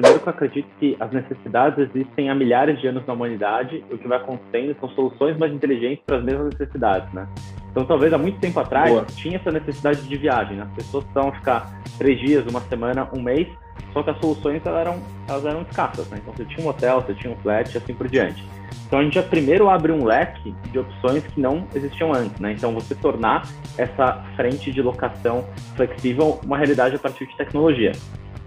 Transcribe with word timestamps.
primeiro 0.00 0.20
que 0.20 0.28
eu 0.28 0.32
acredito 0.32 0.68
que 0.78 0.96
as 0.98 1.12
necessidades 1.12 1.78
existem 1.78 2.30
há 2.30 2.34
milhares 2.34 2.80
de 2.80 2.86
anos 2.86 3.06
na 3.06 3.12
humanidade, 3.12 3.84
o 3.90 3.98
que 3.98 4.08
vai 4.08 4.18
acontecendo 4.18 4.74
são 4.80 4.88
soluções 4.90 5.36
mais 5.36 5.52
inteligentes 5.52 6.02
para 6.06 6.16
as 6.16 6.24
mesmas 6.24 6.54
necessidades, 6.54 7.12
né? 7.12 7.28
Então, 7.70 7.84
talvez 7.84 8.12
há 8.12 8.18
muito 8.18 8.40
tempo 8.40 8.58
atrás, 8.58 8.90
Boa. 8.90 9.04
tinha 9.04 9.36
essa 9.36 9.52
necessidade 9.52 10.02
de 10.02 10.16
viagem, 10.16 10.56
né? 10.56 10.62
As 10.62 10.72
pessoas 10.72 11.04
precisavam 11.04 11.32
ficar 11.38 11.82
três 11.98 12.18
dias, 12.18 12.46
uma 12.46 12.60
semana, 12.62 13.08
um 13.14 13.22
mês, 13.22 13.46
só 13.92 14.02
que 14.02 14.10
as 14.10 14.18
soluções 14.18 14.64
elas 14.64 14.80
eram, 14.80 15.02
elas 15.28 15.44
eram 15.44 15.62
escassas, 15.62 16.08
né? 16.08 16.18
Então, 16.20 16.34
você 16.34 16.44
tinha 16.46 16.66
um 16.66 16.70
hotel, 16.70 17.00
você 17.02 17.14
tinha 17.14 17.32
um 17.32 17.36
flat, 17.36 17.72
e 17.72 17.78
assim 17.78 17.94
por 17.94 18.08
diante. 18.08 18.44
Então, 18.86 18.98
a 18.98 19.02
gente 19.04 19.14
já 19.14 19.22
primeiro 19.22 19.68
abre 19.68 19.92
um 19.92 20.04
leque 20.04 20.54
de 20.72 20.78
opções 20.78 21.24
que 21.26 21.40
não 21.40 21.66
existiam 21.74 22.12
antes, 22.12 22.40
né? 22.40 22.52
Então, 22.52 22.72
você 22.72 22.94
tornar 22.94 23.46
essa 23.76 24.24
frente 24.34 24.72
de 24.72 24.82
locação 24.82 25.46
flexível 25.76 26.40
uma 26.44 26.56
realidade 26.56 26.96
a 26.96 26.98
partir 26.98 27.26
de 27.26 27.36
tecnologia. 27.36 27.92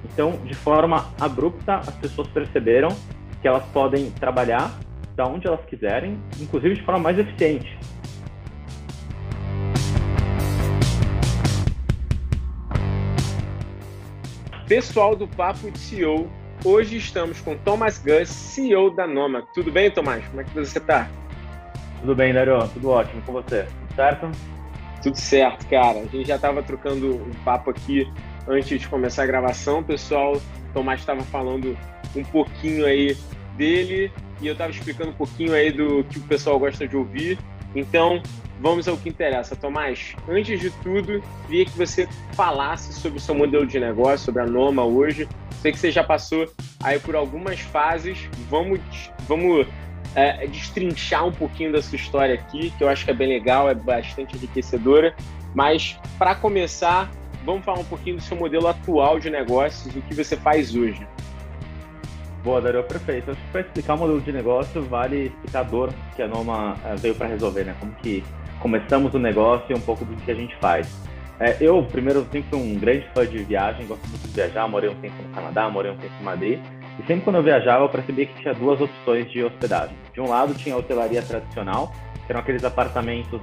Então, 0.04 0.32
de 0.44 0.54
forma 0.54 1.12
abrupta, 1.20 1.78
as 1.78 1.96
pessoas 1.96 2.28
perceberam 2.28 2.90
que 3.42 3.48
elas 3.48 3.66
podem 3.68 4.12
trabalhar 4.12 4.78
da 5.16 5.26
onde 5.26 5.48
elas 5.48 5.64
quiserem, 5.66 6.20
inclusive 6.40 6.76
de 6.76 6.84
forma 6.84 7.00
mais 7.00 7.20
eficiente. 7.20 7.78
Pessoal 14.68 15.16
do 15.16 15.28
Papo 15.28 15.70
de 15.70 15.78
CEO, 15.78 16.30
hoje 16.66 16.98
estamos 16.98 17.40
com 17.42 17.56
Thomas 17.58 18.00
Gus, 18.00 18.30
CEO 18.30 18.90
da 18.90 19.06
Noma. 19.06 19.44
Tudo 19.54 19.72
bem, 19.72 19.92
Tomás? 19.92 20.26
Como 20.28 20.42
é 20.42 20.44
que 20.44 20.54
você 20.54 20.80
está? 20.80 21.10
Tudo 22.00 22.16
bem, 22.16 22.34
Dario. 22.34 22.68
Tudo 22.70 22.90
ótimo 22.90 23.22
com 23.22 23.34
você. 23.34 23.64
Tudo 23.64 23.96
certo? 23.96 24.32
Tudo 25.02 25.16
certo, 25.16 25.68
cara. 25.68 26.00
A 26.00 26.06
gente 26.06 26.28
já 26.28 26.38
estava 26.38 26.64
trocando 26.64 27.16
um 27.16 27.32
papo 27.44 27.70
aqui 27.70 28.12
antes 28.48 28.80
de 28.80 28.88
começar 28.88 29.24
a 29.24 29.26
gravação, 29.26 29.84
pessoal. 29.84 30.42
Tomás 30.74 31.00
estava 31.00 31.22
falando 31.22 31.78
um 32.16 32.24
pouquinho 32.24 32.86
aí 32.86 33.18
dele 33.56 34.12
e 34.42 34.48
eu 34.48 34.54
estava 34.54 34.72
explicando 34.72 35.12
um 35.12 35.14
pouquinho 35.14 35.54
aí 35.54 35.72
do 35.72 36.04
que 36.06 36.20
o 36.20 36.22
pessoal 36.24 36.60
gosta 36.60 36.88
de 36.88 36.96
ouvir. 36.96 37.38
Então, 37.76 38.22
vamos 38.60 38.88
ao 38.88 38.98
que 38.98 39.10
interessa. 39.10 39.56
Tomás, 39.56 40.16
antes 40.28 40.60
de 40.60 40.70
tudo, 40.70 41.24
queria 41.48 41.66
que 41.66 41.78
você 41.78 42.08
falasse 42.34 42.94
sobre 42.94 43.18
o 43.18 43.22
seu 43.22 43.36
modelo 43.36 43.66
de 43.66 43.80
negócio, 43.80 44.26
sobre 44.26 44.42
a 44.42 44.46
Noma 44.46 44.84
hoje. 44.84 45.28
Sei 45.62 45.72
que 45.72 45.80
você 45.80 45.92
já 45.92 46.04
passou 46.04 46.52
aí 46.82 47.00
por 47.00 47.16
algumas 47.16 47.60
fases. 47.60 48.30
Vamos, 48.50 48.80
vamos 49.28 49.66
é, 50.16 50.46
destrinchar 50.48 51.26
um 51.26 51.32
pouquinho 51.32 51.72
da 51.72 51.82
sua 51.82 51.96
história 51.96 52.36
aqui, 52.36 52.72
que 52.78 52.84
eu 52.84 52.90
acho 52.90 53.06
que 53.06 53.12
é 53.12 53.14
bem 53.14 53.28
legal, 53.28 53.70
é 53.70 53.74
bastante 53.74 54.36
enriquecedora. 54.36 55.16
Mas, 55.56 55.98
para 56.18 56.36
começar, 56.36 57.10
vamos 57.46 57.64
falar 57.64 57.80
um 57.80 57.86
pouquinho 57.86 58.18
do 58.18 58.22
seu 58.22 58.38
modelo 58.38 58.68
atual 58.68 59.20
de 59.20 59.30
negócios, 59.30 59.96
o 59.96 60.02
que 60.02 60.14
você 60.14 60.36
faz 60.36 60.76
hoje. 60.76 61.06
Boa, 62.44 62.60
Dario, 62.60 62.84
perfeito. 62.84 63.32
Acho 63.32 63.40
que 63.40 63.52
para 63.52 63.62
explicar 63.62 63.94
o 63.94 63.98
modelo 63.98 64.22
de 64.22 64.32
negócio, 64.32 64.82
vale 64.84 65.28
explicar 65.28 65.60
a 65.62 65.64
dor 65.64 65.94
que 66.16 66.22
a 66.22 66.28
Noma 66.28 66.76
eh, 66.86 66.96
veio 66.98 67.16
para 67.16 67.28
resolver, 67.28 67.64
né? 67.64 67.76
Como 67.80 67.94
que 67.94 68.24
começamos 68.60 69.14
o 69.14 69.20
negócio 69.20 69.66
e 69.70 69.74
um 69.74 69.80
pouco 69.80 70.04
do 70.04 70.16
que 70.18 70.32
a 70.32 70.36
gente 70.36 70.56
faz. 70.58 70.90
É, 71.40 71.58
eu, 71.60 71.84
primeiro, 71.84 72.22
sempre 72.32 72.44
fui 72.50 72.60
um 72.60 72.76
grande 72.78 73.06
fã 73.14 73.26
de 73.26 73.38
viagem, 73.40 73.86
gosto 73.88 74.08
muito 74.08 74.28
de 74.28 74.34
viajar, 74.34 74.68
morei 74.68 74.90
um 74.90 74.96
tempo 74.96 75.16
no 75.22 75.30
Canadá, 75.30 75.70
morei 75.70 75.92
um 75.92 75.98
tempo 75.98 76.14
em 76.20 76.24
Madrid, 76.24 76.60
e 77.00 77.08
sempre 77.08 77.24
quando 77.24 77.38
eu 77.38 77.44
viajava, 77.44 77.84
eu 77.86 77.90
percebia 77.90 78.26
que 78.26 78.42
tinha 78.42 78.54
duas 78.54 78.80
opções 78.80 79.30
de 79.32 79.44
hospedagem. 79.44 79.96
De 80.14 80.22
um 80.22 80.30
lado, 80.30 80.54
tinha 80.54 80.76
a 80.76 80.78
hotelaria 80.78 81.22
tradicional, 81.22 81.92
que 82.26 82.32
eram 82.32 82.40
aqueles 82.40 82.64
apartamentos 82.64 83.42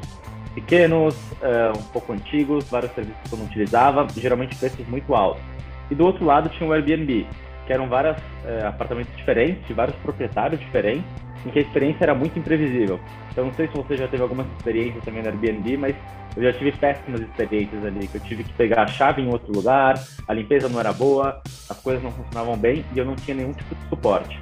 pequenos, 0.55 1.15
uh, 1.15 1.79
um 1.79 1.83
pouco 1.93 2.13
antigos, 2.13 2.69
vários 2.69 2.93
serviços 2.93 3.21
que 3.29 3.33
eu 3.33 3.39
não 3.39 3.47
utilizava, 3.47 4.07
geralmente 4.17 4.57
preços 4.57 4.87
muito 4.89 5.15
altos. 5.15 5.43
E 5.91 5.95
do 5.95 6.05
outro 6.05 6.25
lado 6.25 6.49
tinha 6.49 6.69
o 6.69 6.73
Airbnb, 6.73 7.27
que 7.67 7.73
eram 7.73 7.89
vários 7.89 8.17
uh, 8.17 8.67
apartamentos 8.69 9.15
diferentes, 9.17 9.67
de 9.67 9.73
vários 9.73 9.97
proprietários 9.97 10.61
diferentes, 10.61 11.05
em 11.45 11.51
que 11.51 11.59
a 11.59 11.63
experiência 11.63 12.05
era 12.05 12.15
muito 12.15 12.39
imprevisível. 12.39 13.01
Então 13.31 13.47
não 13.47 13.55
sei 13.55 13.69
se 13.69 13.75
você 13.75 13.97
já 13.97 14.07
teve 14.09 14.23
algumas 14.23 14.47
experiências 14.59 15.03
também 15.05 15.23
no 15.23 15.29
Airbnb, 15.29 15.77
mas 15.77 15.97
eu 16.37 16.43
já 16.43 16.53
tive 16.53 16.73
péssimas 16.73 17.21
experiências 17.21 17.85
ali, 17.85 18.07
que 18.07 18.17
eu 18.17 18.21
tive 18.21 18.45
que 18.45 18.53
pegar 18.53 18.83
a 18.83 18.87
chave 18.87 19.23
em 19.23 19.29
outro 19.29 19.53
lugar, 19.53 19.95
a 20.29 20.33
limpeza 20.33 20.69
não 20.69 20.79
era 20.79 20.93
boa, 20.93 21.41
as 21.69 21.81
coisas 21.81 22.03
não 22.03 22.11
funcionavam 22.13 22.57
bem 22.57 22.85
e 22.95 22.99
eu 22.99 23.05
não 23.05 23.17
tinha 23.17 23.37
nenhum 23.37 23.53
tipo 23.53 23.75
de 23.75 23.89
suporte. 23.89 24.41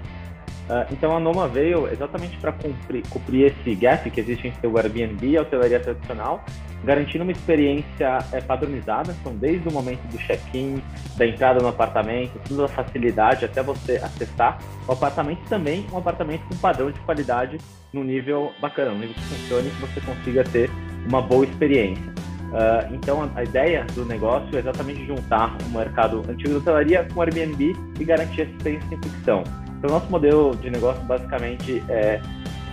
Uh, 0.68 0.84
então 0.92 1.16
a 1.16 1.20
Noma 1.20 1.48
veio 1.48 1.88
exatamente 1.88 2.36
para 2.36 2.52
cumprir, 2.52 3.46
esse 3.46 3.74
gap 3.74 4.10
que 4.10 4.20
existe 4.20 4.48
entre 4.48 4.66
o 4.66 4.76
Airbnb 4.76 5.26
e 5.26 5.38
a 5.38 5.40
hotelaria 5.40 5.80
tradicional, 5.80 6.44
garantindo 6.84 7.24
uma 7.24 7.32
experiência 7.32 8.18
é, 8.32 8.40
padronizada, 8.42 9.16
então 9.18 9.34
desde 9.34 9.66
o 9.66 9.72
momento 9.72 10.02
do 10.08 10.18
check-in, 10.18 10.82
da 11.16 11.26
entrada 11.26 11.60
no 11.60 11.68
apartamento, 11.68 12.38
toda 12.46 12.66
a 12.66 12.68
facilidade 12.68 13.46
até 13.46 13.62
você 13.62 13.96
acessar 13.96 14.58
o 14.86 14.92
apartamento 14.92 15.40
também 15.48 15.86
um 15.90 15.96
apartamento 15.96 16.42
com 16.42 16.56
padrão 16.56 16.90
de 16.90 17.00
qualidade 17.00 17.58
no 17.92 18.04
nível 18.04 18.52
bacana, 18.60 18.90
no 18.90 18.98
nível 18.98 19.14
que 19.14 19.22
funcione 19.22 19.68
e 19.68 19.70
que 19.70 19.80
você 19.80 20.00
consiga 20.02 20.44
ter 20.44 20.70
uma 21.08 21.22
boa 21.22 21.46
experiência. 21.46 22.12
Uh, 22.48 22.94
então 22.94 23.22
a, 23.22 23.40
a, 23.40 23.44
ideia 23.44 23.84
do 23.94 24.04
negócio 24.04 24.54
é 24.54 24.60
exatamente 24.60 25.04
juntar 25.06 25.56
o 25.66 25.76
mercado 25.76 26.22
antigo 26.28 26.50
da 26.50 26.58
hotelaria 26.58 27.06
com 27.12 27.20
o 27.20 27.22
Airbnb 27.22 27.76
e 28.00 28.04
garantir 28.04 28.42
essa 28.42 28.50
experiência 28.52 28.94
em 28.94 29.02
ficção. 29.02 29.44
Então, 29.78 29.90
nosso 29.90 30.10
modelo 30.10 30.56
de 30.56 30.70
negócio 30.70 31.00
basicamente 31.04 31.82
é, 31.88 32.20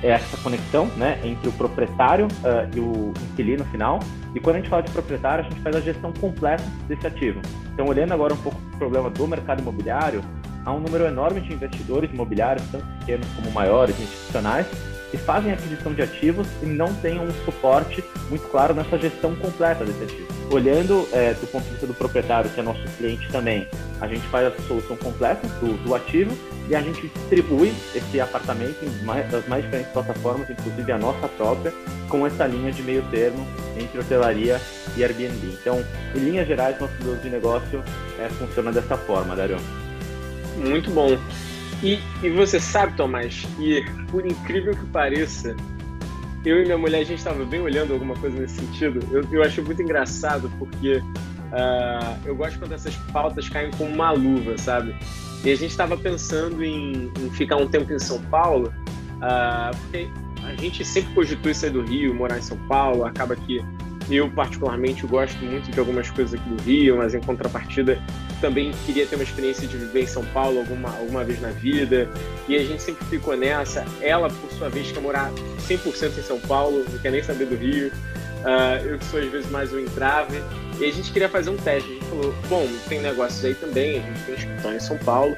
é 0.01 0.09
essa 0.09 0.37
conexão 0.37 0.87
né, 0.97 1.19
entre 1.23 1.47
o 1.47 1.51
proprietário 1.51 2.25
uh, 2.25 2.75
e 2.75 2.79
o 2.79 3.13
inquilino 3.31 3.63
final. 3.65 3.99
E 4.33 4.39
quando 4.39 4.55
a 4.57 4.59
gente 4.59 4.69
fala 4.69 4.81
de 4.81 4.91
proprietário, 4.91 5.45
a 5.45 5.49
gente 5.49 5.61
faz 5.61 5.75
a 5.75 5.81
gestão 5.81 6.11
completa 6.13 6.63
desse 6.87 7.05
ativo. 7.05 7.41
Então, 7.73 7.85
olhando 7.85 8.13
agora 8.13 8.33
um 8.33 8.37
pouco 8.37 8.59
o 8.73 8.77
problema 8.77 9.09
do 9.09 9.27
mercado 9.27 9.61
imobiliário, 9.61 10.21
há 10.65 10.73
um 10.73 10.79
número 10.79 11.05
enorme 11.05 11.41
de 11.41 11.53
investidores 11.53 12.11
imobiliários, 12.11 12.65
tanto 12.71 12.85
pequenos 12.99 13.27
como 13.35 13.51
maiores, 13.51 13.99
institucionais, 13.99 14.65
que 15.11 15.17
fazem 15.17 15.53
aquisição 15.53 15.93
de 15.93 16.01
ativos 16.01 16.47
e 16.63 16.65
não 16.65 16.93
têm 16.95 17.19
um 17.19 17.31
suporte 17.45 18.03
muito 18.29 18.47
claro 18.49 18.73
nessa 18.73 18.97
gestão 18.97 19.35
completa 19.35 19.85
desse 19.85 20.03
ativo. 20.03 20.34
Olhando 20.51 21.07
é, 21.11 21.33
do 21.33 21.47
ponto 21.47 21.63
de 21.63 21.71
vista 21.71 21.87
do 21.87 21.93
proprietário, 21.93 22.49
que 22.51 22.59
é 22.59 22.63
nosso 22.63 22.83
cliente 22.97 23.27
também, 23.31 23.67
a 23.99 24.07
gente 24.07 24.25
faz 24.27 24.47
a 24.47 24.61
solução 24.67 24.95
completa 24.97 25.47
do, 25.59 25.73
do 25.83 25.95
ativo 25.95 26.35
e 26.69 26.75
a 26.75 26.81
gente 26.81 27.07
distribui 27.07 27.73
esse 27.93 28.19
apartamento 28.19 28.77
em 28.83 29.05
mais, 29.05 29.29
das 29.31 29.47
mais 29.47 29.63
diferentes 29.63 29.91
plataformas, 29.91 30.49
inclusive 30.49 30.91
a 30.91 30.97
nossa 30.97 31.27
própria, 31.29 31.73
com 32.09 32.25
essa 32.25 32.45
linha 32.45 32.71
de 32.71 32.83
meio 32.83 33.03
termo 33.09 33.45
entre 33.77 33.99
hotelaria 33.99 34.61
e 34.95 35.03
Airbnb. 35.03 35.47
Então, 35.59 35.83
em 36.15 36.19
linhas 36.19 36.47
gerais, 36.47 36.79
nosso 36.79 36.93
modelo 36.99 37.17
de 37.17 37.29
negócio 37.29 37.83
é, 38.19 38.29
funciona 38.29 38.71
dessa 38.71 38.97
forma, 38.97 39.35
Dario. 39.35 39.57
Muito 40.57 40.89
bom. 40.91 41.17
E, 41.83 41.99
e 42.23 42.29
você 42.29 42.59
sabe, 42.59 42.95
Tomás, 42.95 43.45
que 43.57 43.85
por 44.09 44.25
incrível 44.25 44.75
que 44.75 44.85
pareça, 44.87 45.55
eu 46.45 46.61
e 46.61 46.65
minha 46.65 46.77
mulher, 46.77 46.99
a 46.99 47.03
gente 47.03 47.17
estava 47.17 47.43
bem 47.43 47.59
olhando 47.59 47.93
alguma 47.93 48.15
coisa 48.15 48.39
nesse 48.39 48.57
sentido. 48.57 48.99
Eu, 49.11 49.23
eu 49.31 49.43
acho 49.43 49.61
muito 49.63 49.81
engraçado 49.81 50.51
porque 50.59 50.97
uh, 50.97 52.17
eu 52.25 52.35
gosto 52.35 52.59
quando 52.59 52.73
essas 52.73 52.95
pautas 53.11 53.49
caem 53.49 53.71
como 53.71 53.91
uma 53.91 54.11
luva, 54.11 54.57
sabe? 54.57 54.95
E 55.43 55.51
a 55.51 55.55
gente 55.55 55.71
estava 55.71 55.97
pensando 55.97 56.63
em, 56.63 57.11
em, 57.19 57.29
ficar 57.31 57.57
um 57.57 57.67
tempo 57.67 57.91
em 57.91 57.99
São 57.99 58.21
Paulo, 58.23 58.73
uh, 59.17 59.75
porque 59.81 60.07
a 60.43 60.55
gente 60.55 60.85
sempre 60.85 61.13
cogitou 61.13 61.53
sair 61.53 61.71
do 61.71 61.81
Rio, 61.81 62.13
morar 62.13 62.37
em 62.37 62.41
São 62.41 62.57
Paulo, 62.67 63.05
acaba 63.05 63.35
que 63.35 63.63
eu, 64.09 64.29
particularmente, 64.29 65.05
gosto 65.07 65.43
muito 65.43 65.71
de 65.71 65.79
algumas 65.79 66.09
coisas 66.11 66.39
aqui 66.39 66.49
do 66.49 66.61
Rio, 66.61 66.97
mas 66.97 67.15
em 67.15 67.21
contrapartida, 67.21 68.01
também 68.41 68.71
queria 68.85 69.05
ter 69.05 69.15
uma 69.15 69.23
experiência 69.23 69.67
de 69.67 69.77
viver 69.77 70.03
em 70.03 70.07
São 70.07 70.23
Paulo 70.25 70.59
alguma, 70.59 70.89
alguma 70.97 71.23
vez 71.23 71.39
na 71.41 71.49
vida. 71.49 72.09
E 72.47 72.55
a 72.55 72.59
gente 72.59 72.81
sempre 72.81 73.05
ficou 73.05 73.35
nessa. 73.35 73.85
Ela, 74.01 74.29
por 74.29 74.51
sua 74.51 74.69
vez, 74.69 74.91
quer 74.91 74.99
morar 74.99 75.31
100% 75.67 76.17
em 76.17 76.23
São 76.23 76.39
Paulo, 76.39 76.85
não 76.89 76.99
quer 76.99 77.11
nem 77.11 77.23
saber 77.23 77.45
do 77.45 77.55
Rio. 77.55 77.91
Uh, 78.45 78.85
eu 78.85 78.99
que 78.99 79.05
sou, 79.05 79.19
às 79.19 79.27
vezes, 79.27 79.49
mais 79.49 79.73
um 79.73 79.79
entrave. 79.79 80.41
E 80.79 80.85
a 80.85 80.91
gente 80.91 81.11
queria 81.11 81.29
fazer 81.29 81.49
um 81.49 81.57
teste. 81.57 81.89
A 81.89 81.93
gente 81.93 82.05
falou: 82.05 82.35
bom, 82.47 82.67
tem 82.87 83.01
negócios 83.01 83.43
aí 83.43 83.55
também, 83.55 83.99
a 83.99 84.01
gente 84.01 84.25
tem 84.25 84.35
escritório 84.35 84.77
em 84.77 84.81
São 84.81 84.97
Paulo. 84.99 85.35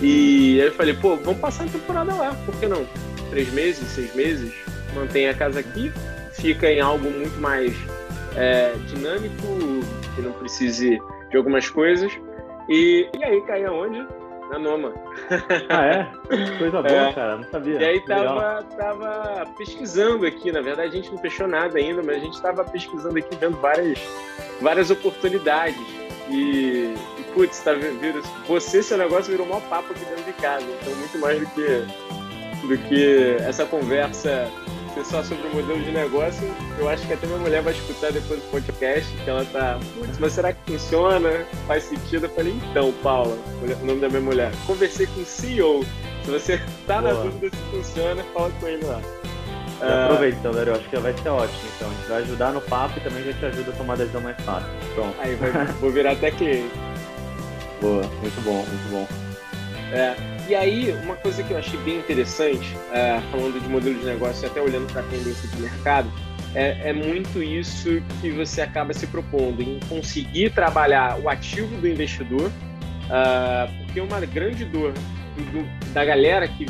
E 0.00 0.60
aí 0.60 0.66
eu 0.66 0.72
falei: 0.72 0.94
pô, 0.94 1.16
vamos 1.16 1.40
passar 1.40 1.64
a 1.64 1.68
temporada 1.68 2.14
lá, 2.14 2.34
por 2.44 2.54
que 2.56 2.66
não? 2.66 2.86
Três 3.30 3.52
meses, 3.52 3.88
seis 3.88 4.14
meses, 4.14 4.52
mantém 4.94 5.28
a 5.28 5.34
casa 5.34 5.60
aqui, 5.60 5.92
fica 6.32 6.70
em 6.70 6.80
algo 6.80 7.10
muito 7.10 7.40
mais 7.40 7.74
é, 8.36 8.74
dinâmico, 8.88 9.34
que 10.14 10.22
não 10.22 10.32
precise 10.32 10.98
de 11.30 11.36
algumas 11.36 11.68
coisas. 11.68 12.12
E, 12.68 13.08
e 13.16 13.24
aí 13.24 13.40
cai 13.42 13.64
aonde? 13.64 14.06
Na 14.50 14.58
Noma. 14.58 14.92
Ah, 15.70 15.86
é? 15.86 16.58
Coisa 16.58 16.82
boa, 16.82 17.08
é. 17.08 17.12
cara, 17.12 17.36
não 17.36 17.44
sabia. 17.44 17.80
E 17.80 17.84
aí 17.84 18.00
tava, 18.00 18.62
tava 18.76 19.46
pesquisando 19.56 20.26
aqui, 20.26 20.52
na 20.52 20.60
verdade 20.60 20.88
a 20.88 21.02
gente 21.02 21.10
não 21.10 21.18
fechou 21.18 21.48
nada 21.48 21.78
ainda, 21.78 22.02
mas 22.02 22.16
a 22.16 22.20
gente 22.20 22.40
tava 22.40 22.64
pesquisando 22.64 23.18
aqui, 23.18 23.34
vendo 23.36 23.56
várias, 23.58 23.98
várias 24.60 24.90
oportunidades. 24.90 25.80
E, 26.28 26.94
e 27.18 27.24
putz, 27.34 27.60
tá 27.60 27.72
vendo? 27.72 28.22
Você, 28.46 28.82
seu 28.82 28.96
negócio 28.96 29.30
virou 29.30 29.46
um 29.46 29.60
papo 29.62 29.92
aqui 29.92 30.04
dentro 30.04 30.24
de 30.24 30.32
casa. 30.34 30.64
Então, 30.80 30.94
muito 30.94 31.18
mais 31.18 31.40
do 31.40 31.46
que, 31.46 32.66
do 32.66 32.78
que 32.88 33.36
essa 33.40 33.66
conversa 33.66 34.50
pessoal 34.94 35.24
sobre 35.24 35.46
o 35.48 35.54
modelo 35.54 35.82
de 35.82 35.90
negócio. 35.90 36.48
Eu 36.78 36.88
acho 36.88 37.06
que 37.06 37.12
até 37.12 37.26
minha 37.26 37.38
mulher 37.38 37.62
vai 37.62 37.72
escutar 37.72 38.12
depois 38.12 38.40
do 38.40 38.50
podcast, 38.50 39.10
que 39.16 39.28
ela 39.28 39.44
tá, 39.46 39.78
putz, 39.98 40.18
mas 40.18 40.32
será 40.32 40.52
que 40.52 40.72
funciona? 40.72 41.44
Faz 41.66 41.84
sentido? 41.84 42.26
Eu 42.26 42.30
falei, 42.30 42.54
então, 42.70 42.92
Paula, 43.02 43.36
o 43.62 43.86
nome 43.86 44.00
da 44.00 44.08
minha 44.08 44.20
mulher, 44.20 44.52
conversei 44.66 45.06
com 45.06 45.20
o 45.20 45.24
CEO. 45.24 45.84
Se 46.24 46.30
você 46.30 46.60
tá 46.86 47.00
Boa. 47.00 47.14
na 47.14 47.22
dúvida 47.22 47.54
se 47.54 47.76
funciona, 47.76 48.24
fala 48.32 48.50
com 48.58 48.66
ele 48.66 48.84
lá. 48.84 49.00
E 49.82 50.04
aproveita, 50.04 50.38
então, 50.38 50.52
Dario. 50.52 50.74
Acho 50.74 50.88
que 50.88 50.96
vai 50.96 51.12
ser 51.12 51.28
ótimo. 51.28 51.60
Então, 51.76 51.88
a 51.88 51.92
gente 51.92 52.08
vai 52.08 52.22
ajudar 52.22 52.52
no 52.52 52.60
papo 52.62 52.98
e 52.98 53.02
também 53.02 53.24
já 53.24 53.32
te 53.34 53.44
ajuda 53.46 53.70
a 53.70 53.74
tomar 53.74 53.94
a 53.94 53.96
decisão 53.96 54.20
mais 54.20 54.40
fácil. 54.42 54.68
Pronto. 54.94 55.14
Aí, 55.18 55.34
vai, 55.34 55.66
vou 55.80 55.90
virar 55.90 56.12
até 56.12 56.30
cliente. 56.30 56.72
Boa, 57.82 58.02
muito 58.02 58.40
bom, 58.42 58.64
muito 58.64 58.90
bom. 58.90 59.08
É, 59.92 60.14
e 60.48 60.54
aí, 60.54 60.92
uma 61.02 61.16
coisa 61.16 61.42
que 61.42 61.52
eu 61.52 61.58
achei 61.58 61.78
bem 61.80 61.98
interessante, 61.98 62.76
é, 62.92 63.20
falando 63.30 63.60
de 63.60 63.68
modelo 63.68 63.98
de 63.98 64.04
negócio 64.04 64.44
e 64.44 64.46
até 64.46 64.60
olhando 64.60 64.90
para 64.92 65.00
a 65.00 65.04
tendência 65.04 65.48
de 65.48 65.62
mercado, 65.62 66.10
é, 66.54 66.90
é, 66.90 66.92
muito 66.92 67.42
isso 67.42 68.00
que 68.20 68.30
você 68.30 68.60
acaba 68.60 68.92
se 68.92 69.06
propondo, 69.06 69.60
em 69.60 69.80
conseguir 69.88 70.50
trabalhar 70.50 71.18
o 71.18 71.28
ativo 71.28 71.76
do 71.80 71.88
investidor, 71.88 72.48
uh, 72.48 73.84
porque 73.84 74.00
uma 74.00 74.20
grande 74.20 74.64
dor 74.64 74.92
do, 74.92 75.92
da 75.92 76.04
galera 76.04 76.46
que 76.46 76.66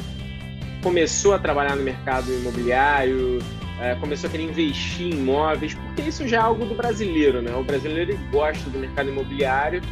começou 0.83 1.35
a 1.35 1.39
trabalhar 1.39 1.77
no 1.77 1.83
mercado 1.83 2.33
imobiliário, 2.33 3.39
uh, 3.39 4.01
começou 4.01 4.29
a 4.29 4.31
querer 4.31 4.45
investir 4.45 5.07
em 5.07 5.19
imóveis, 5.19 5.75
porque 5.75 6.03
isso 6.03 6.27
já 6.27 6.39
é 6.39 6.41
algo 6.41 6.65
do 6.65 6.75
brasileiro, 6.75 7.43
né? 7.43 7.55
O 7.55 7.63
brasileiro 7.63 8.19
gosta 8.31 8.71
do 8.71 8.79
mercado 8.79 9.11
imobiliário 9.11 9.83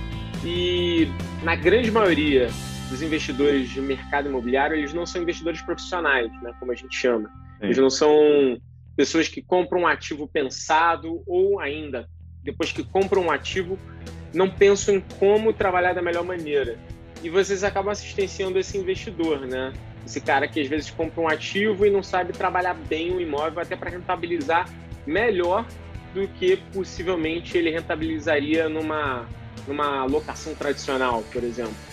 e, 0.43 1.06
na 1.43 1.55
grande 1.55 1.90
maioria, 1.90 2.49
dos 2.93 3.00
investidores 3.00 3.71
de 3.71 3.81
mercado 3.81 4.29
imobiliário, 4.29 4.77
eles 4.77 4.93
não 4.93 5.06
são 5.06 5.23
investidores 5.23 5.62
profissionais, 5.62 6.31
né, 6.43 6.53
como 6.61 6.73
a 6.73 6.75
gente 6.75 6.94
chama. 6.94 7.29
Sim. 7.29 7.65
Eles 7.65 7.79
não 7.79 7.89
são 7.89 8.61
pessoas 8.94 9.29
que 9.29 9.41
compram 9.41 9.81
um 9.81 9.87
ativo 9.87 10.29
pensado 10.29 11.23
ou 11.27 11.59
ainda, 11.59 12.06
depois 12.44 12.71
que 12.71 12.85
compram 12.85 13.23
um 13.23 13.31
ativo, 13.31 13.79
não 14.35 14.50
pensam 14.50 14.97
em 14.97 15.00
como 15.19 15.55
trabalhar 15.55 15.94
da 15.94 16.03
melhor 16.03 16.23
maneira. 16.23 16.79
E 17.23 17.31
vocês 17.31 17.65
acabam 17.65 17.91
assistenciando 17.91 18.59
esse 18.59 18.77
investidor, 18.77 19.41
né? 19.47 19.73
Esse 20.05 20.21
cara 20.21 20.47
que 20.47 20.61
às 20.61 20.69
vezes 20.69 20.91
compra 20.91 21.23
um 21.23 21.29
ativo 21.29 21.87
e 21.87 21.91
não 21.91 22.03
sabe 22.03 22.35
trabalhar 22.35 22.75
bem 22.75 23.11
o 23.12 23.21
imóvel 23.23 23.62
até 23.62 23.75
para 23.75 23.91
rentabilizar 23.91 24.69
melhor 25.06 25.67
do 26.12 26.29
que 26.29 26.59
possivelmente 26.75 27.56
ele 27.56 27.71
rentabilizaria 27.71 28.69
numa, 28.69 29.27
numa 29.67 30.05
locação 30.05 30.55
tradicional, 30.55 31.23
por 31.33 31.43
exemplo. 31.43 31.92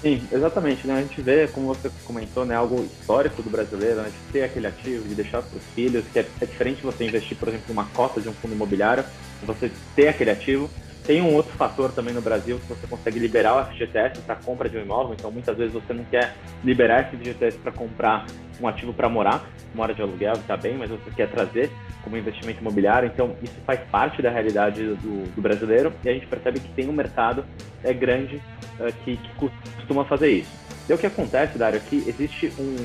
Sim, 0.00 0.26
exatamente. 0.32 0.86
Né? 0.86 0.94
A 0.94 1.02
gente 1.02 1.20
vê, 1.20 1.46
como 1.48 1.66
você 1.66 1.90
comentou, 2.04 2.44
né, 2.44 2.54
algo 2.54 2.82
histórico 2.82 3.42
do 3.42 3.50
brasileiro, 3.50 4.00
né, 4.02 4.08
de 4.10 4.32
ter 4.32 4.42
aquele 4.42 4.66
ativo, 4.66 5.06
de 5.06 5.14
deixar 5.14 5.42
para 5.42 5.58
os 5.58 5.64
filhos, 5.74 6.04
que 6.10 6.18
é, 6.18 6.26
é 6.40 6.46
diferente 6.46 6.82
você 6.82 7.04
investir, 7.04 7.36
por 7.36 7.48
exemplo, 7.48 7.66
numa 7.68 7.84
cota 7.84 8.20
de 8.20 8.28
um 8.28 8.32
fundo 8.32 8.54
imobiliário, 8.54 9.04
você 9.42 9.70
ter 9.94 10.08
aquele 10.08 10.30
ativo. 10.30 10.70
Tem 11.10 11.20
um 11.20 11.34
outro 11.34 11.50
fator 11.54 11.90
também 11.90 12.14
no 12.14 12.22
Brasil 12.22 12.60
que 12.60 12.68
você 12.68 12.86
consegue 12.86 13.18
liberar 13.18 13.56
o 13.56 13.64
FGTS 13.64 14.20
para 14.20 14.36
compra 14.36 14.68
de 14.68 14.78
um 14.78 14.82
imóvel, 14.82 15.12
então 15.18 15.28
muitas 15.28 15.56
vezes 15.56 15.72
você 15.72 15.92
não 15.92 16.04
quer 16.04 16.36
liberar 16.62 17.00
esse 17.00 17.16
FGTS 17.16 17.58
para 17.58 17.72
comprar 17.72 18.26
um 18.60 18.68
ativo 18.68 18.92
para 18.92 19.08
morar, 19.08 19.44
mora 19.74 19.92
de 19.92 20.00
aluguel, 20.00 20.34
está 20.34 20.56
bem, 20.56 20.78
mas 20.78 20.88
você 20.88 21.10
quer 21.10 21.28
trazer 21.28 21.68
como 22.04 22.16
investimento 22.16 22.60
imobiliário, 22.60 23.10
então 23.12 23.34
isso 23.42 23.56
faz 23.66 23.80
parte 23.90 24.22
da 24.22 24.30
realidade 24.30 24.84
do, 24.84 25.34
do 25.34 25.42
brasileiro 25.42 25.92
e 26.04 26.08
a 26.08 26.12
gente 26.12 26.28
percebe 26.28 26.60
que 26.60 26.68
tem 26.74 26.88
um 26.88 26.92
mercado 26.92 27.44
é 27.82 27.92
grande 27.92 28.36
uh, 28.78 28.92
que, 29.04 29.16
que, 29.16 29.50
costuma 29.78 30.04
fazer 30.04 30.30
isso. 30.30 30.52
E 30.88 30.92
o 30.92 30.96
que 30.96 31.08
acontece, 31.08 31.58
Dário, 31.58 31.78
é 31.78 31.80
que 31.80 32.04
existe 32.06 32.52
um 32.56 32.76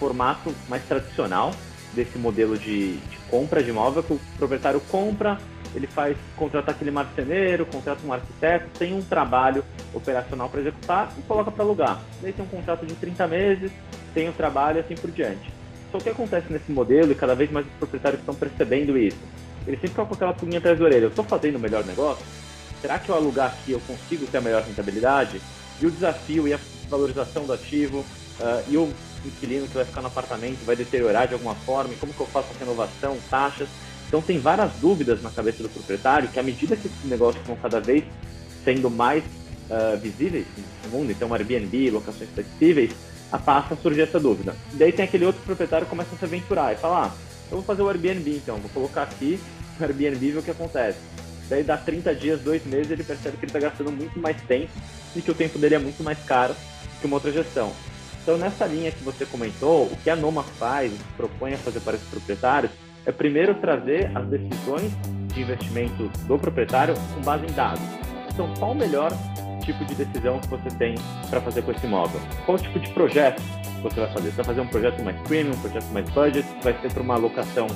formato 0.00 0.52
mais 0.68 0.82
tradicional 0.82 1.52
desse 1.94 2.18
modelo 2.18 2.58
de, 2.58 2.96
de 2.96 3.16
compra 3.30 3.62
de 3.62 3.70
imóvel 3.70 4.02
que 4.02 4.14
o 4.14 4.20
proprietário 4.36 4.80
compra, 4.90 5.38
ele 5.74 5.86
faz 5.86 6.16
contratar 6.36 6.74
aquele 6.74 6.90
marceneiro, 6.90 7.66
contrata 7.66 8.00
um 8.06 8.12
arquiteto, 8.12 8.66
tem 8.78 8.94
um 8.94 9.02
trabalho 9.02 9.64
operacional 9.92 10.48
para 10.48 10.60
executar 10.60 11.12
e 11.18 11.22
coloca 11.22 11.50
para 11.50 11.64
alugar. 11.64 12.00
Daí 12.22 12.32
tem 12.32 12.44
um 12.44 12.48
contrato 12.48 12.86
de 12.86 12.94
30 12.94 13.26
meses, 13.26 13.70
tem 14.14 14.28
o 14.28 14.32
trabalho 14.32 14.78
e 14.78 14.80
assim 14.80 14.94
por 14.94 15.10
diante. 15.10 15.52
Só 15.90 15.98
que 15.98 16.02
o 16.02 16.04
que 16.04 16.08
acontece 16.10 16.52
nesse 16.52 16.70
modelo, 16.70 17.12
e 17.12 17.14
cada 17.14 17.34
vez 17.34 17.50
mais 17.50 17.66
os 17.66 17.72
proprietários 17.72 18.20
estão 18.20 18.34
percebendo 18.34 18.96
isso, 18.98 19.18
eles 19.66 19.80
sempre 19.80 19.88
ficam 19.88 20.06
com 20.06 20.14
aquela 20.14 20.32
pulguinha 20.32 20.58
atrás 20.58 20.78
da 20.78 20.84
orelha. 20.84 21.04
Eu 21.04 21.08
estou 21.08 21.24
fazendo 21.24 21.56
o 21.56 21.58
melhor 21.58 21.84
negócio? 21.84 22.24
Será 22.80 22.98
que 22.98 23.08
eu 23.08 23.14
alugar 23.14 23.48
aqui 23.48 23.72
eu 23.72 23.80
consigo 23.80 24.26
ter 24.26 24.38
a 24.38 24.40
melhor 24.40 24.62
rentabilidade? 24.62 25.40
E 25.80 25.86
o 25.86 25.90
desafio 25.90 26.46
e 26.46 26.54
a 26.54 26.58
valorização 26.88 27.44
do 27.44 27.52
ativo, 27.52 27.98
uh, 27.98 28.64
e 28.68 28.76
o 28.76 28.92
inquilino 29.24 29.66
que 29.66 29.74
vai 29.74 29.84
ficar 29.84 30.00
no 30.00 30.06
apartamento 30.06 30.64
vai 30.64 30.76
deteriorar 30.76 31.26
de 31.26 31.34
alguma 31.34 31.54
forma, 31.54 31.92
e 31.92 31.96
como 31.96 32.12
que 32.12 32.20
eu 32.20 32.26
faço 32.26 32.48
a 32.54 32.58
renovação, 32.58 33.16
taxas. 33.30 33.68
Então 34.08 34.22
tem 34.22 34.38
várias 34.38 34.72
dúvidas 34.80 35.22
na 35.22 35.30
cabeça 35.30 35.62
do 35.62 35.68
proprietário 35.68 36.28
que 36.28 36.40
à 36.40 36.42
medida 36.42 36.74
que 36.74 36.88
esses 36.88 37.04
negócios 37.04 37.46
vão 37.46 37.56
cada 37.56 37.78
vez 37.78 38.04
sendo 38.64 38.90
mais 38.90 39.22
uh, 39.70 39.98
visíveis 39.98 40.46
no 40.84 40.90
mundo, 40.90 41.12
então 41.12 41.32
Airbnb, 41.32 41.90
locações 41.90 42.28
flexíveis, 42.30 42.90
passa 43.44 43.74
a 43.74 43.76
surgir 43.76 44.02
essa 44.02 44.18
dúvida. 44.18 44.56
Daí 44.72 44.90
tem 44.90 45.04
aquele 45.04 45.26
outro 45.26 45.42
proprietário 45.42 45.86
que 45.86 45.90
começa 45.90 46.14
a 46.14 46.18
se 46.18 46.24
aventurar 46.24 46.72
e 46.72 46.76
fala, 46.76 47.06
ah, 47.06 47.12
eu 47.50 47.58
vou 47.58 47.62
fazer 47.62 47.82
o 47.82 47.88
Airbnb 47.88 48.36
então, 48.36 48.56
vou 48.56 48.70
colocar 48.70 49.02
aqui 49.02 49.38
o 49.78 49.82
Airbnb 49.82 50.26
e 50.26 50.30
ver 50.32 50.38
o 50.38 50.42
que 50.42 50.50
acontece. 50.50 50.98
Daí 51.48 51.62
dá 51.62 51.76
30 51.76 52.14
dias, 52.14 52.40
dois 52.40 52.64
meses, 52.66 52.90
ele 52.90 53.04
percebe 53.04 53.36
que 53.36 53.44
ele 53.44 53.50
está 53.50 53.60
gastando 53.60 53.92
muito 53.92 54.18
mais 54.18 54.40
tempo 54.42 54.70
e 55.14 55.20
que 55.20 55.30
o 55.30 55.34
tempo 55.34 55.58
dele 55.58 55.74
é 55.74 55.78
muito 55.78 56.02
mais 56.02 56.18
caro 56.24 56.54
que 57.00 57.06
uma 57.06 57.16
outra 57.16 57.32
gestão. 57.32 57.72
Então, 58.22 58.36
nessa 58.36 58.66
linha 58.66 58.90
que 58.90 59.02
você 59.02 59.24
comentou, 59.24 59.84
o 59.84 59.96
que 60.04 60.10
a 60.10 60.16
Noma 60.16 60.42
faz, 60.42 60.92
propõe 61.16 61.54
a 61.54 61.58
fazer 61.58 61.80
para 61.80 61.96
esses 61.96 62.08
proprietários, 62.08 62.70
é 63.06 63.12
primeiro 63.12 63.54
trazer 63.54 64.10
as 64.14 64.26
decisões 64.26 64.92
de 65.34 65.42
investimento 65.42 66.08
do 66.26 66.38
proprietário 66.38 66.94
com 67.14 67.20
base 67.22 67.44
em 67.44 67.52
dados. 67.52 67.82
Então, 68.32 68.52
qual 68.58 68.72
o 68.72 68.74
melhor 68.74 69.10
tipo 69.64 69.84
de 69.84 69.94
decisão 69.94 70.38
que 70.38 70.48
você 70.48 70.68
tem 70.76 70.94
para 71.28 71.40
fazer 71.40 71.62
com 71.62 71.72
esse 71.72 71.86
imóvel? 71.86 72.20
Qual 72.46 72.58
tipo 72.58 72.78
de 72.78 72.90
projeto 72.90 73.42
você 73.82 74.00
vai 74.00 74.12
fazer? 74.12 74.30
Você 74.30 74.36
vai 74.36 74.44
fazer 74.44 74.60
um 74.60 74.66
projeto 74.66 75.02
mais 75.02 75.20
premium, 75.22 75.52
um 75.52 75.60
projeto 75.60 75.86
mais 75.92 76.08
budget? 76.10 76.46
Vai 76.62 76.74
ser 76.80 76.92
para 76.92 77.02
uma 77.02 77.16
locação 77.16 77.66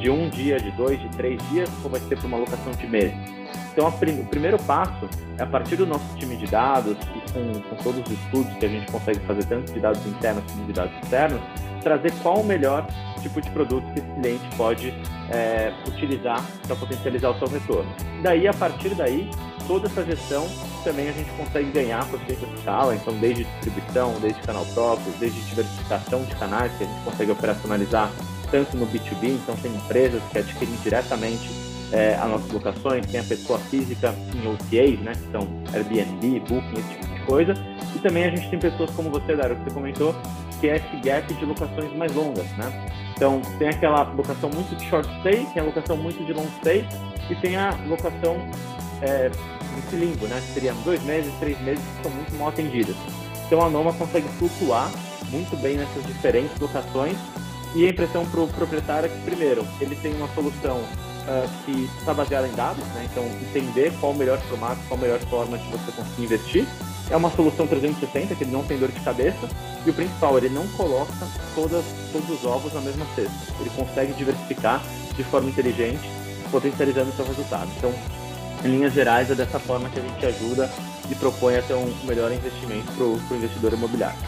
de 0.00 0.10
um 0.10 0.28
dia, 0.28 0.58
de 0.58 0.70
dois, 0.72 1.00
de 1.00 1.08
três 1.10 1.40
dias? 1.50 1.68
Ou 1.84 1.90
vai 1.90 2.00
ser 2.00 2.16
para 2.16 2.26
uma 2.26 2.38
locação 2.38 2.72
de 2.72 2.86
meses? 2.86 3.14
Então, 3.72 3.88
o 3.88 4.26
primeiro 4.26 4.58
passo 4.64 5.08
é, 5.38 5.42
a 5.42 5.46
partir 5.46 5.76
do 5.76 5.86
nosso 5.86 6.04
time 6.16 6.36
de 6.36 6.46
dados 6.46 6.96
e 7.16 7.32
com, 7.32 7.60
com 7.60 7.76
todos 7.82 8.00
os 8.00 8.10
estudos 8.10 8.52
que 8.58 8.66
a 8.66 8.68
gente 8.68 8.90
consegue 8.92 9.20
fazer, 9.20 9.44
tanto 9.46 9.72
de 9.72 9.80
dados 9.80 10.06
internos 10.06 10.44
como 10.52 10.66
de 10.66 10.72
dados 10.72 10.92
externos, 11.02 11.40
trazer 11.82 12.12
qual 12.22 12.40
o 12.40 12.44
melhor 12.44 12.86
tipo 13.22 13.40
de 13.40 13.50
produto 13.50 13.84
que 13.92 14.00
esse 14.00 14.08
cliente 14.20 14.56
pode 14.56 14.88
é, 15.30 15.72
utilizar 15.86 16.44
para 16.66 16.76
potencializar 16.76 17.30
o 17.30 17.38
seu 17.38 17.48
retorno. 17.48 17.90
Daí, 18.22 18.46
a 18.46 18.52
partir 18.52 18.94
daí, 18.94 19.30
toda 19.66 19.86
essa 19.86 20.04
gestão 20.04 20.46
também 20.84 21.08
a 21.08 21.12
gente 21.12 21.30
consegue 21.32 21.70
ganhar 21.70 22.04
por 22.08 22.18
de 22.18 22.32
escala, 22.32 22.94
então 22.94 23.14
desde 23.14 23.44
distribuição, 23.44 24.14
desde 24.20 24.40
canal 24.42 24.66
próprio, 24.66 25.12
desde 25.18 25.40
diversificação 25.42 26.24
de 26.24 26.34
canais 26.36 26.72
que 26.76 26.84
a 26.84 26.86
gente 26.86 27.04
consegue 27.04 27.30
operacionalizar 27.30 28.10
tanto 28.50 28.76
no 28.76 28.86
B2B, 28.86 29.28
então 29.28 29.56
tem 29.56 29.74
empresas 29.74 30.22
que 30.30 30.38
adquirem 30.38 30.74
diretamente 30.82 31.48
é, 31.92 32.14
as 32.14 32.28
nossas 32.28 32.50
locações, 32.50 33.06
tem 33.06 33.20
a 33.20 33.24
pessoa 33.24 33.58
física 33.58 34.14
em 34.34 34.46
OTAs, 34.46 35.00
né, 35.00 35.12
que 35.12 35.30
são 35.30 35.48
Airbnb, 35.72 36.40
Booking, 36.40 36.78
esse 36.78 36.88
tipo 36.88 37.14
de 37.14 37.20
coisa, 37.22 37.54
e 37.94 37.98
também 37.98 38.24
a 38.24 38.30
gente 38.30 38.48
tem 38.50 38.58
pessoas 38.58 38.90
como 38.90 39.10
você, 39.10 39.36
Dário, 39.36 39.56
que 39.56 39.64
você 39.64 39.70
comentou, 39.70 40.14
que 40.62 40.68
é 40.68 40.76
esse 40.76 40.96
gap 41.04 41.34
de 41.34 41.44
locações 41.44 41.92
mais 41.96 42.14
longas, 42.14 42.46
né? 42.56 42.72
Então, 43.16 43.42
tem 43.58 43.68
aquela 43.68 44.04
locação 44.04 44.48
muito 44.48 44.76
de 44.76 44.88
short 44.88 45.08
stay, 45.18 45.44
tem 45.52 45.60
a 45.60 45.66
locação 45.66 45.96
muito 45.96 46.24
de 46.24 46.32
long 46.32 46.46
stay, 46.60 46.86
e 47.28 47.34
tem 47.34 47.56
a 47.56 47.76
locação 47.88 48.36
é, 49.02 49.28
limbo, 49.92 50.26
né? 50.28 50.40
Que 50.40 50.54
seriam 50.54 50.76
dois 50.84 51.02
meses, 51.02 51.34
três 51.40 51.60
meses, 51.62 51.84
que 51.96 52.02
são 52.04 52.12
muito 52.12 52.32
mal 52.36 52.48
atendidas. 52.48 52.94
Então, 53.44 53.60
a 53.60 53.68
Noma 53.68 53.92
consegue 53.92 54.28
flutuar 54.38 54.88
muito 55.30 55.60
bem 55.60 55.76
nessas 55.76 56.06
diferentes 56.06 56.56
locações, 56.60 57.16
e 57.74 57.84
a 57.84 57.90
impressão 57.90 58.24
para 58.24 58.40
o 58.40 58.46
proprietário 58.46 59.06
é 59.06 59.08
que, 59.08 59.20
primeiro, 59.22 59.66
ele 59.80 59.96
tem 59.96 60.14
uma 60.14 60.28
solução 60.28 60.76
uh, 60.78 61.64
que 61.64 61.90
está 61.98 62.14
baseada 62.14 62.46
em 62.46 62.52
dados, 62.52 62.84
né? 62.88 63.08
então 63.10 63.24
entender 63.24 63.92
qual 63.98 64.12
o 64.12 64.16
melhor 64.16 64.38
formato, 64.42 64.78
qual 64.86 65.00
a 65.00 65.02
melhor 65.02 65.18
forma 65.20 65.58
de 65.58 65.68
você 65.70 65.90
conseguir 65.90 66.24
investir. 66.24 66.66
É 67.10 67.16
uma 67.16 67.30
solução 67.30 67.66
360, 67.66 68.34
que 68.34 68.44
ele 68.44 68.52
não 68.52 68.62
tem 68.62 68.78
dor 68.78 68.90
de 68.90 69.00
cabeça, 69.00 69.48
e 69.84 69.90
o 69.90 69.92
principal, 69.92 70.38
ele 70.38 70.48
não 70.48 70.66
coloca 70.68 71.12
todas, 71.54 71.84
todos 72.12 72.30
os 72.30 72.44
ovos 72.44 72.72
na 72.72 72.80
mesma 72.80 73.04
cesta. 73.14 73.32
Ele 73.60 73.70
consegue 73.70 74.12
diversificar 74.14 74.82
de 75.16 75.24
forma 75.24 75.50
inteligente, 75.50 76.08
potencializando 76.50 77.12
seu 77.12 77.24
resultado. 77.24 77.68
Então, 77.76 77.92
em 78.64 78.68
linhas 78.68 78.92
gerais, 78.92 79.30
é 79.30 79.34
dessa 79.34 79.58
forma 79.58 79.88
que 79.90 79.98
a 79.98 80.02
gente 80.02 80.26
ajuda 80.26 80.70
e 81.10 81.14
propõe 81.14 81.56
até 81.56 81.74
um 81.74 81.92
melhor 82.04 82.32
investimento 82.32 82.90
para 82.92 83.04
o 83.04 83.36
investidor 83.36 83.72
imobiliário. 83.72 84.18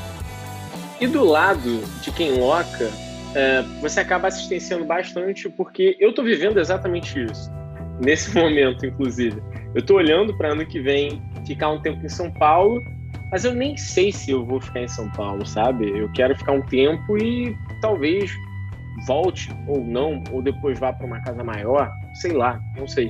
E 1.01 1.07
do 1.07 1.25
lado 1.25 1.83
de 2.01 2.11
quem 2.11 2.39
loca, 2.39 2.91
é, 3.35 3.63
você 3.81 4.01
acaba 4.01 4.29
assistenciando 4.29 4.85
bastante, 4.85 5.49
porque 5.49 5.97
eu 6.01 6.11
estou 6.11 6.25
vivendo 6.25 6.59
exatamente 6.59 7.25
isso, 7.25 7.51
nesse 8.01 8.35
momento, 8.39 8.87
inclusive. 8.87 9.43
Eu 9.75 9.81
estou 9.81 9.97
olhando 9.97 10.37
para 10.37 10.53
ano 10.53 10.67
que 10.67 10.81
vem 10.81 11.23
ficar 11.47 11.71
um 11.71 11.81
tempo 11.81 12.05
em 12.05 12.09
São 12.09 12.31
Paulo, 12.31 12.83
mas 13.31 13.45
eu 13.45 13.55
nem 13.55 13.77
sei 13.77 14.13
se 14.13 14.31
eu 14.31 14.45
vou 14.45 14.61
ficar 14.61 14.83
em 14.83 14.89
São 14.89 15.11
Paulo, 15.11 15.45
sabe? 15.47 15.89
Eu 15.89 16.11
quero 16.13 16.37
ficar 16.37 16.53
um 16.53 16.63
tempo 16.63 17.17
e 17.19 17.57
talvez 17.81 18.33
volte 19.07 19.51
ou 19.67 19.85
não, 19.85 20.23
ou 20.31 20.41
depois 20.41 20.79
vá 20.79 20.93
para 20.93 21.07
uma 21.07 21.21
casa 21.21 21.43
maior, 21.43 21.93
sei 22.15 22.33
lá, 22.33 22.61
não 22.77 22.87
sei. 22.87 23.09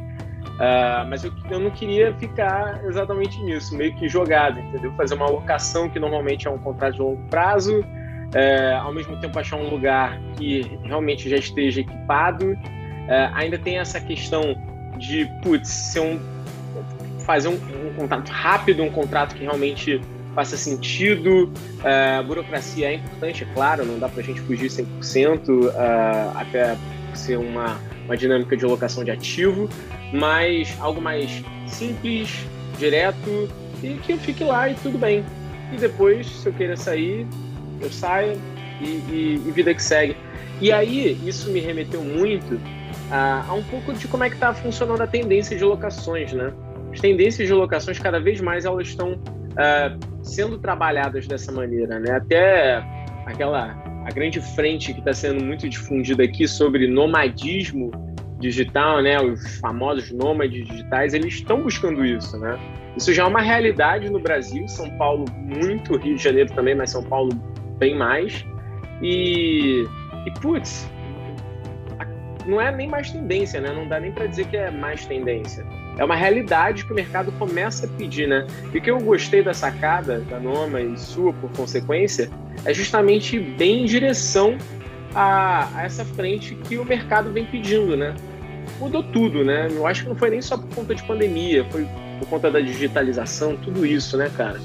Uh, 0.54 1.04
mas 1.08 1.24
eu, 1.24 1.32
eu 1.50 1.58
não 1.58 1.70
queria 1.70 2.14
ficar 2.14 2.84
exatamente 2.86 3.40
nisso, 3.42 3.76
meio 3.76 3.94
que 3.96 4.08
jogado, 4.08 4.60
entendeu? 4.60 4.92
Fazer 4.92 5.14
uma 5.14 5.26
alocação 5.26 5.88
que 5.90 5.98
normalmente 5.98 6.46
é 6.46 6.50
um 6.50 6.58
contrato 6.58 6.94
de 6.94 7.02
longo 7.02 7.22
prazo, 7.28 7.80
uh, 7.80 8.80
ao 8.80 8.92
mesmo 8.94 9.18
tempo 9.20 9.38
achar 9.38 9.56
um 9.56 9.68
lugar 9.68 10.18
que 10.36 10.62
realmente 10.84 11.28
já 11.28 11.36
esteja 11.36 11.80
equipado. 11.80 12.52
Uh, 12.52 13.34
ainda 13.34 13.58
tem 13.58 13.78
essa 13.78 14.00
questão 14.00 14.42
de, 14.96 15.28
putz, 15.42 15.68
ser 15.68 16.00
um, 16.00 16.20
fazer 17.24 17.48
um, 17.48 17.58
um 17.88 17.94
contrato 17.96 18.28
rápido, 18.30 18.82
um 18.82 18.90
contrato 18.90 19.34
que 19.34 19.42
realmente 19.42 20.00
faça 20.34 20.56
sentido. 20.56 21.50
Uh, 21.80 22.18
a 22.18 22.22
burocracia 22.22 22.88
é 22.90 22.94
importante, 22.94 23.44
é 23.44 23.46
claro, 23.54 23.84
não 23.84 23.98
dá 23.98 24.08
para 24.08 24.20
a 24.20 24.24
gente 24.24 24.40
fugir 24.40 24.68
100%, 24.68 25.48
uh, 25.48 25.72
até 26.36 26.76
ser 27.14 27.38
uma, 27.38 27.78
uma 28.04 28.16
dinâmica 28.16 28.56
de 28.56 28.64
locação 28.64 29.04
de 29.04 29.10
ativo, 29.10 29.68
mas 30.12 30.76
algo 30.80 31.00
mais 31.00 31.42
simples, 31.66 32.46
direto 32.78 33.48
e 33.82 33.94
que 34.02 34.12
eu 34.12 34.18
fique 34.18 34.42
lá 34.42 34.68
e 34.68 34.74
tudo 34.74 34.98
bem. 34.98 35.24
E 35.72 35.76
depois, 35.76 36.26
se 36.26 36.46
eu 36.46 36.52
queira 36.52 36.76
sair, 36.76 37.26
eu 37.80 37.90
saio 37.90 38.40
e, 38.80 38.84
e, 38.84 39.42
e 39.46 39.50
vida 39.50 39.72
que 39.74 39.82
segue. 39.82 40.16
E 40.60 40.72
aí, 40.72 41.18
isso 41.26 41.50
me 41.50 41.60
remeteu 41.60 42.02
muito 42.02 42.60
a, 43.10 43.44
a 43.48 43.54
um 43.54 43.62
pouco 43.64 43.92
de 43.92 44.06
como 44.06 44.24
é 44.24 44.28
que 44.28 44.36
está 44.36 44.54
funcionando 44.54 45.00
a 45.00 45.06
tendência 45.06 45.56
de 45.56 45.64
locações, 45.64 46.32
né? 46.32 46.52
As 46.94 47.00
tendências 47.00 47.48
de 47.48 47.52
locações, 47.52 47.98
cada 47.98 48.20
vez 48.20 48.40
mais, 48.40 48.64
elas 48.64 48.86
estão 48.86 49.14
uh, 49.14 50.24
sendo 50.24 50.58
trabalhadas 50.58 51.26
dessa 51.26 51.50
maneira, 51.50 51.98
né? 51.98 52.12
Até 52.12 52.76
aquela 53.26 53.76
a 54.06 54.10
grande 54.10 54.40
frente 54.40 54.92
que 54.92 55.00
está 55.00 55.12
sendo 55.12 55.42
muito 55.44 55.68
difundida 55.68 56.22
aqui 56.22 56.46
sobre 56.46 56.86
nomadismo 56.86 57.90
digital, 58.38 59.02
né? 59.02 59.20
Os 59.20 59.58
famosos 59.58 60.12
nômades 60.12 60.68
digitais, 60.68 61.14
eles 61.14 61.34
estão 61.34 61.62
buscando 61.62 62.04
isso, 62.04 62.38
né? 62.38 62.56
Isso 62.96 63.12
já 63.12 63.24
é 63.24 63.26
uma 63.26 63.40
realidade 63.40 64.08
no 64.08 64.20
Brasil, 64.20 64.68
São 64.68 64.88
Paulo 64.96 65.24
muito, 65.36 65.96
Rio 65.96 66.14
de 66.14 66.22
Janeiro 66.22 66.52
também, 66.54 66.76
mas 66.76 66.90
São 66.90 67.02
Paulo 67.02 67.30
bem 67.76 67.96
mais. 67.96 68.46
E, 69.02 69.84
e 70.26 70.30
putz, 70.40 70.88
não 72.46 72.60
é 72.60 72.74
nem 72.74 72.88
mais 72.88 73.10
tendência, 73.10 73.60
né? 73.60 73.72
Não 73.72 73.88
dá 73.88 73.98
nem 74.00 74.12
para 74.12 74.26
dizer 74.26 74.46
que 74.46 74.56
é 74.56 74.70
mais 74.70 75.04
tendência 75.06 75.64
é 75.98 76.04
uma 76.04 76.16
realidade 76.16 76.84
que 76.84 76.92
o 76.92 76.94
mercado 76.94 77.30
começa 77.32 77.86
a 77.86 77.88
pedir, 77.88 78.26
né? 78.26 78.46
E 78.72 78.78
o 78.78 78.82
que 78.82 78.90
eu 78.90 78.98
gostei 78.98 79.42
da 79.42 79.54
sacada 79.54 80.20
da 80.20 80.40
Noma 80.40 80.80
e 80.80 80.98
sua, 80.98 81.32
por 81.34 81.50
consequência, 81.52 82.30
é 82.64 82.74
justamente 82.74 83.38
bem 83.38 83.82
em 83.82 83.84
direção 83.84 84.58
a, 85.14 85.68
a, 85.78 85.84
essa 85.84 86.04
frente 86.04 86.54
que 86.54 86.76
o 86.78 86.84
mercado 86.84 87.32
vem 87.32 87.44
pedindo, 87.44 87.96
né? 87.96 88.14
Mudou 88.80 89.02
tudo, 89.02 89.44
né? 89.44 89.68
Eu 89.70 89.86
acho 89.86 90.02
que 90.02 90.08
não 90.08 90.16
foi 90.16 90.30
nem 90.30 90.42
só 90.42 90.56
por 90.56 90.68
conta 90.74 90.94
de 90.94 91.02
pandemia, 91.04 91.64
foi 91.70 91.86
por 92.18 92.28
conta 92.28 92.50
da 92.50 92.60
digitalização, 92.60 93.56
tudo 93.56 93.86
isso, 93.86 94.16
né, 94.16 94.30
cara? 94.36 94.60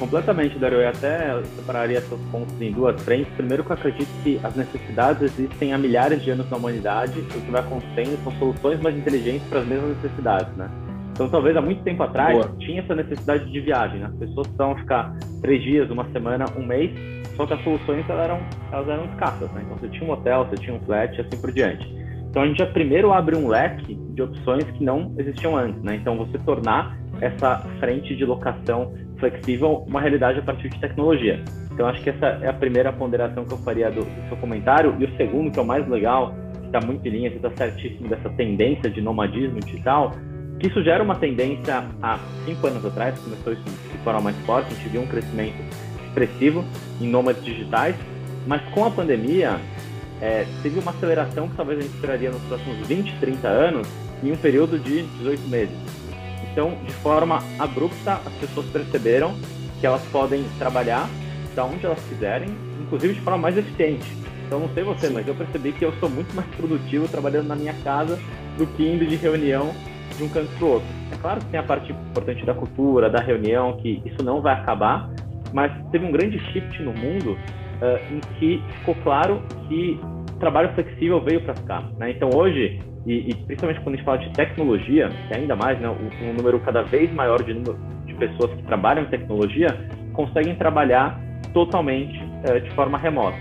Completamente, 0.00 0.58
Dario. 0.58 0.80
Eu 0.80 0.88
até 0.88 1.42
separaria 1.56 2.00
seus 2.00 2.20
pontos 2.32 2.58
em 2.58 2.72
duas 2.72 3.00
frentes. 3.02 3.30
Primeiro, 3.34 3.62
que 3.62 3.70
eu 3.70 3.74
acredito 3.74 4.08
que 4.22 4.40
as 4.42 4.56
necessidades 4.56 5.22
existem 5.22 5.74
há 5.74 5.78
milhares 5.78 6.22
de 6.22 6.30
anos 6.30 6.48
na 6.48 6.56
humanidade. 6.56 7.20
O 7.20 7.24
que 7.26 7.50
vai 7.50 7.60
acontecendo 7.60 8.18
são 8.24 8.32
soluções 8.38 8.80
mais 8.80 8.96
inteligentes 8.96 9.46
para 9.48 9.60
as 9.60 9.66
mesmas 9.66 9.94
necessidades, 9.96 10.56
né? 10.56 10.70
Então, 11.12 11.28
talvez 11.28 11.54
há 11.54 11.60
muito 11.60 11.82
tempo 11.82 12.02
atrás 12.02 12.32
Boa. 12.32 12.56
tinha 12.60 12.80
essa 12.80 12.94
necessidade 12.94 13.52
de 13.52 13.60
viagem. 13.60 14.00
Né? 14.00 14.06
As 14.06 14.14
pessoas 14.14 14.46
precisavam 14.46 14.74
ficar 14.76 15.14
três 15.42 15.62
dias, 15.62 15.90
uma 15.90 16.10
semana, 16.12 16.46
um 16.56 16.64
mês. 16.64 16.90
Só 17.36 17.44
que 17.44 17.52
as 17.52 17.62
soluções 17.62 18.08
elas 18.08 18.24
eram, 18.24 18.40
elas 18.72 18.88
eram 18.88 19.04
escassas, 19.04 19.52
né? 19.52 19.62
Então, 19.66 19.76
você 19.76 19.88
tinha 19.90 20.08
um 20.08 20.12
hotel, 20.14 20.46
você 20.46 20.56
tinha 20.56 20.74
um 20.74 20.80
flat, 20.80 21.14
e 21.14 21.20
assim 21.20 21.38
por 21.38 21.52
diante. 21.52 21.86
Então, 22.30 22.42
a 22.42 22.46
gente 22.46 22.58
já 22.58 22.66
primeiro 22.66 23.12
abre 23.12 23.36
um 23.36 23.48
leque 23.48 23.94
de 23.94 24.22
opções 24.22 24.64
que 24.64 24.82
não 24.82 25.14
existiam 25.18 25.58
antes, 25.58 25.82
né? 25.82 25.96
Então, 25.96 26.16
você 26.16 26.38
tornar 26.38 26.96
essa 27.20 27.58
frente 27.78 28.14
de 28.16 28.24
locação 28.24 28.94
flexível 29.18 29.84
uma 29.86 30.00
realidade 30.00 30.38
a 30.38 30.42
partir 30.42 30.68
de 30.68 30.80
tecnologia. 30.80 31.42
Então, 31.72 31.86
acho 31.86 32.02
que 32.02 32.10
essa 32.10 32.26
é 32.42 32.48
a 32.48 32.52
primeira 32.52 32.92
ponderação 32.92 33.44
que 33.44 33.52
eu 33.52 33.58
faria 33.58 33.90
do, 33.90 34.02
do 34.02 34.28
seu 34.28 34.36
comentário. 34.38 34.96
E 34.98 35.04
o 35.04 35.16
segundo, 35.16 35.50
que 35.50 35.58
é 35.58 35.62
o 35.62 35.64
mais 35.64 35.86
legal, 35.88 36.34
que 36.60 36.66
está 36.66 36.80
muito 36.80 37.06
em 37.06 37.10
linha, 37.10 37.30
que 37.30 37.36
está 37.36 37.50
certíssimo 37.50 38.08
dessa 38.08 38.28
tendência 38.30 38.90
de 38.90 39.00
nomadismo 39.00 39.60
digital, 39.60 40.12
que 40.58 40.68
isso 40.68 40.82
gera 40.82 41.02
uma 41.02 41.14
tendência 41.14 41.84
há 42.02 42.18
cinco 42.44 42.66
anos 42.66 42.84
atrás, 42.84 43.18
começou 43.18 43.52
isso 43.52 43.62
de 43.64 43.98
forma 44.04 44.20
mais 44.20 44.36
forte, 44.44 44.72
a 44.72 44.76
gente 44.76 44.88
viu 44.90 45.00
um 45.00 45.06
crescimento 45.06 45.56
expressivo 46.06 46.64
em 47.00 47.08
nômades 47.08 47.42
digitais, 47.42 47.96
mas 48.46 48.60
com 48.74 48.84
a 48.84 48.90
pandemia, 48.90 49.58
é, 50.20 50.44
teve 50.62 50.78
uma 50.78 50.90
aceleração 50.90 51.48
que 51.48 51.56
talvez 51.56 51.78
a 51.78 51.82
gente 51.82 51.94
esperaria 51.94 52.30
nos 52.30 52.42
próximos 52.42 52.86
20, 52.86 53.18
30 53.20 53.48
anos, 53.48 53.88
em 54.22 54.32
um 54.32 54.36
período 54.36 54.78
de 54.78 55.02
18 55.02 55.48
meses. 55.48 55.99
Então, 56.50 56.76
de 56.84 56.92
forma 56.94 57.38
abrupta, 57.58 58.14
as 58.14 58.32
pessoas 58.34 58.66
perceberam 58.66 59.34
que 59.80 59.86
elas 59.86 60.02
podem 60.12 60.44
trabalhar 60.58 61.08
da 61.54 61.64
onde 61.64 61.84
elas 61.84 62.00
quiserem, 62.08 62.48
inclusive 62.80 63.14
de 63.14 63.20
forma 63.20 63.38
mais 63.38 63.56
eficiente. 63.56 64.06
Então, 64.46 64.60
não 64.60 64.68
sei 64.70 64.82
você, 64.82 65.08
mas 65.08 65.26
eu 65.28 65.34
percebi 65.34 65.72
que 65.72 65.84
eu 65.84 65.92
sou 66.00 66.10
muito 66.10 66.34
mais 66.34 66.48
produtivo 66.56 67.06
trabalhando 67.08 67.46
na 67.46 67.54
minha 67.54 67.74
casa 67.84 68.18
do 68.58 68.66
que 68.66 68.82
indo 68.82 69.06
de 69.06 69.16
reunião 69.16 69.72
de 70.16 70.24
um 70.24 70.28
canto 70.28 70.50
para 70.56 70.64
o 70.64 70.70
outro. 70.72 70.88
É 71.12 71.16
claro 71.16 71.40
que 71.40 71.46
tem 71.46 71.60
a 71.60 71.62
parte 71.62 71.92
importante 71.92 72.44
da 72.44 72.52
cultura, 72.52 73.08
da 73.08 73.20
reunião, 73.20 73.76
que 73.78 74.02
isso 74.04 74.22
não 74.24 74.40
vai 74.40 74.54
acabar, 74.54 75.08
mas 75.52 75.72
teve 75.90 76.04
um 76.04 76.12
grande 76.12 76.38
shift 76.52 76.82
no 76.82 76.92
mundo 76.92 77.32
uh, 77.80 78.12
em 78.14 78.20
que 78.38 78.62
ficou 78.78 78.94
claro 79.02 79.42
que 79.68 80.00
trabalho 80.40 80.72
flexível 80.74 81.20
veio 81.20 81.42
para 81.42 81.54
ficar. 81.54 81.82
Né? 81.98 82.10
Então, 82.10 82.30
hoje, 82.34 82.80
e, 83.06 83.30
e, 83.30 83.34
principalmente 83.34 83.80
quando 83.80 83.94
a 83.94 83.96
gente 83.98 84.04
fala 84.04 84.18
de 84.18 84.32
tecnologia, 84.32 85.08
que 85.28 85.38
ainda 85.38 85.54
mais, 85.54 85.78
né, 85.78 85.88
um, 85.88 86.28
um 86.28 86.32
número 86.34 86.58
cada 86.60 86.82
vez 86.82 87.12
maior 87.12 87.42
de, 87.42 87.54
número 87.54 87.78
de 88.06 88.14
pessoas 88.14 88.52
que 88.54 88.62
trabalham 88.64 89.04
em 89.04 89.06
tecnologia 89.06 89.68
conseguem 90.12 90.54
trabalhar 90.56 91.20
totalmente 91.52 92.18
uh, 92.18 92.60
de 92.60 92.70
forma 92.70 92.98
remota. 92.98 93.38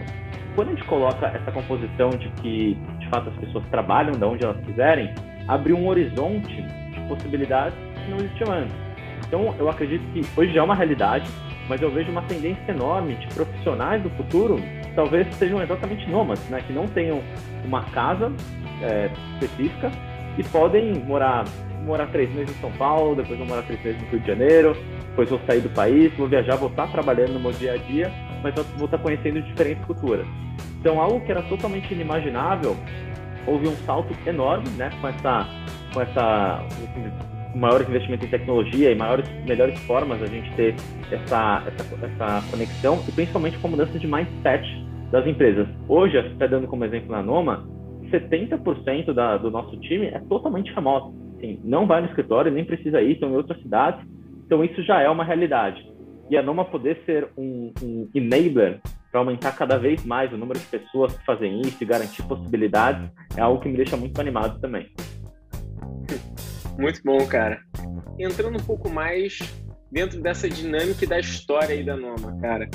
Quando 0.55 0.69
a 0.69 0.71
gente 0.71 0.85
coloca 0.85 1.27
essa 1.27 1.51
composição 1.51 2.09
de 2.09 2.29
que, 2.41 2.77
de 2.99 3.09
fato, 3.09 3.29
as 3.29 3.35
pessoas 3.37 3.63
trabalham 3.71 4.11
de 4.11 4.23
onde 4.23 4.45
elas 4.45 4.59
quiserem, 4.65 5.13
abre 5.47 5.73
um 5.73 5.87
horizonte 5.87 6.61
de 6.61 6.99
possibilidades 7.07 7.77
que 8.03 8.11
não 8.11 8.17
existiam 8.17 8.51
antes. 8.51 8.75
Então, 9.27 9.55
eu 9.59 9.69
acredito 9.69 10.03
que 10.11 10.21
hoje 10.39 10.53
já 10.53 10.61
é 10.61 10.63
uma 10.63 10.75
realidade, 10.75 11.29
mas 11.69 11.81
eu 11.81 11.91
vejo 11.91 12.11
uma 12.11 12.23
tendência 12.23 12.71
enorme 12.71 13.15
de 13.15 13.27
profissionais 13.27 14.01
do 14.01 14.09
futuro 14.09 14.59
talvez 14.95 15.33
sejam 15.35 15.61
exatamente 15.61 16.09
nômades, 16.09 16.43
né? 16.49 16.61
que 16.65 16.73
não 16.73 16.87
tenham 16.87 17.21
uma 17.63 17.83
casa 17.91 18.33
é, 18.81 19.09
específica 19.33 19.91
e 20.37 20.43
podem 20.43 20.93
morar 21.05 21.45
morar 21.85 22.07
três 22.07 22.29
meses 22.35 22.55
em 22.55 22.59
São 22.59 22.71
Paulo, 22.73 23.15
depois 23.15 23.37
vou 23.37 23.47
morar 23.47 23.63
três 23.63 23.81
meses 23.81 24.01
no 24.01 24.09
Rio 24.09 24.19
de 24.19 24.27
Janeiro, 24.27 24.77
depois 25.09 25.29
vou 25.29 25.39
sair 25.47 25.61
do 25.61 25.69
país, 25.69 26.13
vou 26.17 26.27
viajar, 26.27 26.57
vou 26.57 26.69
estar 26.69 26.87
trabalhando 26.91 27.33
no 27.33 27.39
meu 27.39 27.51
dia 27.53 27.73
a 27.73 27.77
dia, 27.77 28.11
mas 28.43 28.53
vou 28.75 28.85
estar 28.85 28.97
conhecendo 28.97 29.41
diferentes 29.41 29.83
culturas. 29.85 30.27
Então, 30.79 31.01
algo 31.01 31.21
que 31.21 31.31
era 31.31 31.41
totalmente 31.43 31.91
inimaginável, 31.93 32.75
houve 33.47 33.69
um 33.69 33.75
salto 33.85 34.13
enorme, 34.27 34.69
né, 34.71 34.91
com 34.99 35.07
essa, 35.07 35.47
com 35.93 36.01
essa 36.01 36.63
maior 37.55 37.81
investimento 37.81 38.25
em 38.25 38.29
tecnologia 38.29 38.91
e 38.91 38.95
maiores, 38.95 39.27
melhores 39.45 39.79
formas 39.81 40.21
a 40.21 40.27
gente 40.27 40.51
ter 40.55 40.75
essa, 41.11 41.63
essa, 41.67 42.05
essa 42.05 42.51
conexão 42.51 43.03
e 43.07 43.11
principalmente 43.11 43.57
com 43.57 43.67
a 43.67 43.71
mudança 43.71 43.97
de 43.97 44.07
mindset 44.07 44.63
das 45.11 45.25
empresas. 45.25 45.67
Hoje, 45.87 46.17
até 46.17 46.47
dando 46.47 46.67
como 46.67 46.85
exemplo 46.85 47.11
na 47.11 47.23
Noma, 47.23 47.67
70% 48.11 49.13
da, 49.13 49.37
do 49.37 49.49
nosso 49.49 49.77
time 49.79 50.07
é 50.07 50.19
totalmente 50.19 50.73
remoto. 50.73 51.13
Assim, 51.37 51.59
não 51.63 51.87
vai 51.87 52.01
no 52.01 52.07
escritório, 52.07 52.51
nem 52.51 52.65
precisa 52.65 53.01
ir, 53.01 53.13
estão 53.13 53.29
em 53.29 53.35
outras 53.35 53.59
cidades. 53.61 54.05
Então, 54.45 54.63
isso 54.63 54.81
já 54.83 55.01
é 55.01 55.09
uma 55.09 55.23
realidade. 55.23 55.83
E 56.29 56.37
a 56.37 56.43
Noma 56.43 56.65
poder 56.65 57.01
ser 57.05 57.27
um, 57.37 57.71
um 57.81 58.09
enabler 58.13 58.79
para 59.11 59.21
aumentar 59.21 59.53
cada 59.53 59.77
vez 59.77 60.05
mais 60.05 60.31
o 60.31 60.37
número 60.37 60.59
de 60.59 60.65
pessoas 60.65 61.17
que 61.17 61.25
fazem 61.25 61.61
isso 61.61 61.83
e 61.83 61.85
garantir 61.85 62.21
possibilidades 62.23 63.09
é 63.35 63.41
algo 63.41 63.59
que 63.59 63.67
me 63.67 63.77
deixa 63.77 63.97
muito 63.97 64.19
animado 64.21 64.59
também. 64.59 64.87
Muito 66.79 67.01
bom, 67.03 67.25
cara. 67.27 67.59
Entrando 68.17 68.57
um 68.57 68.63
pouco 68.63 68.89
mais 68.89 69.37
dentro 69.91 70.21
dessa 70.21 70.49
dinâmica 70.49 71.03
e 71.03 71.07
da 71.07 71.19
história 71.19 71.75
aí 71.75 71.83
da 71.83 71.97
Noma, 71.97 72.39
cara. 72.39 72.69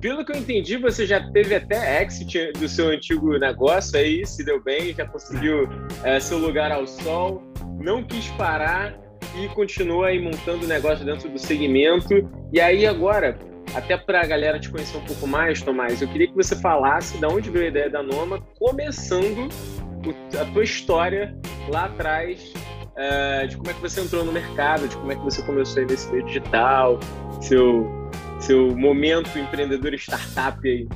Pelo 0.00 0.24
que 0.24 0.32
eu 0.32 0.36
entendi, 0.36 0.76
você 0.76 1.04
já 1.04 1.30
teve 1.32 1.54
até 1.54 2.02
exit 2.02 2.52
do 2.52 2.68
seu 2.68 2.88
antigo 2.88 3.36
negócio 3.36 3.98
aí, 3.98 4.24
se 4.24 4.44
deu 4.44 4.62
bem, 4.62 4.94
já 4.94 5.04
conseguiu 5.04 5.68
é, 6.04 6.18
seu 6.20 6.38
lugar 6.38 6.70
ao 6.70 6.86
sol, 6.86 7.42
não 7.80 8.02
quis 8.02 8.28
parar 8.30 8.96
e 9.36 9.48
continua 9.48 10.06
aí 10.06 10.22
montando 10.22 10.64
o 10.64 10.68
negócio 10.68 11.04
dentro 11.04 11.28
do 11.28 11.38
segmento. 11.38 12.14
E 12.52 12.60
aí 12.60 12.86
agora, 12.86 13.36
até 13.74 13.96
para 13.96 14.22
a 14.22 14.26
galera 14.26 14.58
te 14.58 14.70
conhecer 14.70 14.96
um 14.96 15.04
pouco 15.04 15.26
mais, 15.26 15.60
Tomás, 15.60 16.00
eu 16.00 16.08
queria 16.08 16.28
que 16.28 16.34
você 16.34 16.56
falasse 16.56 17.18
de 17.18 17.26
onde 17.26 17.50
veio 17.50 17.66
a 17.66 17.68
ideia 17.68 17.90
da 17.90 18.02
Noma, 18.02 18.40
começando 18.58 19.48
a 20.40 20.44
tua 20.52 20.62
história 20.62 21.36
lá 21.68 21.86
atrás, 21.86 22.52
é, 22.98 23.46
de 23.46 23.56
como 23.56 23.70
é 23.70 23.74
que 23.74 23.80
você 23.80 24.00
entrou 24.00 24.24
no 24.24 24.32
mercado, 24.32 24.88
de 24.88 24.96
como 24.96 25.12
é 25.12 25.14
que 25.14 25.22
você 25.22 25.40
começou 25.42 25.80
aí 25.80 25.86
nesse 25.86 26.10
meio 26.10 26.24
digital, 26.26 26.98
seu 27.40 27.86
seu 28.40 28.76
momento 28.76 29.38
empreendedor 29.38 29.94
startup 29.94 30.68
aí. 30.68 30.88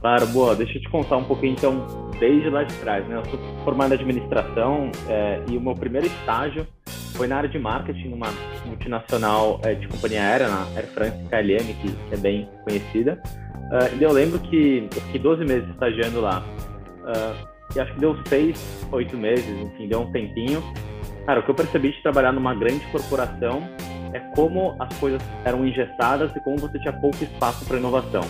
Claro, 0.00 0.26
boa. 0.28 0.54
Deixa 0.54 0.78
eu 0.78 0.82
te 0.82 0.88
contar 0.88 1.16
um 1.16 1.24
pouquinho, 1.24 1.52
então, 1.52 2.10
desde 2.18 2.48
lá 2.50 2.62
de 2.62 2.74
trás. 2.76 3.06
Né? 3.06 3.16
Eu 3.16 3.24
sou 3.26 3.38
formado 3.64 3.92
em 3.92 3.94
administração 3.94 4.90
é, 5.08 5.42
e 5.48 5.56
o 5.56 5.60
meu 5.60 5.74
primeiro 5.74 6.06
estágio 6.06 6.66
foi 7.14 7.26
na 7.26 7.36
área 7.36 7.48
de 7.48 7.58
marketing, 7.58 8.10
numa 8.10 8.28
multinacional 8.64 9.60
é, 9.64 9.74
de 9.74 9.88
companhia 9.88 10.22
aérea, 10.22 10.48
na 10.48 10.66
Air 10.76 10.86
France 10.88 11.16
KLM, 11.28 11.74
que 11.80 12.14
é 12.14 12.16
bem 12.16 12.48
conhecida. 12.64 13.20
Uh, 13.68 13.98
e 13.98 14.02
eu 14.02 14.12
lembro 14.12 14.38
que 14.38 14.88
eu 14.94 15.02
fiquei 15.02 15.20
12 15.20 15.44
meses 15.44 15.68
estagiando 15.70 16.20
lá. 16.20 16.42
Uh, 17.02 17.57
e 17.74 17.80
acho 17.80 17.92
que 17.94 18.00
deu 18.00 18.16
6, 18.26 18.88
8 18.90 19.16
meses, 19.16 19.48
enfim, 19.48 19.88
deu 19.88 20.00
um 20.00 20.12
tempinho. 20.12 20.62
Cara, 21.26 21.40
o 21.40 21.42
que 21.42 21.50
eu 21.50 21.54
percebi 21.54 21.92
de 21.92 22.02
trabalhar 22.02 22.32
numa 22.32 22.54
grande 22.54 22.84
corporação 22.86 23.62
é 24.14 24.20
como 24.34 24.74
as 24.80 24.96
coisas 24.98 25.20
eram 25.44 25.66
engessadas 25.66 26.34
e 26.34 26.40
como 26.40 26.58
você 26.58 26.78
tinha 26.78 26.92
pouco 26.92 27.22
espaço 27.22 27.64
para 27.66 27.76
inovação. 27.76 28.22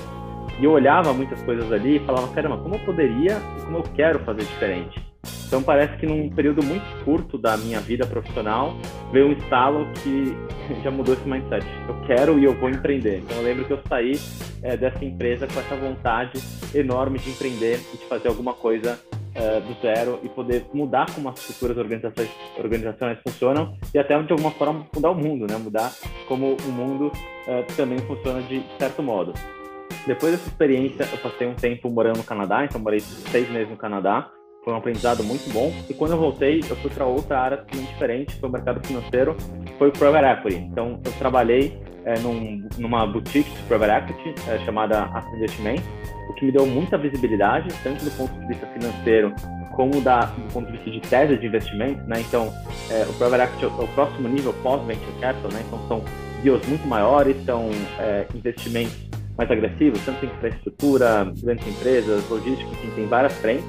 E 0.58 0.64
eu 0.64 0.72
olhava 0.72 1.12
muitas 1.12 1.40
coisas 1.42 1.70
ali 1.70 1.96
e 1.96 2.00
falava, 2.00 2.26
caramba, 2.34 2.58
como 2.58 2.74
eu 2.74 2.80
poderia 2.80 3.38
e 3.58 3.62
como 3.62 3.78
eu 3.78 3.82
quero 3.94 4.18
fazer 4.24 4.42
diferente? 4.42 5.00
Então 5.46 5.62
parece 5.62 5.96
que 5.96 6.06
num 6.06 6.28
período 6.28 6.62
muito 6.62 7.04
curto 7.04 7.38
da 7.38 7.56
minha 7.56 7.80
vida 7.80 8.06
profissional 8.06 8.76
veio 9.12 9.28
um 9.28 9.32
estalo 9.32 9.86
que 10.02 10.36
já 10.82 10.90
mudou 10.90 11.14
esse 11.14 11.26
mindset. 11.26 11.64
Eu 11.88 11.94
quero 12.06 12.38
e 12.38 12.44
eu 12.44 12.54
vou 12.54 12.68
empreender. 12.68 13.18
Então 13.18 13.36
eu 13.38 13.44
lembro 13.44 13.64
que 13.64 13.72
eu 13.72 13.80
saí 13.88 14.12
é, 14.62 14.76
dessa 14.76 15.04
empresa 15.04 15.46
com 15.46 15.58
essa 15.60 15.76
vontade 15.76 16.42
enorme 16.74 17.18
de 17.18 17.30
empreender 17.30 17.80
e 17.94 17.96
de 17.96 18.04
fazer 18.06 18.28
alguma 18.28 18.52
coisa 18.52 18.98
uh, 19.38 19.60
do 19.60 19.80
zero 19.80 20.20
e 20.22 20.28
poder 20.28 20.66
mudar 20.74 21.06
como 21.14 21.28
as 21.28 21.42
futuras 21.42 21.76
organizações, 21.76 22.28
organizações 22.58 23.18
funcionam 23.26 23.76
e 23.94 23.98
até 23.98 24.20
de 24.20 24.32
alguma 24.32 24.50
forma 24.50 24.86
mudar 24.94 25.10
o 25.10 25.14
mundo, 25.14 25.46
né? 25.50 25.56
Mudar 25.58 25.92
como 26.26 26.56
o 26.56 26.72
mundo 26.72 27.06
uh, 27.06 27.76
também 27.76 27.98
funciona 27.98 28.42
de 28.42 28.62
certo 28.78 29.02
modo. 29.02 29.32
Depois 30.06 30.32
dessa 30.32 30.48
experiência, 30.48 31.06
eu 31.10 31.18
passei 31.18 31.46
um 31.46 31.54
tempo 31.54 31.90
morando 31.90 32.18
no 32.18 32.24
Canadá, 32.24 32.64
então 32.64 32.80
morei 32.80 33.00
seis 33.00 33.48
meses 33.50 33.68
no 33.70 33.76
Canadá. 33.76 34.30
Foi 34.64 34.72
um 34.72 34.76
aprendizado 34.76 35.22
muito 35.22 35.50
bom. 35.52 35.72
E 35.88 35.94
quando 35.94 36.12
eu 36.12 36.18
voltei, 36.18 36.60
eu 36.68 36.76
fui 36.76 36.90
para 36.90 37.06
outra 37.06 37.38
área 37.38 37.56
totalmente 37.58 37.88
diferente, 37.92 38.34
foi 38.36 38.48
o 38.48 38.52
mercado 38.52 38.86
financeiro, 38.86 39.36
foi 39.78 39.88
o 39.88 39.92
Private 39.92 40.40
Equity. 40.40 40.56
Então, 40.64 41.00
eu 41.04 41.12
trabalhei 41.12 41.80
é, 42.08 42.18
num, 42.20 42.66
numa 42.78 43.06
boutique 43.06 43.50
de 43.50 43.62
Private 43.64 44.12
Equity 44.12 44.50
é, 44.50 44.58
chamada 44.60 45.04
Asset 45.04 45.36
Investimento, 45.36 45.82
o 46.30 46.32
que 46.32 46.46
me 46.46 46.52
deu 46.52 46.66
muita 46.66 46.96
visibilidade, 46.96 47.68
tanto 47.82 48.02
do 48.02 48.10
ponto 48.12 48.32
de 48.40 48.46
vista 48.46 48.66
financeiro 48.68 49.34
como 49.76 50.00
da, 50.00 50.20
do 50.20 50.52
ponto 50.52 50.66
de 50.66 50.72
vista 50.72 50.90
de 50.90 51.00
tese 51.00 51.36
de 51.36 51.46
investimento, 51.46 52.02
né? 52.08 52.20
Então, 52.20 52.52
é, 52.90 53.02
o 53.02 53.12
Private 53.12 53.42
Equity 53.44 53.64
é 53.64 53.68
o 53.68 53.88
próximo 53.88 54.28
nível 54.28 54.52
pós-venture 54.62 55.12
capital, 55.20 55.52
né? 55.52 55.62
Então, 55.66 55.78
são 55.86 56.04
deals 56.42 56.66
muito 56.66 56.86
maiores, 56.88 57.36
são 57.44 57.70
é, 57.98 58.26
investimentos 58.34 58.96
mais 59.36 59.50
agressivos, 59.50 60.00
tanto 60.04 60.24
em 60.24 60.28
infraestrutura, 60.28 61.32
grandes 61.42 61.68
empresas, 61.68 62.28
logística, 62.28 62.70
enfim, 62.70 62.90
tem 62.96 63.06
várias 63.06 63.34
frentes. 63.34 63.64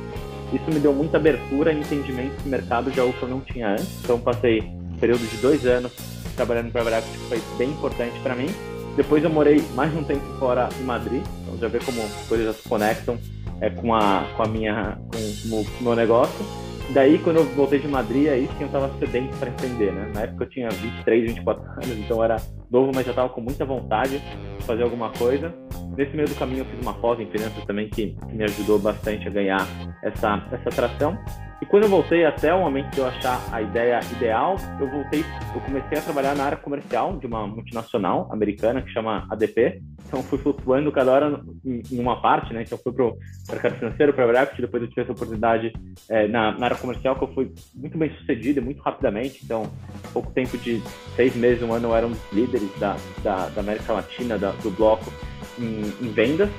Isso 0.51 0.65
me 0.73 0.79
deu 0.79 0.93
muita 0.93 1.17
abertura 1.17 1.71
e 1.71 1.79
entendimento 1.79 2.41
do 2.41 2.49
mercado 2.49 2.89
de 2.89 2.99
algo 2.99 3.13
eu 3.21 3.27
não 3.27 3.41
tinha 3.41 3.73
antes. 3.73 4.03
Então, 4.03 4.19
passei 4.19 4.61
um 4.61 4.97
período 4.97 5.29
de 5.29 5.37
dois 5.37 5.63
anos 5.67 6.18
trabalhando 6.39 6.71
Private 6.71 6.95
Equity, 6.95 7.17
que 7.17 7.25
foi 7.25 7.41
bem 7.57 7.69
importante 7.71 8.17
para 8.21 8.33
mim. 8.33 8.47
Depois 8.95 9.23
eu 9.23 9.29
morei 9.29 9.61
mais 9.75 9.93
um 9.93 10.03
tempo 10.03 10.25
fora 10.39 10.69
em 10.79 10.83
Madrid, 10.83 11.21
então 11.41 11.57
já 11.57 11.67
vê 11.67 11.79
como 11.79 12.01
coisas 12.29 12.55
se 12.55 12.67
conectam 12.67 13.17
é, 13.59 13.69
com, 13.69 13.93
a, 13.93 14.25
com 14.37 14.43
a 14.43 14.47
minha, 14.47 14.97
com, 15.11 15.55
o 15.55 15.83
meu 15.83 15.95
negócio. 15.95 16.45
Daí, 16.93 17.19
quando 17.19 17.37
eu 17.37 17.43
voltei 17.43 17.79
de 17.79 17.87
Madrid, 17.87 18.29
aí 18.29 18.47
sim 18.57 18.61
eu 18.61 18.67
estava 18.67 18.89
sedento 18.97 19.37
para 19.37 19.49
empreender, 19.49 19.91
né? 19.91 20.11
Na 20.15 20.21
época 20.21 20.45
eu 20.45 20.49
tinha 20.49 20.69
23, 20.69 21.33
24 21.33 21.63
anos, 21.83 21.99
então 21.99 22.23
era 22.23 22.37
novo, 22.71 22.91
mas 22.95 23.05
já 23.05 23.11
estava 23.11 23.29
com 23.29 23.41
muita 23.41 23.65
vontade 23.65 24.19
de 24.57 24.65
fazer 24.65 24.83
alguma 24.83 25.09
coisa. 25.11 25.53
Nesse 25.95 26.15
meio 26.15 26.27
do 26.27 26.35
caminho 26.35 26.61
eu 26.61 26.65
fiz 26.65 26.81
uma 26.81 26.93
pós 26.93 27.19
em 27.19 27.29
finanças 27.29 27.63
também 27.65 27.89
que 27.89 28.15
me 28.31 28.43
ajudou 28.45 28.79
bastante 28.79 29.27
a 29.27 29.31
ganhar 29.31 29.67
essa, 30.03 30.41
essa 30.51 30.69
atração. 30.69 31.17
E 31.61 31.65
quando 31.65 31.83
eu 31.83 31.89
voltei 31.89 32.25
até 32.25 32.53
o 32.53 32.61
momento 32.61 32.89
de 32.91 32.99
eu 32.99 33.05
achar 33.05 33.41
a 33.51 33.61
ideia 33.61 33.99
ideal, 34.13 34.55
eu 34.79 34.89
voltei, 34.89 35.25
eu 35.53 35.59
comecei 35.59 35.97
a 35.97 36.01
trabalhar 36.01 36.33
na 36.33 36.45
área 36.45 36.57
comercial 36.57 37.17
de 37.17 37.27
uma 37.27 37.45
multinacional 37.45 38.29
americana 38.31 38.81
que 38.81 38.89
chama 38.91 39.27
ADP. 39.29 39.81
Então 40.07 40.23
fui 40.23 40.39
flutuando 40.39 40.89
cada 40.91 41.11
hora 41.11 41.41
em 41.65 41.99
uma 41.99 42.21
parte, 42.21 42.53
né? 42.53 42.63
Então 42.63 42.77
fui 42.77 42.93
para 42.93 43.05
o 43.05 43.17
mercado 43.49 43.75
financeiro, 43.75 44.13
para 44.13 44.25
o 44.25 44.37
equity, 44.37 44.61
depois 44.61 44.83
eu 44.83 44.89
tive 44.89 45.01
essa 45.01 45.11
oportunidade 45.11 45.73
é, 46.09 46.27
na, 46.29 46.57
na, 46.57 46.65
área 46.65 46.77
comercial 46.77 47.15
que 47.15 47.25
eu 47.25 47.33
fui 47.33 47.51
muito 47.75 47.97
bem 47.97 48.09
sucedido, 48.17 48.61
muito 48.61 48.81
rapidamente. 48.81 49.41
Então, 49.43 49.69
pouco 50.13 50.31
tempo 50.31 50.57
de 50.57 50.81
seis 51.15 51.35
meses, 51.35 51.61
um 51.61 51.73
ano, 51.73 51.89
eu 51.89 51.95
era 51.95 52.07
um 52.07 52.11
dos 52.11 52.31
líderes 52.31 52.69
da, 52.79 52.95
da, 53.21 53.49
da 53.49 53.61
América 53.61 53.93
Latina, 53.93 54.37
da, 54.37 54.51
do 54.51 54.71
bloco 54.71 55.11
em, 55.59 55.81
em 56.01 56.11
vendas. 56.11 56.49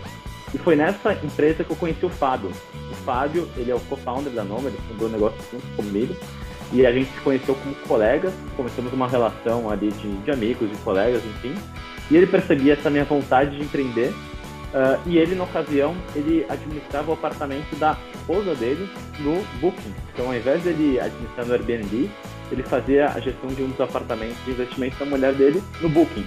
E 0.53 0.59
foi 0.59 0.75
nessa 0.75 1.13
empresa 1.13 1.63
que 1.63 1.71
eu 1.71 1.77
conheci 1.77 2.05
o 2.05 2.11
Fábio. 2.11 2.51
O 2.91 2.95
Fábio, 3.05 3.49
ele 3.57 3.71
é 3.71 3.75
o 3.75 3.81
co-founder 3.81 4.33
da 4.33 4.43
Noma, 4.43 4.69
ele 4.69 4.79
fundou 4.89 5.09
o 5.09 5.11
negócio 5.11 5.39
junto 5.53 5.67
comigo. 5.77 6.15
E 6.73 6.87
a 6.87 6.93
gente 6.93 7.11
se 7.13 7.21
conheceu 7.21 7.55
como 7.55 7.75
colegas, 7.87 8.33
começamos 8.57 8.93
uma 8.93 9.09
relação 9.09 9.71
ali 9.71 9.91
de, 9.91 10.17
de 10.19 10.31
amigos, 10.31 10.71
de 10.71 10.77
colegas, 10.79 11.23
enfim. 11.25 11.55
E 12.11 12.17
ele 12.17 12.27
percebia 12.27 12.75
essa 12.75 12.91
minha 12.91 13.05
vontade 13.05 13.57
de 13.57 13.63
empreender. 13.63 14.13
Uh, 14.73 15.01
e 15.05 15.19
ele, 15.19 15.35
na 15.35 15.45
ocasião, 15.45 15.97
ele 16.15 16.47
administrava 16.49 17.11
o 17.11 17.15
apartamento 17.15 17.75
da 17.77 17.97
esposa 18.15 18.55
dele 18.55 18.89
no 19.19 19.43
Booking. 19.61 19.95
Então, 20.13 20.27
ao 20.27 20.35
invés 20.35 20.63
dele 20.63 21.01
administrar 21.01 21.47
no 21.47 21.55
Airbnb, 21.55 22.09
ele 22.53 22.63
fazia 22.63 23.09
a 23.09 23.19
gestão 23.19 23.51
de 23.51 23.63
um 23.63 23.69
dos 23.69 23.81
apartamentos 23.81 24.37
de 24.45 24.53
investimento 24.53 24.97
da 24.97 25.07
mulher 25.07 25.35
dele 25.35 25.63
no 25.81 25.89
Booking. 25.89 26.25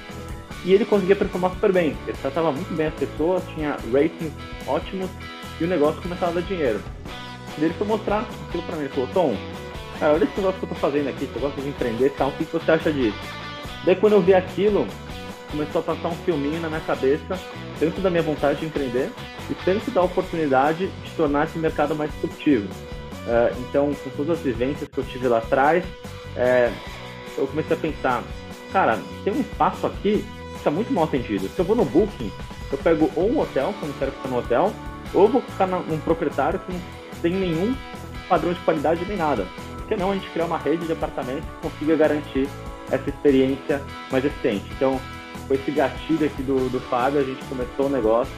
E 0.66 0.74
ele 0.74 0.86
conseguia 0.86 1.16
performar 1.16 1.52
super 1.52 1.72
bem. 1.72 1.96
Ele 2.08 2.18
tratava 2.22 2.52
muito 2.52 2.74
bem 2.74 2.88
as 2.88 2.94
pessoas, 2.94 3.44
tinha 3.54 3.78
ratings 3.92 4.34
ótimos 4.66 5.10
e 5.60 5.64
o 5.64 5.68
negócio 5.68 6.02
começava 6.02 6.32
a 6.32 6.36
dar 6.36 6.42
dinheiro. 6.42 6.82
E 7.58 7.66
ele 7.66 7.74
foi 7.74 7.86
mostrar 7.86 8.26
aquilo 8.48 8.64
pra 8.64 8.76
mim. 8.76 8.84
Ele 8.84 8.94
falou: 8.94 9.10
Tom, 9.14 9.38
cara, 10.00 10.14
olha 10.14 10.24
esse 10.24 10.38
negócio 10.38 10.60
que 10.60 10.66
eu 10.66 10.70
tô 10.70 10.76
fazendo 10.76 11.10
aqui, 11.10 11.26
você 11.26 11.40
gosta 11.40 11.62
de 11.62 11.68
empreender 11.68 12.08
e 12.08 12.10
tal, 12.12 12.30
o 12.30 12.32
que 12.34 12.44
você 12.46 12.72
acha 12.72 12.92
disso? 12.92 13.18
Daí 13.86 13.96
quando 13.96 14.14
eu 14.14 14.22
vi 14.22 14.34
aquilo, 14.34 14.88
começou 15.52 15.82
a 15.82 15.84
passar 15.84 16.08
um 16.08 16.16
filminho 16.26 16.60
na 16.62 16.70
minha 16.70 16.82
cabeça, 16.82 17.40
tanto 17.80 18.02
da 18.02 18.10
minha 18.10 18.24
vontade 18.24 18.60
de 18.60 18.66
empreender 18.66 19.12
e 19.50 19.54
tanto 19.66 19.92
da 19.92 20.02
oportunidade 20.02 20.88
de 20.88 21.12
tornar 21.18 21.46
esse 21.46 21.60
mercado 21.60 21.96
mais 21.96 22.12
disruptivo. 22.14 22.68
Uh, 23.26 23.56
então, 23.70 23.94
com 23.94 24.10
todas 24.12 24.38
as 24.38 24.44
vivências 24.44 24.90
que 24.90 24.98
eu 24.98 25.04
tive 25.04 25.28
lá 25.28 25.38
atrás, 25.38 25.84
é, 26.36 26.72
eu 27.38 27.48
comecei 27.48 27.76
a 27.76 27.80
pensar, 27.80 28.24
cara, 28.72 29.00
tem 29.24 29.34
um 29.34 29.42
espaço 29.42 29.86
aqui 29.86 30.26
está 30.64 30.72
muito 30.72 30.92
mal 30.94 31.04
atendido. 31.04 31.48
Se 31.50 31.60
eu 31.60 31.66
vou 31.66 31.76
no 31.76 31.86
Booking, 31.86 32.32
eu 32.72 32.78
pego 32.78 33.12
ou 33.16 33.30
um 33.30 33.40
hotel, 33.40 33.74
que 33.78 33.84
eu 33.84 33.90
não 33.90 33.96
quero 33.98 34.12
ficar 34.12 34.30
no 34.30 34.38
hotel, 34.38 34.74
ou 35.14 35.28
vou 35.28 35.42
ficar 35.42 35.68
num 35.68 36.00
proprietário 36.00 36.60
que 36.60 36.72
não 36.72 36.82
tem 37.22 37.34
nenhum 37.34 37.76
padrão 38.28 38.54
de 38.54 38.60
qualidade 38.62 39.06
nem 39.06 39.18
nada. 39.18 39.46
Por 39.78 39.88
que 39.88 39.96
não 39.96 40.12
a 40.12 40.14
gente 40.14 40.30
criar 40.30 40.46
uma 40.46 40.58
rede 40.58 40.86
de 40.86 40.94
apartamentos 40.94 41.44
que 41.44 41.70
consiga 41.70 41.96
garantir 41.96 42.48
essa 42.90 43.10
experiência 43.10 43.82
mais 44.10 44.24
eficiente? 44.24 44.66
Então, 44.72 45.00
com 45.48 45.54
esse 45.54 45.70
gatilho 45.72 46.26
aqui 46.26 46.42
do, 46.42 46.70
do 46.70 46.80
Fábio, 46.80 47.20
a 47.20 47.24
gente 47.24 47.44
começou 47.46 47.88
o 47.88 47.90
negócio. 47.90 48.34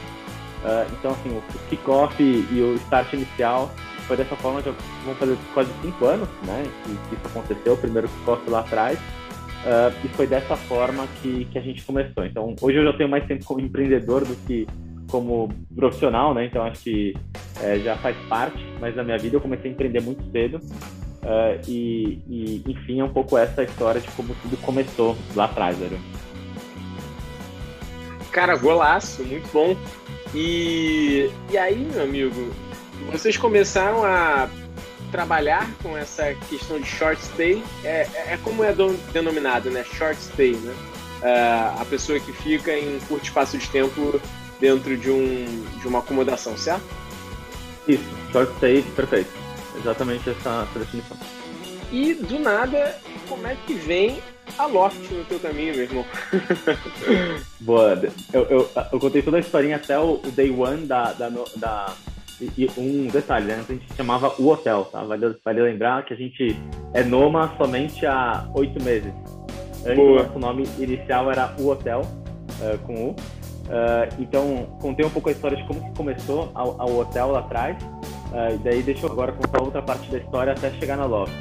Uh, 0.64 0.92
então, 0.98 1.12
assim, 1.12 1.30
o, 1.30 1.42
kickoff 1.68 2.20
e, 2.20 2.46
e 2.50 2.60
o 2.60 2.74
start 2.74 3.12
inicial 3.12 3.70
foi 4.08 4.16
dessa 4.16 4.34
forma, 4.36 4.62
já 4.62 4.72
vão 5.04 5.14
fazer 5.14 5.36
quase 5.54 5.70
cinco 5.82 6.06
anos, 6.06 6.28
né, 6.44 6.64
que, 6.84 6.90
que 7.08 7.14
isso 7.14 7.26
aconteceu, 7.26 7.74
o 7.74 7.76
primeiro 7.76 8.08
kickoff 8.08 8.48
lá 8.48 8.60
atrás. 8.60 8.98
Uh, 9.64 9.92
e 10.04 10.08
foi 10.08 10.26
dessa 10.26 10.56
forma 10.56 11.06
que, 11.20 11.44
que 11.46 11.58
a 11.58 11.62
gente 11.62 11.82
começou. 11.82 12.24
Então, 12.24 12.54
hoje 12.60 12.78
eu 12.78 12.84
já 12.84 12.92
tenho 12.92 13.08
mais 13.08 13.26
tempo 13.26 13.44
como 13.44 13.60
empreendedor 13.60 14.24
do 14.24 14.36
que 14.46 14.66
como 15.10 15.48
profissional, 15.74 16.34
né? 16.34 16.44
Então, 16.44 16.62
acho 16.62 16.82
que 16.82 17.14
é, 17.60 17.78
já 17.78 17.96
faz 17.96 18.16
parte, 18.28 18.64
mas 18.80 18.94
na 18.94 19.02
minha 19.02 19.18
vida 19.18 19.36
eu 19.36 19.40
comecei 19.40 19.70
a 19.70 19.74
empreender 19.74 20.00
muito 20.00 20.22
cedo. 20.30 20.58
Uh, 20.58 21.60
e, 21.66 22.22
e, 22.28 22.62
enfim, 22.66 23.00
é 23.00 23.04
um 23.04 23.12
pouco 23.12 23.36
essa 23.36 23.62
história 23.64 24.00
de 24.00 24.08
como 24.12 24.34
tudo 24.42 24.56
começou 24.58 25.16
lá 25.34 25.46
atrás, 25.46 25.76
velho. 25.76 25.98
Cara, 28.30 28.54
golaço, 28.56 29.24
muito 29.24 29.50
bom. 29.52 29.76
E, 30.34 31.30
e 31.50 31.58
aí, 31.58 31.88
meu 31.92 32.04
amigo, 32.04 32.52
vocês 33.10 33.36
começaram 33.36 34.04
a 34.04 34.48
trabalhar 35.16 35.66
com 35.82 35.96
essa 35.96 36.34
questão 36.50 36.78
de 36.78 36.86
short 36.86 37.18
stay 37.24 37.62
é, 37.82 38.06
é, 38.12 38.34
é 38.34 38.38
como 38.44 38.62
é 38.62 38.74
denominado, 39.14 39.70
né? 39.70 39.82
Short 39.82 40.20
stay, 40.20 40.52
né? 40.52 40.74
Uh, 41.22 41.80
a 41.80 41.84
pessoa 41.86 42.20
que 42.20 42.30
fica 42.34 42.70
em 42.78 42.98
curto 43.08 43.24
espaço 43.24 43.56
de 43.56 43.66
tempo 43.70 44.20
dentro 44.60 44.94
de, 44.94 45.10
um, 45.10 45.64
de 45.80 45.88
uma 45.88 46.00
acomodação, 46.00 46.54
certo? 46.58 46.84
Isso, 47.88 48.04
short 48.30 48.54
stay, 48.58 48.82
perfeito. 48.94 49.30
Exatamente 49.78 50.28
essa, 50.28 50.68
essa 50.68 50.78
definição. 50.78 51.16
E 51.90 52.12
do 52.12 52.38
nada, 52.38 52.98
como 53.26 53.46
é 53.46 53.56
que 53.66 53.72
vem 53.72 54.22
a 54.58 54.66
Loft 54.66 55.10
no 55.10 55.24
teu 55.24 55.40
caminho, 55.40 55.74
meu 55.74 55.84
irmão? 55.84 56.04
Boa, 57.60 57.98
eu, 58.34 58.42
eu, 58.44 58.70
eu, 58.92 59.00
contei 59.00 59.22
toda 59.22 59.38
a 59.38 59.40
historinha 59.40 59.76
até 59.76 59.98
o, 59.98 60.20
o 60.22 60.30
day 60.30 60.50
one 60.50 60.84
da, 60.84 61.14
da, 61.14 61.30
da 61.56 61.94
e, 62.40 62.68
um 62.76 63.06
detalhe, 63.08 63.46
né? 63.46 63.64
A 63.66 63.72
gente 63.72 63.86
chamava 63.94 64.34
o 64.38 64.48
hotel, 64.48 64.84
tá? 64.86 65.02
Vale, 65.02 65.36
vale 65.44 65.62
lembrar 65.62 66.04
que 66.04 66.12
a 66.12 66.16
gente 66.16 66.56
é 66.92 67.02
Noma 67.02 67.54
somente 67.56 68.04
há 68.04 68.48
oito 68.54 68.82
meses. 68.82 69.12
Antes, 69.84 69.98
o 69.98 70.14
nosso 70.14 70.38
nome 70.38 70.64
inicial 70.78 71.30
era 71.30 71.54
o 71.58 71.68
hotel, 71.68 72.02
uh, 72.02 72.78
com 72.86 72.94
U. 72.94 73.10
Uh, 73.10 73.14
então, 74.18 74.66
contei 74.80 75.04
um 75.06 75.10
pouco 75.10 75.28
a 75.28 75.32
história 75.32 75.56
de 75.56 75.64
como 75.64 75.80
que 75.80 75.96
começou 75.96 76.50
ao, 76.54 76.80
ao 76.80 76.98
hotel 76.98 77.32
lá 77.32 77.40
atrás. 77.40 77.76
Uh, 77.82 78.54
e 78.54 78.58
daí 78.58 78.82
deixa 78.82 79.06
eu 79.06 79.12
agora 79.12 79.32
contar 79.32 79.62
outra 79.62 79.80
parte 79.80 80.10
da 80.10 80.18
história 80.18 80.52
até 80.52 80.70
chegar 80.72 80.96
na 80.96 81.06
Loft. 81.06 81.32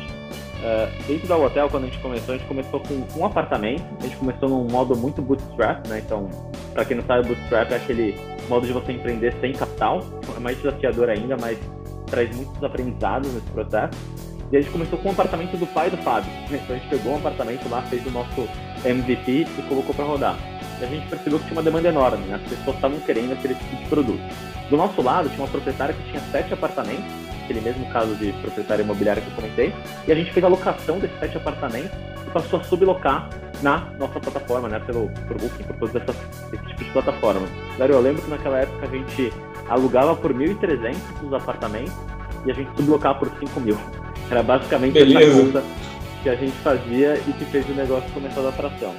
Uh, 0.65 1.07
dentro 1.07 1.27
do 1.27 1.43
hotel, 1.43 1.69
quando 1.69 1.83
a 1.83 1.85
gente 1.85 1.99
começou, 1.99 2.33
a 2.33 2.37
gente 2.39 2.47
começou 2.47 2.79
com 2.79 3.19
um 3.19 3.25
apartamento. 3.25 3.83
A 3.99 4.03
gente 4.03 4.15
começou 4.15 4.49
num 4.49 4.63
modo 4.63 4.95
muito 4.95 5.21
bootstrap, 5.21 5.87
né? 5.87 6.01
Então, 6.03 6.27
para 6.73 6.83
quem 6.83 6.97
não 6.97 7.03
sabe, 7.05 7.27
bootstrap 7.27 7.71
é 7.71 7.75
aquele 7.75 8.19
modo 8.49 8.65
de 8.65 8.73
você 8.73 8.91
empreender 8.91 9.35
sem 9.39 9.53
capital. 9.53 9.99
É 10.35 10.39
mais 10.39 10.57
desafiador 10.57 11.09
ainda, 11.09 11.37
mas 11.39 11.59
traz 12.07 12.35
muitos 12.35 12.63
aprendizados 12.63 13.31
nesse 13.31 13.51
processo. 13.51 13.95
E 14.51 14.57
a 14.57 14.61
gente 14.61 14.71
começou 14.71 14.97
com 14.97 15.09
o 15.09 15.11
apartamento 15.11 15.55
do 15.55 15.67
pai 15.67 15.91
do 15.91 15.97
Fábio. 15.97 16.31
Então, 16.49 16.75
a 16.75 16.79
gente 16.79 16.89
pegou 16.89 17.13
um 17.13 17.17
apartamento 17.17 17.69
lá, 17.69 17.83
fez 17.83 18.03
o 18.07 18.09
nosso 18.09 18.49
MVP 18.83 19.45
e 19.59 19.61
colocou 19.67 19.93
para 19.93 20.05
rodar 20.05 20.55
e 20.79 20.83
a 20.83 20.87
gente 20.87 21.07
percebeu 21.07 21.39
que 21.39 21.45
tinha 21.45 21.57
uma 21.57 21.63
demanda 21.63 21.87
enorme, 21.87 22.25
né? 22.25 22.35
as 22.35 22.41
pessoas 22.41 22.75
estavam 22.75 22.99
querendo 22.99 23.33
aquele 23.33 23.55
tipo 23.55 23.75
de 23.75 23.85
produto. 23.85 24.21
Do 24.69 24.77
nosso 24.77 25.01
lado, 25.01 25.29
tinha 25.29 25.41
uma 25.41 25.47
proprietária 25.47 25.93
que 25.93 26.03
tinha 26.09 26.21
sete 26.31 26.53
apartamentos, 26.53 27.05
aquele 27.45 27.61
mesmo 27.61 27.85
caso 27.91 28.13
de 28.15 28.33
proprietária 28.33 28.83
imobiliária 28.83 29.21
que 29.21 29.29
eu 29.29 29.35
comentei, 29.35 29.73
e 30.07 30.11
a 30.11 30.15
gente 30.15 30.33
fez 30.33 30.43
a 30.43 30.49
locação 30.49 30.99
desses 30.99 31.17
sete 31.19 31.37
apartamentos 31.37 31.91
e 32.27 32.29
passou 32.31 32.59
a 32.59 32.63
sublocar 32.63 33.29
na 33.61 33.87
nossa 33.97 34.19
plataforma, 34.19 34.67
né, 34.67 34.79
pelo 34.85 35.09
por 35.27 35.37
Booking, 35.37 35.63
por 35.63 35.75
todos 35.77 35.95
essa, 35.95 36.13
esse 36.51 36.65
tipo 36.65 36.83
de 36.83 36.91
plataforma. 36.91 37.47
Dário, 37.77 37.95
eu 37.95 38.01
lembro 38.01 38.21
que 38.21 38.29
naquela 38.29 38.59
época 38.59 38.85
a 38.85 38.89
gente 38.89 39.31
alugava 39.69 40.15
por 40.15 40.33
1.300 40.33 40.95
os 41.23 41.33
apartamentos 41.33 41.93
e 42.45 42.51
a 42.51 42.53
gente 42.53 42.69
sublocava 42.75 43.19
por 43.19 43.31
5 43.39 43.59
mil. 43.61 43.77
Era 44.29 44.43
basicamente 44.43 44.93
Beleza. 44.93 45.19
essa 45.19 45.41
conta 45.41 45.63
que 46.23 46.29
a 46.29 46.35
gente 46.35 46.55
fazia 46.57 47.15
e 47.15 47.33
que 47.33 47.45
fez 47.45 47.67
o 47.69 47.73
negócio 47.73 48.09
começar 48.11 48.41
a 48.41 48.43
dar 48.43 48.49
atração. 48.49 48.93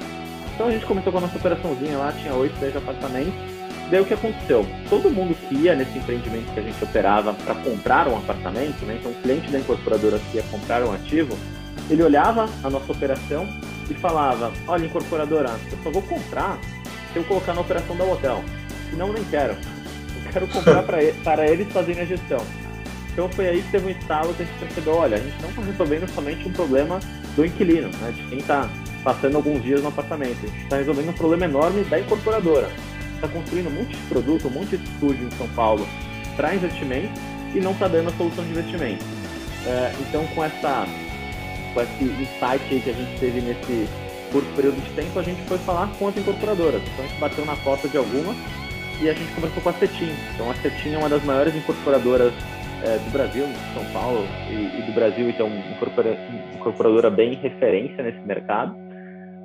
Então 0.55 0.69
a 0.69 0.71
gente 0.71 0.87
começou 0.87 1.13
com 1.13 1.19
a 1.19 1.21
nossa 1.23 1.37
operaçãozinha 1.37 1.99
lá, 1.99 2.13
tinha 2.13 2.33
8, 2.33 2.59
10 2.59 2.77
apartamentos. 2.77 3.56
Daí 3.91 4.01
o 4.01 4.05
que 4.05 4.15
aconteceu? 4.15 4.67
Todo 4.91 5.11
mundo 5.11 5.37
que 5.49 5.55
ia 5.55 5.75
nesse 5.75 5.97
empreendimento 5.97 6.53
que 6.53 6.59
a 6.59 6.63
gente 6.63 6.83
operava 6.83 7.33
para 7.35 7.55
comprar 7.55 8.09
um 8.09 8.17
apartamento, 8.17 8.85
né? 8.85 8.97
então 8.99 9.13
o 9.13 9.15
cliente 9.23 9.51
da 9.51 9.59
incorporadora 9.59 10.19
que 10.19 10.39
ia 10.39 10.43
comprar 10.45 10.83
um 10.83 10.93
ativo, 10.93 11.37
ele 11.89 12.03
olhava 12.03 12.49
a 12.65 12.71
nossa 12.71 12.91
operação 12.91 13.47
e 13.89 13.95
falava: 13.95 14.53
Olha, 14.67 14.87
incorporadora, 14.87 15.51
eu 15.71 15.79
só 15.85 15.91
vou 15.91 16.03
comprar 16.03 16.59
se 17.13 17.19
eu 17.19 17.25
colocar 17.25 17.55
na 17.55 17.61
operação 17.61 17.97
da 17.97 18.05
hotel. 18.05 18.43
Senão, 18.91 19.13
nem 19.13 19.23
quero. 19.25 19.53
Eu 19.53 20.33
quero 20.33 20.49
comprar 20.49 20.83
para 20.83 21.47
eles 21.49 21.73
fazerem 21.73 22.03
a 22.03 22.07
gestão. 22.07 22.45
Então 23.13 23.29
foi 23.31 23.49
aí 23.49 23.63
que 23.63 23.71
teve 23.71 23.87
um 23.87 23.91
estalo 23.91 24.35
que 24.35 24.43
a 24.43 24.47
gente 24.47 24.59
percebeu: 24.59 24.95
olha, 24.95 25.17
a 25.17 25.21
gente 25.21 25.41
não 25.41 25.49
está 25.49 25.63
resolvendo 25.63 26.09
somente 26.13 26.49
um 26.49 26.53
problema 26.53 27.01
do 27.37 27.47
inquilino, 27.47 27.89
né? 28.01 28.13
de 28.15 28.23
quem 28.25 28.39
está 28.39 28.69
passando 29.05 29.37
alguns 29.37 29.63
dias 29.63 29.81
no 29.81 29.89
apartamento. 29.89 30.37
A 30.43 30.49
gente 30.49 30.63
está 30.65 30.77
resolvendo 30.77 31.11
um 31.11 31.15
problema 31.15 31.45
enorme 31.45 31.85
da 31.85 32.01
incorporadora. 32.01 32.69
Está 33.17 33.29
construindo 33.29 33.69
um 33.69 33.73
monte 33.73 33.97
de 33.97 34.03
produto, 34.09 34.49
um 34.49 34.51
monte 34.51 34.77
de 34.77 34.85
estúdio 34.85 35.27
em 35.27 35.31
São 35.33 35.49
Paulo 35.49 35.87
para 36.37 36.55
investimento 36.55 37.21
e 37.55 37.61
não 37.61 37.73
está 37.73 37.89
dando 37.89 38.09
a 38.09 38.13
solução 38.13 38.45
de 38.45 38.51
investimento. 38.51 39.05
É, 39.67 39.93
então, 40.01 40.25
com, 40.29 40.45
essa, 40.45 40.87
com 41.75 41.81
esse 41.81 42.05
insight 42.05 42.83
que 42.83 42.91
a 42.91 42.93
gente 42.93 43.19
teve 43.19 43.41
nesse 43.41 43.89
curto 44.31 44.49
período 44.55 44.81
de 44.81 44.91
tempo, 44.91 45.19
a 45.19 45.23
gente 45.23 45.41
foi 45.43 45.59
falar 45.59 45.89
com 45.99 46.09
as 46.09 46.17
incorporadoras. 46.17 46.83
Então, 46.83 47.05
a 47.05 47.09
gente 47.09 47.19
bateu 47.19 47.45
na 47.45 47.57
porta 47.57 47.89
de 47.89 47.97
algumas 47.97 48.37
e 49.01 49.09
a 49.09 49.13
gente 49.13 49.33
conversou 49.33 49.63
com 49.63 49.69
a 49.71 49.73
Cetim. 49.73 50.11
Então, 50.35 50.51
a 50.51 50.55
Cetim 50.57 50.95
é 50.95 50.99
uma 50.99 51.09
das 51.09 51.25
maiores 51.25 51.55
incorporadoras 51.55 52.33
é, 52.85 52.99
do 52.99 53.11
Brasil, 53.11 53.47
de 53.47 53.75
São 53.75 53.85
Paulo 53.93 54.27
e, 54.51 54.79
e 54.79 54.83
do 54.83 54.93
Brasil, 54.93 55.29
então, 55.29 55.49
incorpora, 55.49 56.17
incorporadora 56.55 57.11
bem 57.11 57.35
referência 57.35 58.03
nesse 58.03 58.21
mercado. 58.21 58.86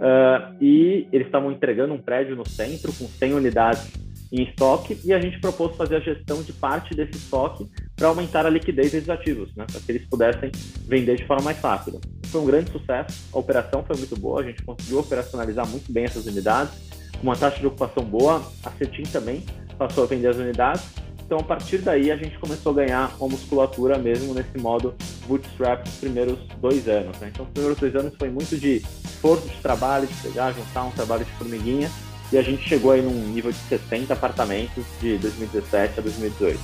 Uh, 0.01 0.55
e 0.59 1.07
eles 1.13 1.27
estavam 1.27 1.51
entregando 1.51 1.93
um 1.93 2.01
prédio 2.01 2.35
no 2.35 2.47
centro 2.47 2.91
com 2.91 3.05
100 3.05 3.33
unidades 3.35 3.93
em 4.31 4.41
estoque 4.41 4.99
e 5.05 5.13
a 5.13 5.19
gente 5.19 5.39
propôs 5.39 5.75
fazer 5.75 5.97
a 5.97 5.99
gestão 5.99 6.41
de 6.41 6.51
parte 6.53 6.95
desse 6.95 7.11
estoque 7.11 7.67
para 7.95 8.07
aumentar 8.07 8.43
a 8.43 8.49
liquidez 8.49 8.91
desses 8.91 9.09
ativos, 9.09 9.53
né, 9.55 9.63
para 9.71 9.79
que 9.79 9.91
eles 9.91 10.07
pudessem 10.09 10.51
vender 10.87 11.17
de 11.17 11.27
forma 11.27 11.43
mais 11.43 11.59
rápida. 11.59 11.99
Foi 12.25 12.41
um 12.41 12.45
grande 12.45 12.71
sucesso, 12.71 13.29
a 13.31 13.37
operação 13.37 13.83
foi 13.83 13.95
muito 13.95 14.17
boa, 14.19 14.41
a 14.41 14.43
gente 14.43 14.63
conseguiu 14.63 14.99
operacionalizar 14.99 15.67
muito 15.67 15.91
bem 15.91 16.05
essas 16.05 16.25
unidades, 16.25 16.73
com 17.19 17.23
uma 17.23 17.35
taxa 17.35 17.59
de 17.59 17.67
ocupação 17.67 18.03
boa, 18.03 18.41
a 18.63 18.71
CETIM 18.71 19.03
também 19.03 19.43
passou 19.77 20.05
a 20.05 20.07
vender 20.07 20.29
as 20.29 20.37
unidades 20.37 20.83
então, 21.31 21.39
a 21.39 21.43
partir 21.43 21.77
daí, 21.77 22.11
a 22.11 22.17
gente 22.17 22.37
começou 22.39 22.73
a 22.73 22.75
ganhar 22.75 23.15
uma 23.17 23.29
musculatura 23.29 23.97
mesmo 23.97 24.33
nesse 24.33 24.57
modo 24.57 24.93
bootstrap 25.25 25.87
nos 25.87 25.95
primeiros 25.95 26.37
dois 26.59 26.89
anos. 26.89 27.17
Né? 27.19 27.31
Então, 27.33 27.45
os 27.45 27.51
primeiros 27.51 27.79
dois 27.79 27.95
anos 27.95 28.13
foi 28.19 28.29
muito 28.29 28.57
de 28.57 28.83
esforço 29.05 29.47
de 29.47 29.55
trabalho, 29.61 30.05
de 30.05 30.13
pegar, 30.15 30.51
juntar 30.51 30.83
um 30.83 30.91
trabalho 30.91 31.23
de 31.23 31.31
formiguinha, 31.31 31.89
e 32.33 32.37
a 32.37 32.41
gente 32.41 32.67
chegou 32.67 32.91
aí 32.91 33.01
num 33.01 33.29
nível 33.29 33.49
de 33.49 33.57
60 33.59 34.11
apartamentos 34.11 34.83
de 34.99 35.17
2017 35.19 35.99
a 36.01 36.03
2018. 36.03 36.59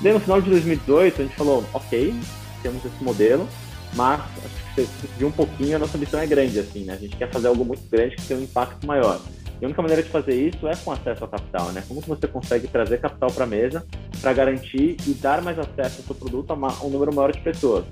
Daí, 0.00 0.12
no 0.12 0.20
final 0.20 0.40
de 0.40 0.50
2018, 0.50 1.22
a 1.22 1.24
gente 1.24 1.34
falou, 1.34 1.64
ok, 1.74 2.14
temos 2.62 2.84
esse 2.84 3.02
modelo, 3.02 3.48
mas 3.94 4.20
acho 4.20 4.74
que 4.76 4.88
viu 5.18 5.26
um 5.26 5.32
pouquinho, 5.32 5.74
a 5.74 5.78
nossa 5.80 5.98
missão 5.98 6.20
é 6.20 6.28
grande, 6.28 6.60
assim, 6.60 6.84
né? 6.84 6.92
A 6.92 6.96
gente 6.96 7.16
quer 7.16 7.28
fazer 7.28 7.48
algo 7.48 7.64
muito 7.64 7.82
grande 7.90 8.14
que 8.14 8.22
tenha 8.22 8.38
um 8.38 8.44
impacto 8.44 8.86
maior. 8.86 9.20
E 9.60 9.64
a 9.64 9.68
única 9.68 9.80
maneira 9.80 10.02
de 10.02 10.08
fazer 10.10 10.34
isso 10.34 10.68
é 10.68 10.76
com 10.76 10.92
acesso 10.92 11.24
ao 11.24 11.30
capital, 11.30 11.72
né? 11.72 11.82
Como 11.88 12.02
que 12.02 12.08
você 12.08 12.26
consegue 12.26 12.68
trazer 12.68 13.00
capital 13.00 13.30
para 13.32 13.44
a 13.44 13.46
mesa 13.46 13.86
para 14.20 14.32
garantir 14.32 14.96
e 15.06 15.14
dar 15.14 15.40
mais 15.42 15.58
acesso 15.58 16.00
ao 16.00 16.06
seu 16.06 16.14
produto 16.14 16.50
a 16.50 16.84
um 16.84 16.90
número 16.90 17.14
maior 17.14 17.32
de 17.32 17.40
pessoas? 17.40 17.84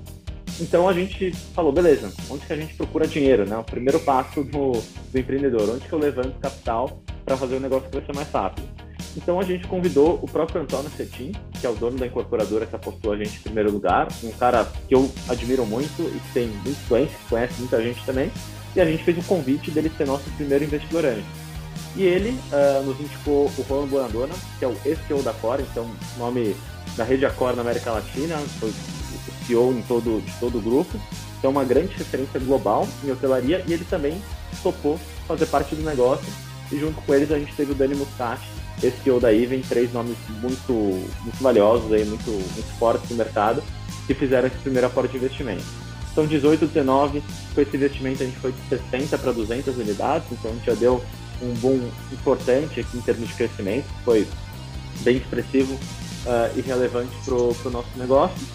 Então 0.59 0.87
a 0.87 0.93
gente 0.93 1.31
falou, 1.53 1.71
beleza, 1.71 2.13
onde 2.29 2.45
que 2.45 2.53
a 2.53 2.55
gente 2.55 2.73
procura 2.75 3.07
dinheiro, 3.07 3.47
né? 3.47 3.57
O 3.57 3.63
primeiro 3.63 3.99
passo 3.99 4.43
do, 4.43 4.71
do 4.71 5.19
empreendedor, 5.19 5.69
onde 5.69 5.87
que 5.87 5.91
eu 5.91 5.99
levanto 5.99 6.39
capital 6.39 7.01
para 7.25 7.35
fazer 7.35 7.55
o 7.55 7.59
negócio 7.59 7.89
crescer 7.89 8.13
mais 8.15 8.29
rápido? 8.31 8.67
Então 9.17 9.39
a 9.39 9.43
gente 9.43 9.67
convidou 9.67 10.19
o 10.21 10.27
próprio 10.27 10.61
Antônio 10.61 10.89
Cetim, 10.91 11.31
que 11.59 11.65
é 11.65 11.69
o 11.69 11.73
dono 11.73 11.97
da 11.97 12.05
incorporadora 12.05 12.65
que 12.65 12.75
apostou 12.75 13.13
a 13.13 13.17
gente 13.17 13.37
em 13.37 13.41
primeiro 13.41 13.71
lugar, 13.71 14.07
um 14.23 14.31
cara 14.31 14.65
que 14.87 14.93
eu 14.93 15.09
admiro 15.27 15.65
muito 15.65 16.01
e 16.01 16.19
que 16.19 16.33
tem 16.33 16.47
muita 16.47 16.69
influência, 16.69 17.17
que 17.17 17.29
conhece 17.29 17.59
muita 17.59 17.81
gente 17.81 18.05
também, 18.05 18.31
e 18.75 18.81
a 18.81 18.85
gente 18.85 19.03
fez 19.03 19.17
o 19.17 19.23
convite 19.23 19.71
dele 19.71 19.89
ser 19.97 20.05
nosso 20.05 20.29
primeiro 20.31 20.65
investidor 20.65 21.05
anjo. 21.05 21.44
E 21.95 22.03
ele 22.03 22.37
uh, 22.51 22.83
nos 22.83 22.99
indicou 22.99 23.51
o 23.57 23.61
Roland 23.61 23.87
Bonadona, 23.87 24.33
que 24.59 24.65
é 24.65 24.67
o 24.67 24.75
ex-CEO 24.83 25.23
da 25.23 25.31
Core, 25.33 25.63
então 25.63 25.89
nome 26.17 26.55
da 26.97 27.03
rede 27.03 27.25
Accor 27.25 27.55
na 27.55 27.61
América 27.61 27.91
Latina, 27.91 28.37
foi 28.59 28.69
o 28.69 29.45
CEO 29.45 29.71
em 29.71 29.81
todo, 29.83 30.21
de 30.21 30.31
todo 30.39 30.57
o 30.57 30.61
grupo. 30.61 30.99
Então 31.39 31.51
uma 31.51 31.63
grande 31.63 31.95
referência 31.95 32.39
global 32.39 32.87
em 33.03 33.11
hotelaria 33.11 33.63
e 33.67 33.73
ele 33.73 33.85
também 33.85 34.21
topou 34.61 34.99
fazer 35.27 35.45
parte 35.45 35.75
do 35.75 35.83
negócio. 35.83 36.25
E 36.71 36.79
junto 36.79 36.99
com 37.01 37.13
eles 37.13 37.31
a 37.31 37.39
gente 37.39 37.53
teve 37.53 37.71
o 37.71 37.75
Dani 37.75 37.95
Muscati, 37.95 38.47
ex-CEO 38.83 39.19
da 39.19 39.33
Even, 39.33 39.61
três 39.61 39.93
nomes 39.93 40.17
muito, 40.41 40.73
muito 40.73 41.37
valiosos, 41.41 41.93
aí, 41.93 42.03
muito, 42.03 42.29
muito 42.29 42.77
fortes 42.77 43.09
no 43.09 43.15
mercado, 43.15 43.63
que 44.05 44.13
fizeram 44.13 44.47
esse 44.47 44.57
primeiro 44.57 44.87
aporte 44.87 45.11
de 45.11 45.17
investimento. 45.17 45.63
Então 46.11 46.25
18, 46.25 46.67
19, 46.67 47.21
com 47.53 47.61
esse 47.61 47.75
investimento 47.75 48.23
a 48.23 48.25
gente 48.25 48.37
foi 48.37 48.51
de 48.51 48.61
60 48.69 49.17
para 49.17 49.31
200 49.31 49.77
unidades, 49.77 50.27
então 50.31 50.51
a 50.51 50.53
gente 50.53 50.65
já 50.65 50.73
deu 50.73 51.03
um 51.41 51.53
boom 51.55 51.89
importante 52.11 52.79
aqui 52.79 52.97
em 52.97 53.01
termos 53.01 53.27
de 53.27 53.33
crescimento, 53.33 53.85
foi 54.03 54.27
bem 55.01 55.17
expressivo 55.17 55.73
uh, 55.73 56.57
e 56.57 56.61
relevante 56.61 57.15
para 57.23 57.35
o 57.35 57.71
nosso 57.71 57.89
negócio. 57.97 58.47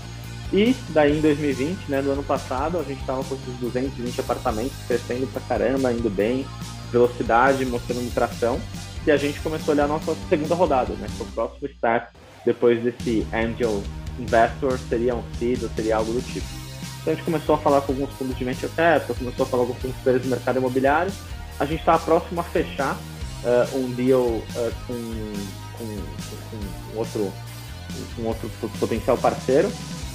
E 0.52 0.74
daí 0.88 1.16
em 1.16 1.20
2020, 1.20 1.88
né, 1.88 2.02
no 2.02 2.10
ano 2.10 2.24
passado, 2.24 2.78
a 2.78 2.82
gente 2.82 3.00
estava 3.00 3.22
com 3.22 3.34
esses 3.36 3.54
220 3.60 4.20
apartamentos 4.20 4.72
crescendo 4.86 5.26
pra 5.28 5.40
caramba, 5.42 5.92
indo 5.92 6.10
bem, 6.10 6.44
velocidade, 6.90 7.64
mostrando 7.64 8.12
tração. 8.12 8.60
E 9.06 9.10
a 9.10 9.16
gente 9.16 9.38
começou 9.40 9.72
a 9.72 9.74
olhar 9.74 9.84
a 9.84 9.88
nossa 9.88 10.14
segunda 10.28 10.54
rodada, 10.54 10.92
né? 10.94 11.06
Que 11.16 11.22
o 11.22 11.26
próximo 11.26 11.68
start 11.68 12.08
depois 12.44 12.82
desse 12.82 13.26
Angel 13.32 13.82
Investor 14.18 14.78
seria 14.88 15.14
um 15.14 15.22
seed 15.38 15.60
seria 15.74 15.96
algo 15.96 16.12
do 16.12 16.20
tipo. 16.20 16.46
Então 17.00 17.12
a 17.12 17.16
gente 17.16 17.24
começou 17.24 17.54
a 17.54 17.58
falar 17.58 17.80
com 17.82 17.92
alguns 17.92 18.10
fundos 18.10 18.36
de 18.36 18.44
venture 18.44 18.70
capital, 18.74 19.16
começou 19.16 19.46
a 19.46 19.48
falar 19.48 19.64
com 19.64 19.72
alguns 19.72 19.96
fundos 19.96 20.22
do 20.22 20.28
mercado 20.28 20.58
imobiliário 20.58 21.12
a 21.60 21.66
gente 21.66 21.80
está 21.80 21.98
próximo 21.98 22.40
a 22.40 22.44
fechar 22.44 22.96
uh, 22.96 23.76
um 23.76 23.92
deal 23.92 24.22
uh, 24.22 24.42
com, 24.86 24.94
com, 25.76 26.00
com, 26.50 26.98
outro, 26.98 27.30
um 28.18 28.26
outro 28.26 28.50
potencial 28.80 29.18
parceiro. 29.18 29.70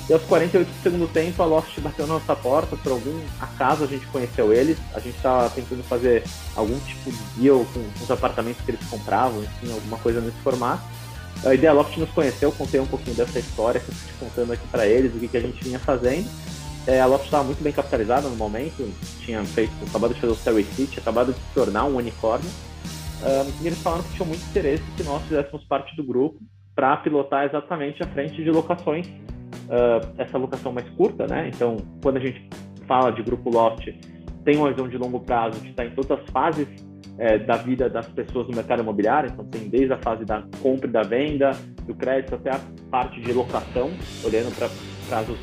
E 0.09 0.13
aos 0.13 0.23
48 0.23 0.67
do 0.67 0.83
segundo 0.83 1.07
tempo, 1.07 1.41
a 1.41 1.45
Lost 1.45 1.79
bateu 1.79 2.05
na 2.07 2.15
nossa 2.15 2.35
porta. 2.35 2.75
Por 2.75 2.91
algum 2.91 3.21
acaso, 3.39 3.83
a 3.83 3.87
gente 3.87 4.05
conheceu 4.07 4.51
eles. 4.51 4.77
A 4.93 4.99
gente 4.99 5.15
estava 5.17 5.49
tentando 5.49 5.83
fazer 5.83 6.23
algum 6.55 6.79
tipo 6.79 7.11
de 7.11 7.41
deal 7.41 7.65
com, 7.73 7.81
com 7.81 8.03
os 8.03 8.11
apartamentos 8.11 8.63
que 8.63 8.71
eles 8.71 8.87
compravam, 8.87 9.43
enfim, 9.43 9.71
alguma 9.71 9.97
coisa 9.97 10.21
nesse 10.21 10.37
formato. 10.37 10.83
A 11.43 11.53
ideia 11.53 11.73
Loft 11.73 11.97
nos 11.97 12.09
conheceu, 12.09 12.51
contei 12.51 12.79
um 12.79 12.87
pouquinho 12.87 13.15
dessa 13.15 13.39
história 13.39 13.79
que 13.79 13.89
eu 13.89 13.93
estou 13.93 14.29
contando 14.29 14.53
aqui 14.53 14.67
para 14.67 14.87
eles, 14.87 15.13
o 15.13 15.19
que, 15.19 15.27
que 15.27 15.37
a 15.37 15.41
gente 15.41 15.63
vinha 15.63 15.79
fazendo. 15.79 16.27
É, 16.87 17.01
a 17.01 17.05
Loft 17.07 17.25
estava 17.25 17.43
muito 17.43 17.63
bem 17.63 17.73
capitalizada 17.73 18.29
no 18.29 18.35
momento, 18.35 18.87
tinha 19.21 19.43
feito, 19.43 19.71
acabado 19.89 20.13
de 20.13 20.21
fazer 20.21 20.33
o 20.33 20.35
Series 20.35 20.67
City, 20.67 20.99
acabado 20.99 21.33
de 21.33 21.39
se 21.39 21.53
tornar 21.53 21.85
um 21.85 21.95
unicórnio. 21.95 22.49
Um, 23.23 23.63
e 23.63 23.67
eles 23.67 23.81
falaram 23.81 24.03
que 24.03 24.13
tinham 24.13 24.27
muito 24.27 24.45
interesse 24.49 24.83
que 24.95 25.03
nós 25.03 25.23
fizéssemos 25.23 25.63
parte 25.65 25.95
do 25.95 26.03
grupo 26.03 26.39
para 26.75 26.95
pilotar 26.97 27.45
exatamente 27.45 28.03
a 28.03 28.07
frente 28.07 28.35
de 28.35 28.51
locações, 28.51 29.07
uh, 29.07 30.13
essa 30.17 30.37
locação 30.37 30.71
mais 30.71 30.87
curta, 30.89 31.25
né? 31.25 31.49
Então, 31.53 31.77
quando 32.03 32.17
a 32.17 32.19
gente 32.19 32.47
fala 32.87 33.11
de 33.11 33.23
grupo 33.23 33.49
Loft, 33.49 33.91
tem 34.43 34.57
uma 34.57 34.69
visão 34.69 34.87
de 34.87 34.97
longo 34.97 35.19
prazo, 35.21 35.57
gente 35.57 35.71
está 35.71 35.85
em 35.85 35.91
todas 35.91 36.19
as 36.19 36.29
fases 36.29 36.67
é, 37.17 37.39
da 37.39 37.55
vida 37.55 37.89
das 37.89 38.07
pessoas 38.09 38.47
no 38.47 38.55
mercado 38.55 38.81
imobiliário, 38.81 39.31
então 39.31 39.45
tem 39.45 39.67
desde 39.69 39.93
a 39.93 39.97
fase 39.97 40.23
da 40.23 40.43
compra 40.61 40.87
e 40.87 40.91
da 40.91 41.01
venda, 41.01 41.51
do 41.83 41.95
crédito 41.95 42.35
até 42.35 42.51
a 42.51 42.59
parte 42.91 43.19
de 43.21 43.33
locação, 43.33 43.89
olhando 44.23 44.55
para 44.55 44.69
prazos 45.07 45.37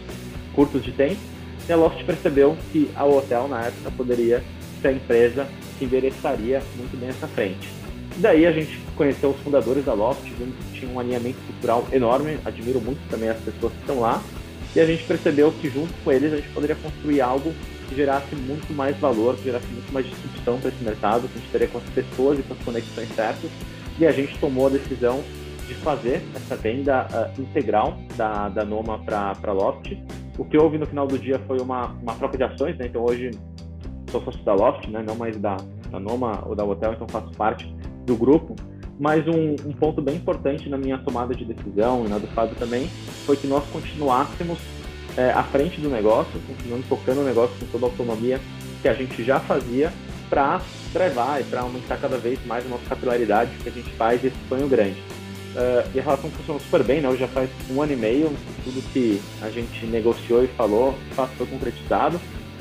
curtos 0.54 0.82
de 0.82 0.92
tempo. 0.92 1.20
E 1.68 1.72
a 1.72 1.76
Loft 1.76 2.02
percebeu 2.04 2.56
que 2.72 2.90
a 2.94 3.04
hotel 3.04 3.48
na 3.48 3.62
época 3.62 3.90
poderia 3.96 4.42
ser 4.80 4.88
a 4.88 4.92
empresa 4.92 5.48
que 5.78 5.84
endereçaria 5.84 6.62
muito 6.76 6.96
bem 6.98 7.08
essa 7.08 7.28
frente. 7.28 7.68
E 8.16 8.20
daí 8.20 8.46
a 8.46 8.52
gente 8.52 8.78
conheceu 8.96 9.30
os 9.30 9.40
fundadores 9.40 9.84
da 9.84 9.94
Loft, 9.94 10.22
vimos 10.24 10.54
que 10.56 10.80
tinha 10.80 10.92
um 10.92 10.98
alinhamento 10.98 11.38
cultural 11.46 11.86
enorme, 11.92 12.38
admiro 12.44 12.80
muito 12.80 13.00
também 13.08 13.28
as 13.28 13.38
pessoas 13.38 13.72
que 13.72 13.80
estão 13.80 14.00
lá, 14.00 14.22
e 14.74 14.80
a 14.80 14.86
gente 14.86 15.04
percebeu 15.04 15.52
que 15.52 15.70
junto 15.70 15.92
com 16.04 16.12
eles 16.12 16.32
a 16.32 16.36
gente 16.36 16.48
poderia 16.48 16.76
construir 16.76 17.20
algo 17.20 17.52
que 17.88 17.94
gerasse 17.94 18.34
muito 18.34 18.72
mais 18.72 18.96
valor, 18.98 19.36
que 19.36 19.44
gerasse 19.44 19.66
muito 19.66 19.92
mais 19.92 20.06
disrupção 20.06 20.58
para 20.58 20.68
esse 20.68 20.82
mercado, 20.82 21.28
que 21.28 21.38
a 21.38 21.40
gente 21.40 21.50
teria 21.50 21.68
com 21.68 21.78
as 21.78 21.84
pessoas 21.84 22.38
e 22.38 22.42
com 22.42 22.54
as 22.54 22.60
conexões 22.60 23.08
certas, 23.14 23.50
e 23.98 24.06
a 24.06 24.12
gente 24.12 24.38
tomou 24.38 24.66
a 24.66 24.70
decisão 24.70 25.22
de 25.66 25.74
fazer 25.74 26.22
essa 26.34 26.56
venda 26.56 27.06
uh, 27.06 27.40
integral 27.40 27.98
da, 28.16 28.48
da 28.48 28.64
Noma 28.64 28.98
para 28.98 29.36
a 29.42 29.52
Loft. 29.52 29.96
O 30.38 30.44
que 30.44 30.56
houve 30.56 30.78
no 30.78 30.86
final 30.86 31.06
do 31.06 31.18
dia 31.18 31.38
foi 31.46 31.58
uma, 31.58 31.86
uma 32.02 32.14
troca 32.14 32.36
de 32.36 32.44
ações, 32.44 32.76
né? 32.78 32.86
então 32.86 33.04
hoje 33.04 33.30
sou 34.10 34.22
sócio 34.22 34.42
da 34.44 34.54
Loft, 34.54 34.88
né? 34.88 35.02
não 35.06 35.14
mais 35.14 35.36
da, 35.36 35.56
da 35.90 36.00
Noma 36.00 36.42
ou 36.46 36.54
da 36.54 36.64
Hotel, 36.64 36.94
então 36.94 37.06
faço 37.08 37.30
parte 37.32 37.72
do 38.06 38.16
grupo. 38.16 38.56
Mas 38.98 39.26
um, 39.26 39.56
um, 39.68 39.72
ponto 39.72 40.00
bem 40.00 40.16
importante 40.16 40.68
na 40.68 40.78
minha 40.78 40.98
tomada 40.98 41.34
de 41.34 41.44
decisão 41.44 42.04
e 42.06 42.08
na 42.08 42.18
do 42.18 42.26
Fábio 42.28 42.54
também 42.56 42.86
foi 43.26 43.36
que 43.36 43.46
nós 43.46 43.64
continuássemos 43.70 44.58
é, 45.16 45.30
à 45.30 45.42
frente 45.42 45.80
do 45.80 45.88
negócio, 45.88 46.40
continuando 46.46 46.84
tocando 46.88 47.20
o 47.20 47.24
negócio 47.24 47.54
com 47.58 47.66
toda 47.66 47.86
a 47.86 47.88
autonomia 47.88 48.40
que 48.80 48.88
a 48.88 48.94
gente 48.94 49.22
já 49.24 49.40
fazia 49.40 49.92
para 50.28 50.60
drivar 50.92 51.40
e 51.40 51.44
para 51.44 51.60
aumentar 51.60 51.98
cada 51.98 52.16
vez 52.16 52.38
mais 52.46 52.64
a 52.64 52.68
nossa 52.68 52.84
capilaridade 52.88 53.50
que 53.62 53.68
a 53.68 53.72
gente 53.72 53.90
faz 53.92 54.24
esse 54.24 54.36
sonho 54.48 54.68
grande. 54.68 54.96
Uh, 55.52 55.86
e 55.94 56.00
a 56.00 56.02
relação 56.02 56.30
funcionou 56.30 56.60
super 56.60 56.82
bem, 56.82 57.02
né? 57.02 57.08
Hoje 57.08 57.20
já 57.20 57.28
faz 57.28 57.50
um 57.70 57.82
ano 57.82 57.92
e 57.92 57.96
meio, 57.96 58.32
tudo 58.64 58.82
que 58.92 59.20
a 59.42 59.50
gente 59.50 59.84
negociou 59.86 60.42
e 60.42 60.46
falou, 60.48 60.94
de 61.08 61.14
fato 61.14 61.30
foi 61.36 61.46
concretizado. 61.46 62.18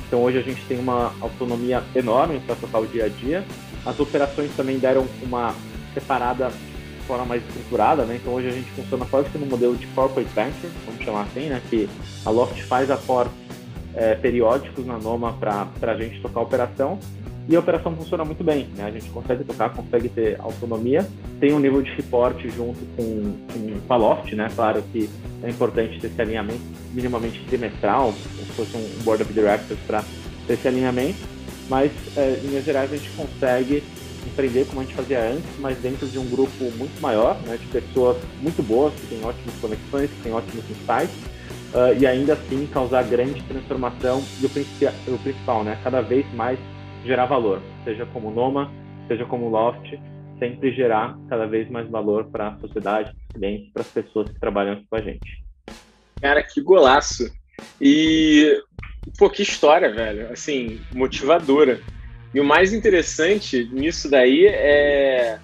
Então 0.08 0.22
hoje 0.22 0.38
a 0.38 0.42
gente 0.42 0.62
tem 0.66 0.78
uma 0.78 1.14
autonomia 1.22 1.82
enorme 1.96 2.42
para 2.46 2.56
tocar 2.56 2.80
o 2.80 2.88
dia 2.88 3.06
a 3.06 3.08
dia. 3.08 3.46
As 3.86 3.98
operações 3.98 4.52
também 4.58 4.78
deram 4.78 5.08
uma 5.24 5.56
separada 5.94 6.50
de 6.50 7.08
forma 7.08 7.24
mais 7.24 7.42
estruturada, 7.48 8.04
né? 8.04 8.20
Então 8.22 8.34
hoje 8.34 8.50
a 8.50 8.52
gente 8.52 8.70
funciona 8.72 9.06
quase 9.06 9.30
que 9.30 9.38
no 9.38 9.46
modelo 9.46 9.76
de 9.78 9.88
corporate 9.88 10.30
venture, 10.36 10.72
vamos 10.86 11.04
chamar 11.06 11.22
assim, 11.22 11.48
né? 11.48 11.62
Que 11.70 11.90
a 12.26 12.30
Loft 12.30 12.62
faz 12.64 12.92
aportes 12.92 13.34
é, 13.96 14.16
periódicos 14.16 14.86
na 14.86 14.98
Noma 14.98 15.32
para 15.40 15.70
a 15.82 15.96
gente 15.96 16.20
tocar 16.22 16.42
a 16.42 16.44
operação 16.44 17.00
e 17.50 17.56
a 17.56 17.60
operação 17.60 17.96
funciona 17.96 18.24
muito 18.24 18.44
bem, 18.44 18.68
né? 18.76 18.86
A 18.86 18.92
gente 18.92 19.10
consegue 19.10 19.44
tocar, 19.44 19.70
consegue 19.70 20.10
ter 20.10 20.40
autonomia, 20.40 21.08
tem 21.40 21.54
um 21.54 21.60
nível 21.60 21.82
de 21.82 21.92
reporte 21.92 22.50
junto 22.50 22.80
com, 22.96 23.34
com 23.88 23.94
a 23.94 23.98
Loft, 23.98 24.34
né? 24.34 24.48
Claro 24.56 24.84
que 24.92 25.10
é 25.44 25.50
importante 25.50 26.00
ter 26.00 26.08
esse 26.08 26.22
alinhamento 26.22 26.62
minimamente 26.94 27.44
trimestral, 27.48 28.14
como 28.14 28.48
se 28.48 28.54
fosse 28.54 28.78
um 28.78 29.04
board 29.04 29.24
of 29.24 29.34
directors 29.34 29.80
para 29.88 30.04
ter 30.48 30.54
esse 30.54 30.68
alinhamento, 30.68 31.20
mas 31.70 31.92
é, 32.16 32.40
em 32.44 32.48
linhas 32.48 32.66
gerais 32.66 32.92
a 32.92 32.96
gente 32.96 33.10
consegue 33.12 33.84
empreender 34.26 34.66
como 34.66 34.82
a 34.82 34.84
gente 34.84 34.96
fazia 34.96 35.20
antes, 35.20 35.50
mas 35.60 35.78
dentro 35.80 36.08
de 36.08 36.20
um 36.20 36.26
grupo 36.30 36.64
muito 36.78 37.02
maior, 37.02 37.40
né, 37.42 37.58
de 37.58 37.66
pessoas 37.68 38.18
muito 38.42 38.62
boas, 38.62 38.94
que 38.94 39.08
têm 39.08 39.24
ótimas 39.24 39.56
conexões, 39.60 40.10
que 40.10 40.22
têm 40.22 40.32
ótimos 40.32 40.64
insights, 40.70 41.16
uh, 41.74 42.00
e 42.00 42.06
ainda 42.06 42.34
assim 42.34 42.68
causar 42.72 43.04
grande 43.04 43.42
transformação 43.44 44.24
e 44.42 44.46
o 44.46 44.50
principal, 45.20 45.64
né, 45.64 45.78
cada 45.84 46.02
vez 46.02 46.26
mais 46.34 46.60
gerar 47.06 47.26
valor, 47.26 47.62
seja 47.84 48.06
como 48.08 48.32
Noma, 48.32 48.72
seja 49.08 49.26
como 49.26 49.50
Loft, 49.50 50.00
sempre 50.40 50.74
gerar 50.74 51.18
cada 51.30 51.46
vez 51.46 51.70
mais 51.70 51.88
valor 51.90 52.26
para 52.26 52.50
a 52.50 52.60
sociedade, 52.60 53.12
para 53.14 53.22
os 53.22 53.34
clientes, 53.34 53.74
para 53.74 53.82
as 53.82 53.88
pessoas 53.90 54.30
que 54.30 54.40
trabalham 54.40 54.74
aqui 54.74 54.86
com 54.90 54.96
a 54.96 55.02
gente. 55.02 55.44
Cara, 56.22 56.44
que 56.44 56.62
golaço! 56.62 57.30
E, 57.80 58.62
pô, 59.18 59.30
que 59.30 59.42
história, 59.42 59.92
velho. 59.92 60.32
Assim, 60.32 60.80
motivadora. 60.94 61.80
E 62.34 62.40
o 62.40 62.46
mais 62.46 62.74
interessante 62.74 63.68
nisso 63.72 64.10
daí 64.10 64.46
é. 64.46 65.40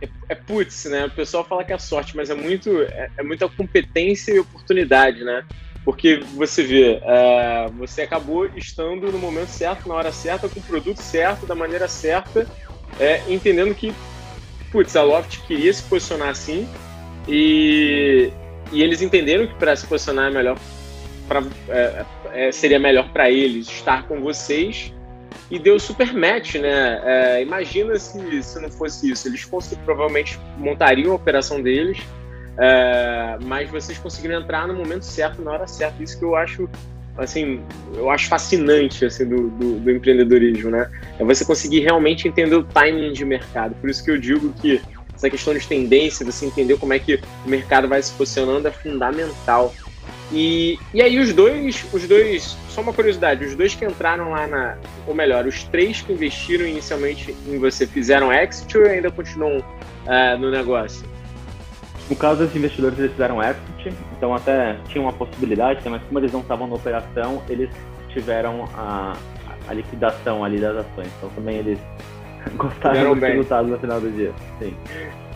É, 0.00 0.08
é 0.30 0.34
putz, 0.34 0.86
né? 0.86 1.06
O 1.06 1.10
pessoal 1.10 1.44
fala 1.44 1.64
que 1.64 1.72
é 1.72 1.78
sorte, 1.78 2.16
mas 2.16 2.30
é 2.30 2.34
muito 2.34 2.82
é, 2.82 3.10
é 3.18 3.22
muita 3.22 3.48
competência 3.48 4.32
e 4.32 4.38
oportunidade, 4.38 5.22
né? 5.22 5.44
Porque 5.84 6.22
você 6.34 6.62
vê, 6.62 7.00
uh, 7.02 7.72
você 7.72 8.02
acabou 8.02 8.46
estando 8.54 9.10
no 9.10 9.18
momento 9.18 9.48
certo, 9.48 9.88
na 9.88 9.94
hora 9.94 10.12
certa, 10.12 10.48
com 10.48 10.60
o 10.60 10.62
produto 10.62 10.98
certo, 10.98 11.46
da 11.46 11.54
maneira 11.54 11.88
certa, 11.88 12.46
é, 12.98 13.22
entendendo 13.28 13.74
que, 13.74 13.92
putz, 14.70 14.94
a 14.94 15.02
Loft 15.02 15.40
queria 15.46 15.72
se 15.72 15.82
posicionar 15.84 16.28
assim 16.28 16.68
e, 17.26 18.30
e 18.72 18.82
eles 18.82 19.00
entenderam 19.00 19.46
que 19.46 19.54
para 19.54 19.74
se 19.74 19.86
posicionar 19.86 20.30
é 20.30 20.34
melhor, 20.34 20.58
pra, 21.26 21.42
é, 21.68 22.04
é, 22.32 22.52
seria 22.52 22.78
melhor 22.78 23.08
para 23.10 23.30
eles 23.30 23.66
estar 23.68 24.06
com 24.06 24.20
vocês 24.20 24.92
e 25.50 25.58
deu 25.58 25.78
super 25.80 26.12
match, 26.12 26.56
né? 26.56 27.00
É, 27.04 27.42
imagina 27.42 27.98
se, 27.98 28.42
se 28.42 28.60
não 28.60 28.70
fosse 28.70 29.10
isso. 29.10 29.26
Eles 29.28 29.48
provavelmente 29.84 30.38
montariam 30.58 31.12
a 31.12 31.14
operação 31.16 31.60
deles, 31.60 31.98
é, 32.58 33.38
mas 33.42 33.70
vocês 33.70 33.98
conseguiram 33.98 34.40
entrar 34.40 34.66
no 34.66 34.74
momento 34.74 35.04
certo, 35.04 35.42
na 35.42 35.52
hora 35.52 35.66
certa. 35.66 36.02
Isso 36.02 36.18
que 36.18 36.24
eu 36.24 36.36
acho, 36.36 36.68
assim, 37.16 37.62
eu 37.94 38.10
acho 38.10 38.28
fascinante, 38.28 39.04
assim, 39.04 39.26
do, 39.26 39.48
do, 39.50 39.80
do 39.80 39.90
empreendedorismo, 39.90 40.70
né? 40.70 40.90
É 41.18 41.24
você 41.24 41.44
conseguir 41.44 41.80
realmente 41.80 42.28
entender 42.28 42.56
o 42.56 42.62
timing 42.62 43.12
de 43.12 43.24
mercado. 43.24 43.74
Por 43.76 43.88
isso 43.88 44.04
que 44.04 44.10
eu 44.10 44.18
digo 44.18 44.52
que 44.60 44.80
essa 45.14 45.28
questão 45.28 45.52
de 45.52 45.66
tendência, 45.66 46.24
você 46.24 46.46
entender 46.46 46.78
como 46.78 46.94
é 46.94 46.98
que 46.98 47.20
o 47.44 47.48
mercado 47.48 47.86
vai 47.86 48.02
se 48.02 48.12
posicionando 48.12 48.66
é 48.66 48.70
fundamental. 48.70 49.74
E, 50.32 50.78
e 50.94 51.02
aí 51.02 51.18
os 51.18 51.32
dois, 51.32 51.84
os 51.92 52.06
dois, 52.06 52.56
só 52.68 52.80
uma 52.80 52.92
curiosidade, 52.92 53.44
os 53.44 53.54
dois 53.54 53.74
que 53.74 53.84
entraram 53.84 54.30
lá 54.30 54.46
na, 54.46 54.78
ou 55.06 55.14
melhor, 55.14 55.46
os 55.46 55.64
três 55.64 56.00
que 56.00 56.12
investiram 56.12 56.66
inicialmente 56.66 57.34
em 57.46 57.58
você 57.58 57.86
fizeram 57.86 58.32
exit 58.32 58.78
ou 58.78 58.86
ainda 58.86 59.10
continuam 59.10 59.58
uh, 59.58 60.38
no 60.38 60.50
negócio? 60.50 61.04
No 62.10 62.16
caso 62.16 62.44
dos 62.44 62.56
investidores, 62.56 62.98
eles 62.98 63.12
fizeram 63.12 63.40
exit, 63.40 63.94
então 64.16 64.34
até 64.34 64.76
tinha 64.88 65.00
uma 65.00 65.12
possibilidade, 65.12 65.80
mas 65.88 66.02
como 66.02 66.18
eles 66.18 66.32
não 66.32 66.40
estavam 66.40 66.66
na 66.66 66.74
operação, 66.74 67.40
eles 67.48 67.70
tiveram 68.08 68.64
a, 68.74 69.16
a 69.68 69.72
liquidação 69.72 70.42
ali 70.42 70.58
das 70.58 70.78
ações. 70.78 71.08
Então 71.16 71.30
também 71.30 71.58
eles 71.58 71.78
gostaram 72.58 73.14
do 73.14 73.24
resultado 73.24 73.68
no 73.68 73.78
final 73.78 74.00
do 74.00 74.10
dia. 74.10 74.32
Sim. 74.58 74.76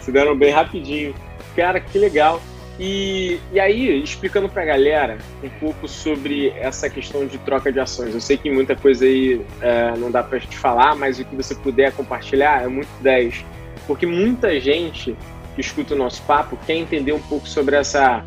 Se 0.00 0.10
deram 0.10 0.37
bem 0.37 0.52
rapidinho. 0.52 1.14
Cara, 1.54 1.78
que 1.78 1.96
legal. 1.96 2.42
E, 2.78 3.38
e 3.52 3.60
aí, 3.60 4.02
explicando 4.02 4.48
para 4.48 4.62
a 4.62 4.66
galera 4.66 5.18
um 5.44 5.48
pouco 5.48 5.87
sobre 5.87 6.48
essa 6.58 6.90
questão 6.90 7.24
de 7.24 7.38
troca 7.38 7.70
de 7.70 7.78
ações. 7.78 8.12
Eu 8.12 8.20
sei 8.20 8.37
que 8.37 8.50
muita 8.50 8.74
coisa 8.74 9.04
aí 9.04 9.40
é, 9.60 9.94
não 9.96 10.10
dá 10.10 10.24
para 10.24 10.38
a 10.38 10.40
gente 10.40 10.58
falar, 10.58 10.96
mas 10.96 11.20
o 11.20 11.24
que 11.24 11.37
você 11.37 11.54
puder 11.54 11.92
compartilhar 11.92 12.64
é 12.64 12.66
muito 12.66 12.88
10. 13.00 13.44
Porque 13.87 14.06
muita 14.06 14.58
gente 14.58 15.16
que 15.55 15.61
escuta 15.61 15.95
o 15.95 15.97
nosso 15.97 16.23
papo 16.23 16.59
quer 16.67 16.75
entender 16.75 17.12
um 17.12 17.21
pouco 17.21 17.49
sobre 17.49 17.77
essa 17.77 18.25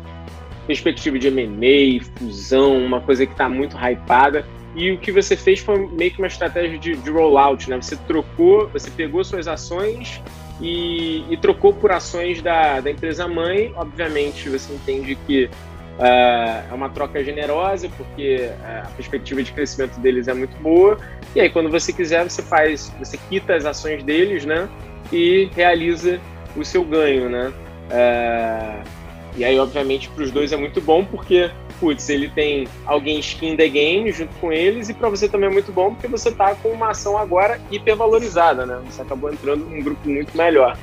perspectiva 0.66 1.18
de 1.18 1.28
M&A, 1.28 2.04
fusão, 2.18 2.76
uma 2.84 3.00
coisa 3.00 3.24
que 3.24 3.32
está 3.32 3.48
muito 3.48 3.76
hypada. 3.76 4.44
E 4.74 4.92
o 4.92 4.98
que 4.98 5.10
você 5.10 5.36
fez 5.36 5.60
foi 5.60 5.88
meio 5.88 6.10
que 6.10 6.18
uma 6.18 6.26
estratégia 6.26 6.78
de, 6.78 6.94
de 6.94 7.10
rollout, 7.10 7.68
né? 7.70 7.76
Você 7.80 7.96
trocou, 7.96 8.68
você 8.68 8.90
pegou 8.90 9.24
suas 9.24 9.48
ações 9.48 10.22
e, 10.60 11.24
e 11.32 11.36
trocou 11.38 11.72
por 11.72 11.90
ações 11.90 12.42
da, 12.42 12.80
da 12.80 12.90
empresa 12.90 13.26
mãe. 13.26 13.72
Obviamente, 13.76 14.48
você 14.48 14.72
entende 14.72 15.16
que 15.26 15.46
uh, 15.46 16.70
é 16.70 16.72
uma 16.72 16.90
troca 16.90 17.24
generosa, 17.24 17.88
porque 17.96 18.50
uh, 18.50 18.86
a 18.86 18.90
perspectiva 18.94 19.42
de 19.42 19.52
crescimento 19.52 19.98
deles 20.00 20.28
é 20.28 20.34
muito 20.34 20.56
boa. 20.58 20.98
E 21.34 21.40
aí, 21.40 21.50
quando 21.50 21.70
você 21.70 21.92
quiser, 21.92 22.28
você 22.28 22.42
faz, 22.42 22.92
você 22.98 23.18
quita 23.28 23.54
as 23.54 23.64
ações 23.64 24.02
deles, 24.02 24.44
né? 24.44 24.68
E 25.10 25.48
realiza 25.56 26.20
o 26.60 26.64
seu 26.64 26.84
ganho, 26.84 27.28
né? 27.28 27.52
Uh, 27.90 28.88
e 29.36 29.44
aí, 29.44 29.58
obviamente, 29.58 30.08
para 30.08 30.24
os 30.24 30.30
dois 30.30 30.52
é 30.52 30.56
muito 30.56 30.80
bom, 30.80 31.04
porque 31.04 31.50
putz, 31.78 32.08
ele 32.08 32.28
tem 32.28 32.66
alguém 32.84 33.18
skin 33.20 33.56
the 33.56 33.68
game 33.68 34.10
junto 34.10 34.34
com 34.40 34.52
eles, 34.52 34.88
e 34.88 34.94
para 34.94 35.08
você 35.08 35.28
também 35.28 35.48
é 35.48 35.52
muito 35.52 35.72
bom 35.72 35.94
porque 35.94 36.08
você 36.08 36.30
tá 36.32 36.54
com 36.56 36.70
uma 36.70 36.90
ação 36.90 37.16
agora 37.16 37.60
hipervalorizada, 37.70 38.66
né? 38.66 38.80
Você 38.86 39.02
acabou 39.02 39.32
entrando 39.32 39.64
num 39.64 39.82
grupo 39.82 40.08
muito 40.08 40.36
melhor. 40.36 40.76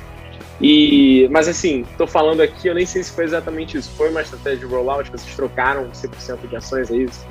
E, 0.60 1.28
mas 1.30 1.48
assim, 1.48 1.84
tô 1.98 2.06
falando 2.06 2.40
aqui, 2.40 2.68
eu 2.68 2.74
nem 2.74 2.86
sei 2.86 3.02
se 3.02 3.12
foi 3.12 3.24
exatamente 3.24 3.76
isso. 3.76 3.92
Foi 3.94 4.08
uma 4.08 4.22
estratégia 4.22 4.60
de 4.60 4.66
rollout, 4.66 5.10
vocês 5.10 5.36
trocaram 5.36 5.90
100% 5.90 6.48
de 6.48 6.56
ações, 6.56 6.90
é 6.90 6.96
isso? 6.96 7.26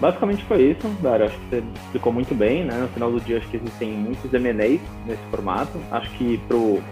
Basicamente 0.00 0.44
foi 0.44 0.62
isso, 0.62 0.88
Dário. 1.02 1.26
Acho 1.26 1.38
que 1.38 1.46
você 1.50 1.64
explicou 1.84 2.12
muito 2.12 2.34
bem, 2.34 2.64
né? 2.64 2.74
No 2.74 2.88
final 2.88 3.10
do 3.10 3.20
dia, 3.20 3.38
acho 3.38 3.48
que 3.48 3.56
existem 3.56 3.90
muitos 3.90 4.32
M&As 4.32 4.80
nesse 5.06 5.22
formato. 5.30 5.78
Acho 5.90 6.08
que 6.10 6.40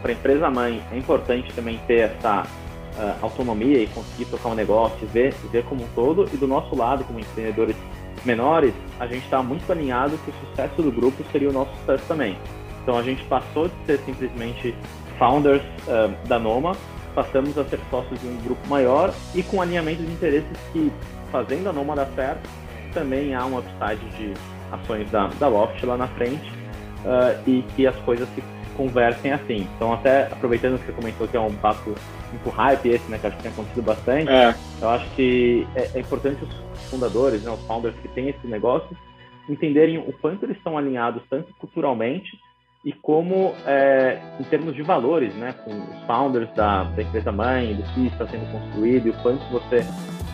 para 0.02 0.10
a 0.10 0.12
empresa 0.12 0.50
mãe 0.50 0.82
é 0.92 0.98
importante 0.98 1.52
também 1.52 1.80
ter 1.86 2.10
essa 2.10 2.42
uh, 2.42 3.14
autonomia 3.22 3.78
e 3.78 3.86
conseguir 3.86 4.24
tocar 4.24 4.48
um 4.48 4.54
negócio, 4.54 5.06
ver, 5.08 5.32
ver 5.52 5.64
como 5.64 5.84
um 5.84 5.88
todo. 5.94 6.28
E 6.32 6.36
do 6.36 6.48
nosso 6.48 6.74
lado, 6.74 7.04
como 7.04 7.20
empreendedores 7.20 7.76
menores, 8.24 8.74
a 8.98 9.06
gente 9.06 9.22
está 9.24 9.40
muito 9.40 9.70
alinhado 9.70 10.18
que 10.18 10.30
o 10.30 10.34
sucesso 10.48 10.82
do 10.82 10.90
grupo 10.90 11.22
seria 11.30 11.48
o 11.48 11.52
nosso 11.52 11.70
sucesso 11.78 12.04
também. 12.08 12.36
Então 12.82 12.98
a 12.98 13.02
gente 13.02 13.22
passou 13.24 13.68
de 13.68 13.74
ser 13.86 13.98
simplesmente 14.00 14.74
founders 15.16 15.62
uh, 15.86 16.26
da 16.26 16.38
Noma, 16.38 16.76
passamos 17.14 17.56
a 17.56 17.64
ser 17.64 17.78
sócios 17.88 18.20
de 18.20 18.26
um 18.26 18.36
grupo 18.38 18.68
maior 18.68 19.12
e 19.34 19.42
com 19.44 19.62
alinhamento 19.62 20.02
de 20.02 20.12
interesses 20.12 20.58
que, 20.72 20.92
fazendo 21.30 21.68
a 21.68 21.72
Noma 21.72 21.94
dar 21.94 22.06
certo, 22.14 22.48
também 22.96 23.34
há 23.34 23.44
um 23.44 23.58
upside 23.58 24.02
de 24.16 24.32
ações 24.72 25.10
da, 25.10 25.26
da 25.38 25.48
Loft 25.48 25.84
lá 25.84 25.98
na 25.98 26.08
frente 26.08 26.50
uh, 27.04 27.38
e 27.46 27.62
que 27.74 27.86
as 27.86 27.94
coisas 27.96 28.26
se 28.30 28.42
conversem 28.74 29.32
assim. 29.32 29.68
Então, 29.76 29.92
até 29.92 30.26
aproveitando 30.28 30.78
que 30.78 30.86
você 30.86 30.92
comentou 30.92 31.28
que 31.28 31.36
é 31.36 31.40
um 31.40 31.54
papo 31.56 31.94
muito 32.30 32.48
hype 32.48 32.88
esse, 32.88 33.10
né, 33.10 33.18
que 33.18 33.26
acho 33.26 33.36
que 33.36 33.42
tem 33.42 33.52
acontecido 33.52 33.84
bastante, 33.84 34.30
é. 34.30 34.54
eu 34.80 34.88
acho 34.88 35.08
que 35.14 35.66
é, 35.74 35.90
é, 35.94 36.00
importante 36.00 36.42
os 36.42 36.90
fundadores, 36.90 37.42
né, 37.42 37.50
os 37.50 37.60
founders 37.66 37.94
que 37.96 38.08
têm 38.08 38.30
esse 38.30 38.46
negócio, 38.46 38.96
entenderem 39.48 39.98
o 39.98 40.12
quanto 40.14 40.44
eles 40.44 40.56
estão 40.56 40.76
alinhados, 40.76 41.22
tanto 41.28 41.52
culturalmente, 41.58 42.30
e 42.84 42.92
como, 42.92 43.54
é, 43.66 44.18
em 44.40 44.44
termos 44.44 44.74
de 44.74 44.82
valores, 44.82 45.34
né, 45.34 45.54
com 45.64 45.70
os 45.70 46.06
founders 46.06 46.48
da, 46.54 46.84
da 46.84 47.02
empresa 47.02 47.30
mãe, 47.30 47.74
do 47.74 47.82
que 47.94 48.06
está 48.06 48.26
sendo 48.26 48.50
construído 48.50 49.08
e 49.08 49.10
o 49.10 49.22
quanto 49.22 49.44
você 49.50 49.84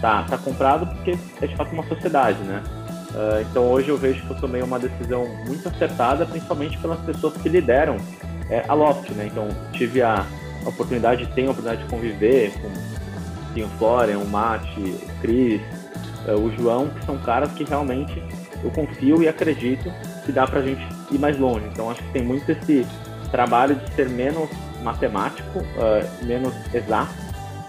está 0.03 0.25
tá 0.25 0.37
comprado, 0.37 0.87
porque 0.87 1.17
é 1.41 1.47
de 1.47 1.55
fato 1.55 1.73
uma 1.73 1.87
sociedade, 1.87 2.39
né? 2.43 2.61
Uh, 3.11 3.43
então 3.43 3.65
hoje 3.71 3.89
eu 3.89 3.97
vejo 3.97 4.21
que 4.23 4.31
eu 4.31 4.37
tomei 4.37 4.63
uma 4.63 4.79
decisão 4.79 5.27
muito 5.47 5.69
acertada, 5.69 6.27
principalmente 6.27 6.77
pelas 6.79 6.99
pessoas 7.01 7.37
que 7.37 7.49
lideram 7.49 7.97
é, 8.51 8.65
a 8.67 8.75
Loft, 8.75 9.11
né? 9.13 9.29
Então 9.31 9.49
tive 9.73 10.03
a, 10.03 10.27
oportunidade, 10.67 11.27
tenho 11.35 11.49
a 11.49 11.53
oportunidade 11.53 11.85
de 11.85 11.91
conviver 11.91 12.53
com 12.61 13.61
o 13.61 13.69
Florian, 13.79 14.19
o 14.19 14.29
Mate, 14.29 14.81
o 14.81 15.21
Cris, 15.21 15.61
uh, 16.27 16.33
o 16.33 16.51
João, 16.57 16.89
que 16.89 17.05
são 17.05 17.19
caras 17.19 17.53
que 17.53 17.63
realmente 17.63 18.21
eu 18.65 18.71
confio 18.71 19.23
e 19.23 19.29
acredito 19.29 19.93
que 20.25 20.33
dá 20.33 20.47
para 20.47 20.61
a 20.61 20.63
gente 20.63 20.85
ir 21.11 21.19
mais 21.19 21.39
longe. 21.39 21.67
Então 21.73 21.91
acho 21.91 22.03
que 22.03 22.13
tem 22.13 22.25
muito 22.25 22.51
esse 22.51 22.87
trabalho 23.31 23.77
de 23.77 23.95
ser 23.95 24.09
menos 24.09 24.49
matemático, 24.83 25.61
uh, 25.61 26.25
menos 26.25 26.55
exato 26.75 27.22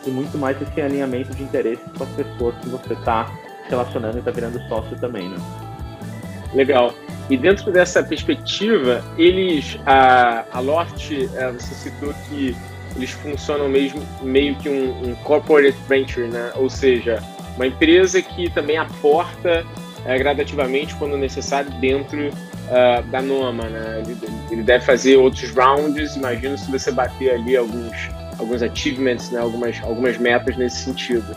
e 0.05 0.11
muito 0.11 0.37
mais 0.37 0.61
esse 0.61 0.81
alinhamento 0.81 1.33
de 1.33 1.43
interesses 1.43 1.85
com 1.97 2.03
as 2.03 2.09
pessoas 2.11 2.55
que 2.61 2.69
você 2.69 2.93
está 2.93 3.31
relacionando 3.69 4.17
e 4.17 4.19
está 4.19 4.31
virando 4.31 4.59
sócio 4.67 4.97
também, 4.97 5.29
né? 5.29 5.37
Legal. 6.53 6.93
E 7.29 7.37
dentro 7.37 7.71
dessa 7.71 8.03
perspectiva, 8.03 9.03
eles, 9.17 9.79
a, 9.85 10.45
a 10.51 10.59
Loft, 10.59 11.11
é, 11.35 11.51
você 11.51 11.73
citou 11.73 12.13
que 12.27 12.55
eles 12.95 13.11
funcionam 13.11 13.69
mesmo 13.69 14.01
meio 14.21 14.55
que 14.55 14.69
um, 14.69 15.09
um 15.09 15.15
corporate 15.15 15.77
venture, 15.87 16.27
né? 16.27 16.51
Ou 16.55 16.69
seja, 16.69 17.23
uma 17.55 17.65
empresa 17.65 18.21
que 18.21 18.49
também 18.51 18.77
aporta 18.77 19.65
é, 20.05 20.17
gradativamente 20.17 20.93
quando 20.95 21.17
necessário 21.17 21.71
dentro 21.79 22.29
uh, 22.29 23.03
da 23.09 23.21
Noma, 23.21 23.63
né? 23.63 24.03
Ele, 24.05 24.17
ele, 24.51 24.63
deve 24.63 24.85
fazer 24.85 25.17
outros 25.17 25.49
rounds, 25.51 26.15
imagino 26.15 26.57
se 26.57 26.69
você 26.69 26.91
bater 26.91 27.31
ali 27.31 27.55
alguns 27.55 28.09
alguns 28.43 28.61
achievements, 28.61 29.31
né? 29.31 29.39
Algumas 29.39 29.81
algumas 29.83 30.17
metas 30.17 30.55
nesse 30.57 30.83
sentido. 30.83 31.35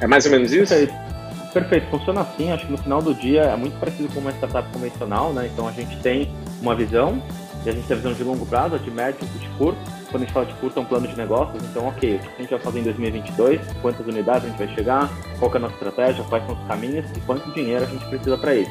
É 0.00 0.06
mais 0.06 0.24
ou 0.26 0.30
menos 0.30 0.52
isso? 0.52 0.74
Perfeito. 0.74 1.06
Perfeito, 1.52 1.86
funciona 1.90 2.20
assim. 2.20 2.52
Acho 2.52 2.66
que 2.66 2.72
no 2.72 2.78
final 2.78 3.00
do 3.00 3.14
dia 3.14 3.42
é 3.42 3.56
muito 3.56 3.78
parecido 3.78 4.12
com 4.12 4.20
uma 4.20 4.30
startup 4.32 4.70
convencional, 4.72 5.32
né? 5.32 5.48
Então 5.52 5.66
a 5.66 5.72
gente 5.72 5.96
tem 6.00 6.30
uma 6.60 6.74
visão, 6.74 7.22
e 7.66 7.70
a 7.70 7.72
gente 7.72 7.86
tem 7.88 7.96
a 7.96 7.98
visão 7.98 8.12
de 8.12 8.22
longo 8.22 8.46
prazo, 8.46 8.78
de 8.78 8.90
médio 8.90 9.18
e 9.34 9.38
de 9.38 9.48
curto. 9.56 9.78
Quando 10.10 10.22
a 10.22 10.26
gente 10.26 10.32
fala 10.32 10.46
de 10.46 10.54
curto, 10.54 10.78
é 10.78 10.82
um 10.82 10.84
plano 10.84 11.08
de 11.08 11.16
negócios. 11.16 11.60
Então, 11.64 11.88
ok, 11.88 12.14
o 12.14 12.18
que 12.18 12.28
a 12.28 12.40
gente 12.42 12.50
vai 12.50 12.60
fazer 12.60 12.78
em 12.78 12.82
2022? 12.84 13.60
Quantas 13.82 14.06
unidades 14.06 14.44
a 14.44 14.48
gente 14.48 14.58
vai 14.58 14.68
chegar? 14.74 15.10
Qual 15.38 15.52
é 15.52 15.56
a 15.56 15.60
nossa 15.60 15.74
estratégia? 15.74 16.24
Quais 16.24 16.46
são 16.46 16.54
os 16.54 16.68
caminhos? 16.68 17.06
E 17.16 17.20
quanto 17.20 17.50
dinheiro 17.52 17.84
a 17.84 17.88
gente 17.88 18.04
precisa 18.04 18.38
para 18.38 18.54
isso? 18.54 18.70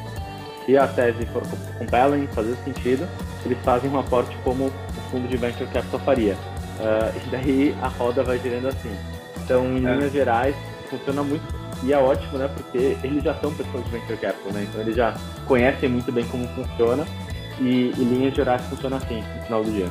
Se 0.66 0.78
a 0.78 0.88
tese 0.88 1.26
for 1.28 1.44
compelling, 1.78 2.28
fazer 2.28 2.56
sentido, 2.64 3.06
eles 3.46 3.58
fazem 3.64 3.90
um 3.90 4.00
aporte 4.00 4.36
como 4.44 4.68
o 4.68 4.72
fundo 5.12 5.28
de 5.28 5.36
venture 5.36 5.70
capital 5.72 6.00
faria. 6.00 6.38
Uh, 6.80 7.18
e 7.26 7.30
daí 7.32 7.76
a 7.82 7.88
roda 7.88 8.24
vai 8.24 8.38
girando 8.40 8.68
assim. 8.68 8.92
Então, 9.44 9.66
em 9.78 9.86
é. 9.86 9.96
linhas 9.96 10.12
gerais, 10.12 10.56
funciona 10.90 11.24
muito 11.24 11.44
e 11.84 11.94
é 11.94 11.98
ótimo, 11.98 12.38
né? 12.38 12.48
Porque 12.48 12.98
eles 13.04 13.24
já 13.24 13.36
são 13.36 13.54
pessoas 13.54 13.84
de 13.86 13.92
venture 13.92 14.18
capital, 14.18 14.54
né? 14.54 14.68
Então 14.70 14.82
eles 14.82 14.96
já 14.96 15.14
conhecem 15.46 15.90
muito 15.90 16.12
bem 16.12 16.26
como 16.26 16.48
funciona 16.50 17.06
e, 17.60 17.92
e 17.98 18.04
linhas 18.04 18.34
gerais 18.34 18.62
funciona 18.64 18.98
assim 18.98 19.22
no 19.22 19.44
final 19.44 19.64
do 19.64 19.72
dia. 19.72 19.88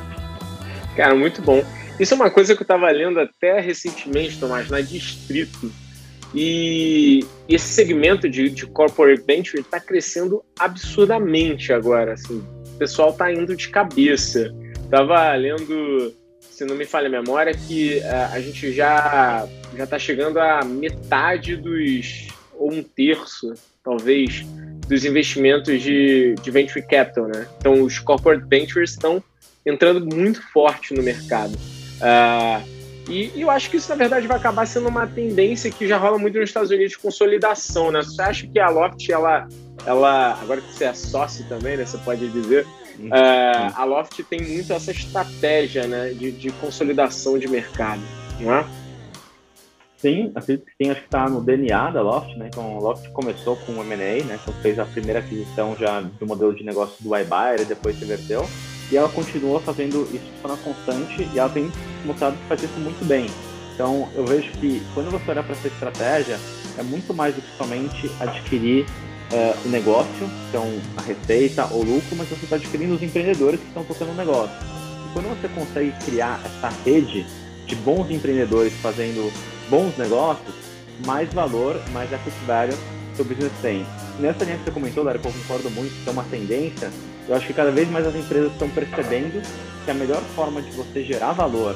Cara, 0.95 1.15
muito 1.15 1.41
bom. 1.41 1.63
Isso 1.99 2.13
é 2.13 2.15
uma 2.15 2.29
coisa 2.29 2.53
que 2.53 2.61
eu 2.61 2.65
estava 2.65 2.89
lendo 2.89 3.19
até 3.19 3.59
recentemente, 3.59 4.39
Tomás, 4.39 4.69
na 4.69 4.81
Distrito. 4.81 5.71
E 6.33 7.25
esse 7.47 7.67
segmento 7.67 8.27
de, 8.27 8.49
de 8.49 8.65
corporate 8.67 9.23
venture 9.25 9.61
está 9.61 9.79
crescendo 9.79 10.43
absurdamente 10.59 11.71
agora. 11.71 12.13
Assim. 12.13 12.43
O 12.73 12.77
pessoal 12.77 13.11
está 13.11 13.31
indo 13.31 13.55
de 13.55 13.69
cabeça. 13.69 14.53
Tava 14.89 15.33
lendo 15.35 16.13
se 16.55 16.63
não 16.63 16.73
me 16.73 16.85
falha 16.85 17.07
a 17.07 17.11
memória, 17.11 17.53
que 17.53 17.97
uh, 17.97 18.33
a 18.33 18.39
gente 18.39 18.71
já 18.71 19.45
já 19.75 19.83
está 19.83 19.99
chegando 19.99 20.39
a 20.39 20.63
metade 20.63 21.57
dos 21.57 22.29
ou 22.57 22.71
um 22.71 22.81
terço, 22.81 23.53
talvez, 23.83 24.45
dos 24.87 25.03
investimentos 25.03 25.81
de, 25.81 26.33
de 26.41 26.51
venture 26.51 26.81
capital, 26.81 27.27
né? 27.27 27.45
Então, 27.57 27.81
os 27.81 27.99
corporate 27.99 28.45
ventures 28.47 28.91
estão 28.91 29.21
entrando 29.65 30.05
muito 30.05 30.41
forte 30.53 30.93
no 30.93 31.03
mercado. 31.03 31.53
Uh, 31.55 32.65
e, 33.09 33.31
e, 33.35 33.41
eu 33.41 33.51
acho 33.51 33.69
que 33.69 33.75
isso, 33.75 33.89
na 33.89 33.95
verdade, 33.95 34.25
vai 34.25 34.37
acabar 34.37 34.65
sendo 34.65 34.87
uma 34.87 35.05
tendência 35.05 35.69
que 35.69 35.85
já 35.85 35.97
rola 35.97 36.17
muito 36.17 36.39
nos 36.39 36.49
Estados 36.49 36.71
Unidos 36.71 36.91
de 36.91 36.99
consolidação, 36.99 37.91
né? 37.91 38.01
Você 38.01 38.21
acha 38.21 38.47
que 38.47 38.57
a 38.57 38.69
Loft, 38.69 39.09
ela, 39.09 39.45
ela 39.85 40.39
agora 40.41 40.61
que 40.61 40.73
você 40.73 40.85
é 40.85 40.93
sócio 40.93 41.45
também, 41.49 41.75
né? 41.75 41.85
Você 41.85 41.97
pode 41.97 42.25
dizer, 42.29 42.65
Uh, 42.99 43.73
a 43.75 43.83
Loft 43.83 44.23
tem 44.23 44.41
muito 44.41 44.71
essa 44.71 44.91
estratégia 44.91 45.87
né, 45.87 46.09
de, 46.09 46.31
de 46.31 46.51
consolidação 46.53 47.37
de 47.37 47.47
mercado, 47.47 48.01
não 48.39 48.53
é? 48.53 48.65
Sim, 49.97 50.31
acredito 50.35 50.65
que 50.65 50.83
sim, 50.83 50.91
acho 50.91 51.01
que 51.01 51.07
está 51.07 51.27
no 51.27 51.41
DNA 51.41 51.89
da 51.89 52.01
Loft, 52.01 52.37
né? 52.37 52.47
Então, 52.47 52.77
a 52.77 52.79
Loft 52.79 53.09
começou 53.09 53.55
com 53.55 53.71
o 53.71 53.83
M&A, 53.83 54.23
né? 54.23 54.39
Então, 54.41 54.53
fez 54.61 54.77
a 54.77 54.85
primeira 54.85 55.19
aquisição 55.19 55.75
já 55.75 56.01
do 56.01 56.27
modelo 56.27 56.53
de 56.53 56.63
negócio 56.63 56.95
do 57.03 57.17
iBuyer 57.17 57.61
e 57.61 57.65
depois 57.65 57.97
se 57.97 58.03
inverteu. 58.03 58.47
E 58.91 58.97
ela 58.97 59.09
continua 59.09 59.59
fazendo 59.61 60.03
isso 60.13 60.23
de 60.25 60.41
forma 60.41 60.57
constante 60.57 61.27
e 61.33 61.39
ela 61.39 61.49
tem 61.49 61.71
mostrado 62.05 62.37
que 62.37 62.43
faz 62.43 62.61
isso 62.61 62.79
muito 62.79 63.03
bem. 63.05 63.25
Então, 63.73 64.07
eu 64.13 64.25
vejo 64.25 64.51
que 64.51 64.81
quando 64.93 65.09
você 65.09 65.31
olha 65.31 65.41
para 65.41 65.53
essa 65.53 65.67
estratégia, 65.67 66.39
é 66.77 66.83
muito 66.83 67.13
mais 67.13 67.33
do 67.33 67.41
que 67.41 67.57
somente 67.57 68.11
adquirir 68.19 68.85
uh, 69.35 69.67
o 69.67 69.69
negócio, 69.69 70.29
então 70.49 70.65
a 70.95 71.01
receita 71.01 71.67
ou 71.71 71.83
lucro, 71.83 72.15
mas 72.15 72.29
você 72.29 72.45
está 72.45 72.55
adquirindo 72.55 72.95
os 72.95 73.03
empreendedores 73.03 73.59
que 73.59 73.67
estão 73.67 73.83
tocando 73.83 74.11
o 74.11 74.15
negócio. 74.15 74.55
E 74.55 75.13
quando 75.13 75.29
você 75.29 75.47
consegue 75.49 75.91
criar 76.05 76.39
essa 76.45 76.69
rede 76.85 77.25
de 77.65 77.75
bons 77.75 78.09
empreendedores 78.09 78.73
fazendo 78.81 79.31
bons 79.69 79.97
negócios, 79.97 80.55
mais 81.05 81.31
valor, 81.33 81.81
mais 81.91 82.11
equity 82.11 82.37
seu 83.15 83.25
business 83.25 83.51
tem. 83.61 83.85
Nessa 84.19 84.43
linha 84.43 84.57
que 84.57 84.65
você 84.65 84.71
comentou, 84.71 85.03
Dário, 85.03 85.19
que 85.19 85.27
eu 85.27 85.31
concordo 85.31 85.69
muito, 85.71 86.03
que 86.03 86.09
é 86.09 86.11
uma 86.11 86.23
tendência, 86.23 86.91
eu 87.27 87.35
acho 87.35 87.47
que 87.47 87.53
cada 87.53 87.71
vez 87.71 87.89
mais 87.89 88.05
as 88.05 88.15
empresas 88.15 88.51
estão 88.51 88.69
percebendo 88.69 89.41
que 89.83 89.91
a 89.91 89.93
melhor 89.93 90.21
forma 90.35 90.61
de 90.61 90.71
você 90.71 91.03
gerar 91.03 91.31
valor 91.31 91.75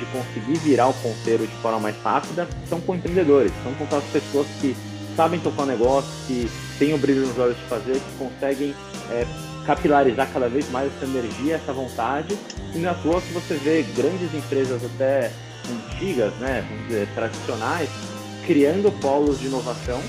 de 0.00 0.06
conseguir 0.06 0.58
virar 0.58 0.88
o 0.88 0.94
ponteiro 0.94 1.46
de 1.46 1.54
forma 1.56 1.78
mais 1.78 1.96
rápida 2.02 2.48
são 2.68 2.80
com 2.80 2.94
empreendedores, 2.94 3.52
são 3.62 3.72
com 3.74 3.84
aquelas 3.84 4.04
pessoas 4.04 4.46
que 4.60 4.74
sabem 5.16 5.40
tocar 5.40 5.62
o 5.62 5.66
negócio, 5.66 6.10
que 6.26 6.48
têm 6.78 6.94
o 6.94 6.98
brilho 6.98 7.26
nos 7.26 7.38
olhos 7.38 7.56
de 7.56 7.64
fazer, 7.64 7.94
que 7.94 8.18
conseguem 8.18 8.74
é, 9.10 9.26
capilarizar 9.66 10.30
cada 10.32 10.48
vez 10.48 10.70
mais 10.70 10.90
essa 10.96 11.04
energia, 11.04 11.56
essa 11.56 11.72
vontade. 11.72 12.36
E 12.74 12.78
não 12.78 12.88
é 12.88 12.92
à 12.92 12.94
toa 12.94 13.20
que 13.20 13.32
você 13.32 13.54
vê 13.54 13.82
grandes 13.94 14.32
empresas 14.34 14.82
até 14.84 15.30
antigas, 15.70 16.32
né, 16.34 16.64
dizer, 16.88 17.08
tradicionais, 17.14 17.88
criando 18.46 18.90
polos 19.00 19.38
de 19.38 19.46
inovação 19.46 20.00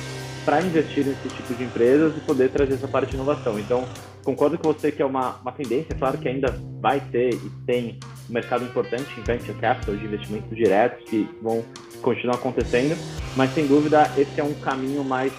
para 0.46 0.62
investir 0.62 1.06
nesse 1.06 1.30
tipo 1.30 1.54
de 1.54 1.64
empresas 1.64 2.14
e 2.18 2.20
poder 2.22 2.50
trazer 2.50 2.74
essa 2.74 2.88
parte 2.88 3.10
de 3.10 3.16
inovação. 3.16 3.60
Então, 3.60 3.86
concordo 4.24 4.58
com 4.58 4.74
você 4.74 4.92
que 4.92 5.02
é 5.02 5.06
uma, 5.06 5.36
uma 5.42 5.52
tendência, 5.52 5.96
claro 5.96 6.18
que 6.18 6.28
ainda 6.28 6.56
vai 6.80 7.00
ter 7.00 7.34
e 7.34 7.52
tem 7.66 8.00
um 8.30 8.34
mercado 8.34 8.64
importante 8.64 9.08
em 9.20 9.22
venture 9.22 9.54
capital, 9.60 9.96
de 9.96 10.06
investimentos 10.06 10.56
diretos, 10.56 11.08
que 11.10 11.30
vão 11.42 11.64
continuar 12.02 12.36
acontecendo, 12.36 12.98
mas 13.36 13.54
sem 13.54 13.68
dúvida 13.68 14.12
esse 14.18 14.40
é 14.40 14.44
um 14.44 14.54
caminho 14.56 15.04
mais 15.04 15.32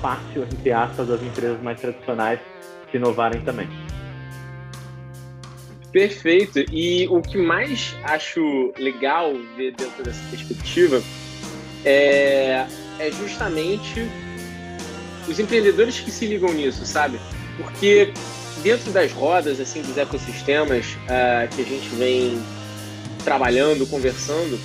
fácil, 0.00 0.44
entre 0.44 0.72
aspas, 0.72 1.08
das 1.08 1.22
empresas 1.22 1.60
mais 1.62 1.80
tradicionais 1.80 2.40
se 2.90 2.96
inovarem 2.96 3.40
também. 3.42 3.68
Perfeito. 5.92 6.60
E 6.72 7.06
o 7.08 7.20
que 7.20 7.36
mais 7.36 7.96
acho 8.04 8.72
legal 8.78 9.32
ver 9.56 9.74
dentro 9.74 10.04
dessa 10.04 10.22
perspectiva 10.30 11.02
é, 11.84 12.66
é 12.98 13.10
justamente 13.10 14.06
os 15.28 15.38
empreendedores 15.38 15.98
que 15.98 16.10
se 16.10 16.26
ligam 16.26 16.52
nisso, 16.52 16.84
sabe? 16.86 17.18
Porque 17.56 18.12
dentro 18.62 18.90
das 18.92 19.12
rodas, 19.12 19.60
assim, 19.60 19.82
dos 19.82 19.96
ecossistemas 19.96 20.86
uh, 20.86 21.54
que 21.54 21.62
a 21.62 21.64
gente 21.64 21.88
vem 21.96 22.40
trabalhando, 23.24 23.86
conversando, 23.86 24.58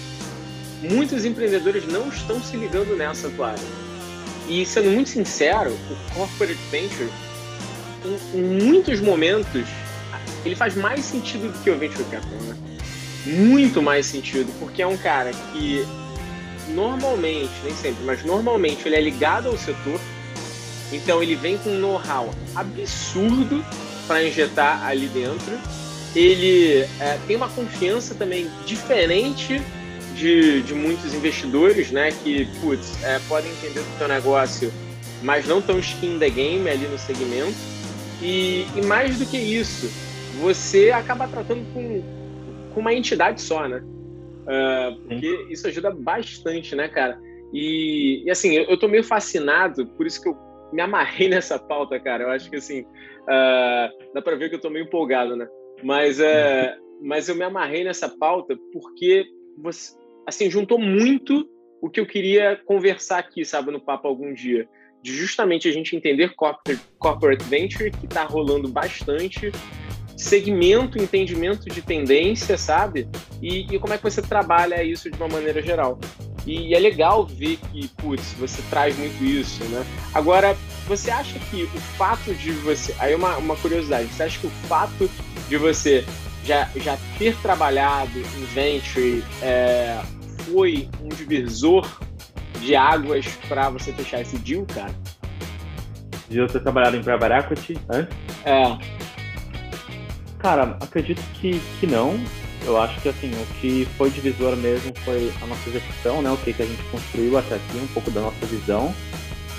muitos 0.91 1.25
empreendedores 1.25 1.85
não 1.87 2.09
estão 2.09 2.41
se 2.41 2.57
ligando 2.57 2.95
nessa 2.95 3.27
atual. 3.27 3.55
E 4.47 4.65
sendo 4.65 4.91
muito 4.91 5.09
sincero, 5.09 5.71
o 5.71 6.13
corporate 6.13 6.59
venture, 6.69 7.09
em, 8.05 8.39
em 8.39 8.63
muitos 8.63 8.99
momentos, 8.99 9.67
ele 10.45 10.55
faz 10.55 10.75
mais 10.75 11.03
sentido 11.03 11.51
do 11.51 11.63
que 11.63 11.69
o 11.69 11.77
Venture 11.77 12.03
Capital, 12.05 12.39
né? 12.41 12.55
Muito 13.25 13.81
mais 13.81 14.05
sentido, 14.05 14.51
porque 14.59 14.83
é 14.83 14.87
um 14.87 14.97
cara 14.97 15.31
que 15.51 15.83
normalmente, 16.69 17.51
nem 17.63 17.73
sempre, 17.75 18.03
mas 18.03 18.23
normalmente 18.23 18.87
ele 18.87 18.95
é 18.95 19.01
ligado 19.01 19.47
ao 19.47 19.57
setor, 19.57 19.99
então 20.91 21.21
ele 21.23 21.35
vem 21.35 21.57
com 21.57 21.71
um 21.71 21.79
know-how 21.79 22.29
absurdo 22.55 23.65
para 24.07 24.23
injetar 24.23 24.85
ali 24.85 25.07
dentro. 25.07 25.57
Ele 26.15 26.87
é, 26.99 27.19
tem 27.27 27.35
uma 27.35 27.49
confiança 27.49 28.13
também 28.13 28.49
diferente 28.65 29.61
de, 30.15 30.63
de 30.63 30.73
muitos 30.73 31.13
investidores, 31.13 31.91
né? 31.91 32.11
Que, 32.23 32.47
putz, 32.61 33.03
é, 33.03 33.19
podem 33.27 33.51
entender 33.51 33.81
do 33.81 33.97
seu 33.97 34.07
negócio, 34.07 34.71
mas 35.21 35.45
não 35.47 35.61
tão 35.61 35.77
skin 35.79 36.17
the 36.17 36.29
game 36.29 36.67
ali 36.69 36.87
no 36.87 36.97
segmento. 36.97 37.55
E, 38.21 38.65
e 38.75 38.81
mais 38.85 39.19
do 39.19 39.25
que 39.25 39.37
isso, 39.37 39.87
você 40.39 40.91
acaba 40.91 41.27
tratando 41.27 41.65
com, 41.73 42.01
com 42.73 42.79
uma 42.79 42.93
entidade 42.93 43.41
só, 43.41 43.67
né? 43.67 43.83
Uh, 44.45 45.01
porque 45.01 45.47
isso 45.49 45.67
ajuda 45.67 45.91
bastante, 45.91 46.75
né, 46.75 46.87
cara? 46.87 47.19
E, 47.53 48.23
e 48.25 48.31
assim, 48.31 48.53
eu, 48.55 48.63
eu 48.65 48.77
tô 48.77 48.87
meio 48.87 49.03
fascinado, 49.03 49.87
por 49.87 50.05
isso 50.05 50.21
que 50.21 50.29
eu 50.29 50.37
me 50.71 50.81
amarrei 50.81 51.27
nessa 51.29 51.59
pauta, 51.59 51.99
cara. 51.99 52.23
Eu 52.23 52.29
acho 52.29 52.49
que 52.49 52.55
assim, 52.55 52.81
uh, 52.81 54.13
dá 54.13 54.21
para 54.21 54.35
ver 54.35 54.49
que 54.49 54.55
eu 54.55 54.61
tô 54.61 54.69
meio 54.69 54.85
empolgado, 54.85 55.35
né? 55.35 55.47
Mas, 55.83 56.19
uh, 56.19 56.23
mas 57.01 57.27
eu 57.27 57.35
me 57.35 57.43
amarrei 57.43 57.83
nessa 57.83 58.07
pauta 58.07 58.57
porque 58.71 59.25
você, 59.57 59.95
assim, 60.25 60.49
juntou 60.49 60.79
muito 60.79 61.47
o 61.81 61.89
que 61.89 61.99
eu 61.99 62.05
queria 62.05 62.59
conversar 62.65 63.19
aqui, 63.19 63.45
sabe, 63.45 63.71
no 63.71 63.79
papo 63.79 64.07
algum 64.07 64.33
dia. 64.33 64.67
De 65.03 65.13
justamente 65.13 65.67
a 65.67 65.71
gente 65.71 65.95
entender 65.95 66.33
corporate, 66.35 66.81
corporate 66.97 67.43
venture, 67.45 67.91
que 67.91 68.05
está 68.05 68.23
rolando 68.23 68.67
bastante, 68.67 69.51
segmento, 70.17 70.97
entendimento 70.97 71.69
de 71.69 71.81
tendência, 71.81 72.57
sabe? 72.57 73.07
E, 73.41 73.67
e, 73.75 73.79
como 73.79 73.93
é 73.93 73.97
que 73.97 74.03
você 74.03 74.21
trabalha 74.21 74.83
isso 74.83 75.11
de 75.11 75.17
uma 75.17 75.27
maneira 75.27 75.61
geral. 75.61 75.99
E, 76.45 76.73
é 76.73 76.79
legal 76.79 77.25
ver 77.25 77.57
que, 77.71 77.87
putz, 77.89 78.33
você 78.33 78.61
traz 78.69 78.97
muito 78.97 79.23
isso, 79.23 79.63
né? 79.65 79.85
Agora, 80.13 80.55
você 80.87 81.11
acha 81.11 81.37
que 81.51 81.63
o 81.63 81.79
fato 81.97 82.33
de 82.33 82.51
você. 82.51 82.95
Aí 82.99 83.13
uma, 83.13 83.37
uma 83.37 83.55
curiosidade, 83.57 84.07
você 84.07 84.23
acha 84.23 84.39
que 84.39 84.47
o 84.47 84.51
fato 84.67 85.09
de 85.49 85.57
você 85.57 86.03
já, 86.45 86.69
já 86.75 86.97
ter 87.17 87.35
trabalhado 87.41 88.17
em 88.17 88.45
Venture 88.53 89.23
é, 89.41 89.99
foi 90.45 90.89
um 91.01 91.09
divisor 91.09 91.87
de 92.59 92.75
águas 92.75 93.25
para 93.47 93.69
você 93.69 93.91
fechar 93.91 94.21
esse 94.21 94.37
deal, 94.37 94.65
cara? 94.65 94.93
De 96.29 96.39
você 96.39 96.53
ter 96.53 96.61
trabalhado 96.61 96.97
em 96.97 96.99
Equity 96.99 97.77
antes? 97.89 98.15
É. 98.45 98.77
Cara, 100.39 100.77
acredito 100.81 101.21
que, 101.33 101.59
que 101.79 101.87
não. 101.87 102.19
Eu 102.65 102.81
acho 102.81 102.99
que 103.01 103.09
assim, 103.09 103.31
o 103.31 103.45
que 103.59 103.87
foi 103.97 104.09
divisor 104.09 104.55
mesmo 104.55 104.91
foi 105.03 105.31
a 105.41 105.45
nossa 105.45 105.69
execução, 105.69 106.21
né? 106.21 106.31
O 106.31 106.37
que, 106.37 106.53
que 106.53 106.63
a 106.63 106.65
gente 106.65 106.81
construiu 106.83 107.37
até 107.37 107.55
aqui, 107.55 107.77
um 107.77 107.87
pouco 107.87 108.09
da 108.09 108.21
nossa 108.21 108.45
visão. 108.45 108.93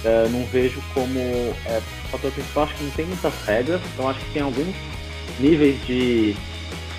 É, 0.05 0.29
não 0.29 0.45
vejo 0.47 0.81
como 0.93 1.19
é, 1.19 1.81
fator 2.11 2.31
principal, 2.31 2.65
acho 2.65 2.75
que 2.75 2.85
não 2.85 2.91
tem 2.93 3.07
muitas 3.07 3.35
regras, 3.45 3.81
então 3.93 4.09
acho 4.09 4.21
que 4.21 4.33
tem 4.33 4.43
alguns 4.43 4.75
níveis 5.41 5.85
de. 5.87 6.37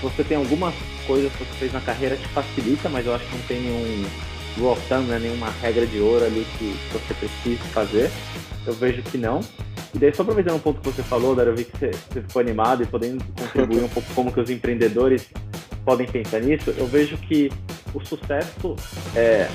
Você 0.02 0.24
tem 0.24 0.38
algumas 0.38 0.74
coisas 1.08 1.32
que 1.32 1.40
você 1.40 1.54
fez 1.60 1.74
na 1.74 1.82
carreira 1.82 2.16
te 2.16 2.28
facilita, 2.28 2.90
mas 2.90 3.06
eu 3.06 3.16
acho 3.16 3.26
que 3.26 3.36
não 3.36 3.44
tem 3.44 3.62
nenhum 3.62 4.06
rule 4.60 5.08
né? 5.08 5.20
nenhuma 5.20 5.50
regra 5.62 5.86
de 5.86 6.00
ouro 6.00 6.26
ali 6.26 6.46
que 6.58 6.76
você 6.92 7.14
precise 7.14 7.64
fazer. 7.70 8.12
Eu 8.66 8.74
vejo 8.74 9.02
que 9.04 9.18
não. 9.18 9.40
E 9.94 9.98
daí, 9.98 10.14
só 10.14 10.24
aproveitando 10.24 10.56
um 10.56 10.60
ponto 10.60 10.82
que 10.82 10.88
você 10.88 11.02
falou, 11.02 11.34
Dara, 11.34 11.50
eu 11.50 11.56
vi 11.56 11.64
que 11.64 11.78
você, 11.78 11.92
você 11.92 12.22
ficou 12.22 12.42
animado 12.42 12.84
e 12.84 12.86
podendo 12.86 13.24
contribuir 13.40 13.84
um 13.84 13.88
pouco 13.88 14.14
como 14.14 14.32
que 14.32 14.40
os 14.40 14.50
empreendedores 14.50 15.28
podem 15.86 16.06
pensar 16.06 16.42
nisso, 16.42 16.74
eu 16.78 16.86
vejo 16.86 17.18
que 17.18 17.50
o 17.94 18.06
sucesso 18.06 18.76
é, 19.16 19.48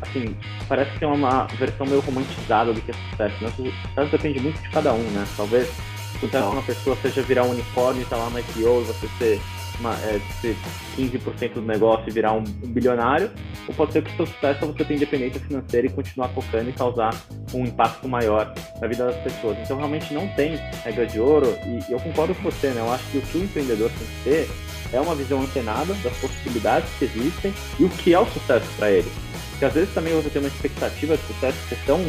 assim, 0.00 0.36
parece 0.68 0.96
ser 0.98 1.06
uma 1.06 1.46
versão 1.58 1.84
meio 1.86 2.00
romantizada 2.00 2.72
do 2.72 2.80
que 2.80 2.92
é 2.92 2.94
sucesso, 3.10 3.44
né? 3.44 3.52
O 3.58 3.88
sucesso 3.88 4.10
depende 4.12 4.40
muito 4.40 4.62
de 4.62 4.70
cada 4.70 4.92
um, 4.92 5.02
né? 5.10 5.26
Talvez 5.36 5.68
o 5.68 6.20
sucesso 6.20 6.48
de 6.48 6.52
uma 6.52 6.62
pessoa 6.62 6.96
seja 7.02 7.22
virar 7.22 7.42
um 7.42 7.50
unicórnio 7.50 8.00
e 8.00 8.04
estar 8.04 8.16
tá 8.16 8.22
lá 8.22 8.30
na 8.30 8.40
IPO 8.40 8.82
e 8.82 8.84
você 8.84 9.08
ser 9.18 9.40
é, 9.88 10.20
ser 10.40 10.56
15% 10.96 11.54
do 11.54 11.62
negócio 11.62 12.04
e 12.08 12.10
virar 12.10 12.32
um, 12.32 12.44
um, 12.62 12.68
bilionário, 12.68 13.30
ou 13.66 13.74
pode 13.74 13.92
ser 13.92 14.02
que 14.02 14.12
o 14.12 14.16
seu 14.16 14.26
sucesso 14.26 14.64
é 14.64 14.66
você 14.66 14.84
ter 14.84 14.94
independência 14.94 15.40
financeira 15.40 15.86
e 15.86 15.90
continuar 15.90 16.28
focando 16.28 16.70
e 16.70 16.72
causar 16.72 17.14
um 17.54 17.64
impacto 17.64 18.08
maior 18.08 18.52
na 18.80 18.86
vida 18.86 19.06
das 19.06 19.16
pessoas. 19.16 19.56
Então, 19.58 19.76
realmente 19.76 20.12
não 20.12 20.28
tem 20.28 20.56
regra 20.84 21.06
de 21.06 21.18
ouro, 21.18 21.56
e, 21.66 21.90
e 21.90 21.92
eu 21.92 22.00
concordo 22.00 22.34
com 22.34 22.42
você, 22.42 22.68
né? 22.68 22.80
Eu 22.80 22.92
acho 22.92 23.04
que 23.10 23.18
o 23.18 23.22
que 23.22 23.38
o 23.38 23.44
empreendedor 23.44 23.90
tem 23.90 24.06
que 24.06 24.24
ter 24.24 24.50
é 24.92 25.00
uma 25.00 25.14
visão 25.14 25.40
antenada 25.40 25.94
das 25.94 26.16
possibilidades 26.18 26.88
que 26.98 27.04
existem 27.04 27.54
e 27.78 27.84
o 27.84 27.88
que 27.88 28.12
é 28.12 28.18
o 28.18 28.26
sucesso 28.26 28.66
para 28.76 28.90
ele. 28.90 29.10
Porque 29.50 29.64
às 29.64 29.72
vezes 29.74 29.94
também 29.94 30.14
você 30.14 30.30
tem 30.30 30.40
uma 30.40 30.48
expectativa 30.48 31.16
de 31.16 31.22
sucesso 31.26 31.58
ser 31.68 31.78
tão 31.84 32.00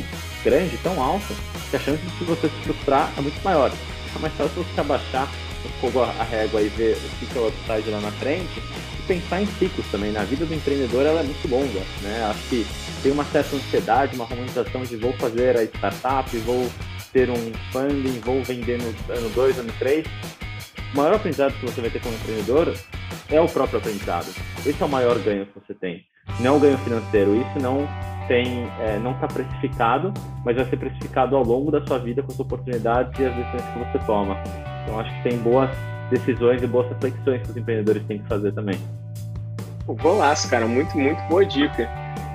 grande, 0.43 0.77
tão 0.77 1.01
alta, 1.01 1.33
que 1.69 1.75
a 1.75 1.79
chance 1.79 2.01
de 2.01 2.23
você 2.23 2.47
se 2.47 2.55
frustrar 2.63 3.11
é 3.17 3.21
muito 3.21 3.41
maior. 3.43 3.71
É 4.15 4.19
mais 4.19 4.33
fácil 4.33 4.63
você 4.63 4.81
abaixar 4.81 5.29
pouco 5.79 6.01
a 6.01 6.23
régua 6.23 6.61
e 6.61 6.69
ver 6.69 6.97
o 6.97 7.25
que 7.25 7.37
é 7.37 7.41
o 7.41 7.47
upside 7.47 7.89
lá 7.89 8.01
na 8.01 8.11
frente 8.11 8.61
e 8.99 9.03
pensar 9.07 9.41
em 9.41 9.45
ciclos 9.45 9.85
também. 9.91 10.11
Na 10.11 10.23
vida 10.23 10.45
do 10.45 10.53
empreendedor 10.53 11.05
ela 11.05 11.21
é 11.21 11.23
muito 11.23 11.47
longa, 11.47 11.81
né? 12.01 12.23
Acho 12.29 12.49
que 12.49 12.65
tem 13.03 13.11
uma 13.11 13.25
certa 13.25 13.55
ansiedade, 13.55 14.15
uma 14.15 14.25
romantização 14.25 14.83
de 14.83 14.95
vou 14.95 15.13
fazer 15.13 15.57
a 15.57 15.63
startup, 15.63 16.37
vou 16.39 16.69
ter 17.11 17.29
um 17.29 17.51
funding, 17.71 18.19
vou 18.19 18.43
vender 18.43 18.79
no 18.79 19.13
ano 19.13 19.29
2, 19.29 19.59
ano 19.59 19.73
3. 19.79 20.05
O 20.93 20.97
maior 20.97 21.15
aprendizado 21.15 21.53
que 21.53 21.65
você 21.65 21.81
vai 21.81 21.89
ter 21.89 22.01
como 22.01 22.15
empreendedor 22.15 22.73
é 23.29 23.39
o 23.39 23.47
próprio 23.47 23.79
aprendizado. 23.79 24.27
Esse 24.65 24.81
é 24.81 24.85
o 24.85 24.89
maior 24.89 25.17
ganho 25.19 25.45
que 25.45 25.59
você 25.59 25.73
tem. 25.73 26.05
Não 26.39 26.57
o 26.57 26.59
ganho 26.59 26.77
financeiro. 26.79 27.35
Isso 27.35 27.59
não 27.59 27.87
tem, 28.31 28.65
é, 28.79 28.97
não 28.97 29.11
está 29.11 29.27
precificado, 29.27 30.13
mas 30.45 30.55
vai 30.55 30.63
ser 30.63 30.77
precificado 30.77 31.35
ao 31.35 31.43
longo 31.43 31.69
da 31.69 31.85
sua 31.85 31.99
vida 31.99 32.23
com 32.23 32.31
as 32.31 32.39
oportunidades 32.39 33.19
e 33.19 33.25
as 33.25 33.35
decisões 33.35 33.61
que 33.61 33.79
você 33.79 34.05
toma. 34.05 34.37
Então 34.83 34.97
acho 35.01 35.13
que 35.17 35.29
tem 35.29 35.37
boas 35.39 35.69
decisões 36.09 36.63
e 36.63 36.67
boas 36.67 36.87
reflexões 36.87 37.41
que 37.41 37.51
os 37.51 37.57
empreendedores 37.57 38.01
têm 38.05 38.19
que 38.19 38.27
fazer 38.29 38.53
também. 38.53 38.79
Pô, 39.85 39.95
golaço, 39.95 40.49
cara, 40.49 40.65
muito, 40.65 40.97
muito 40.97 41.21
boa 41.27 41.45
dica. 41.45 41.89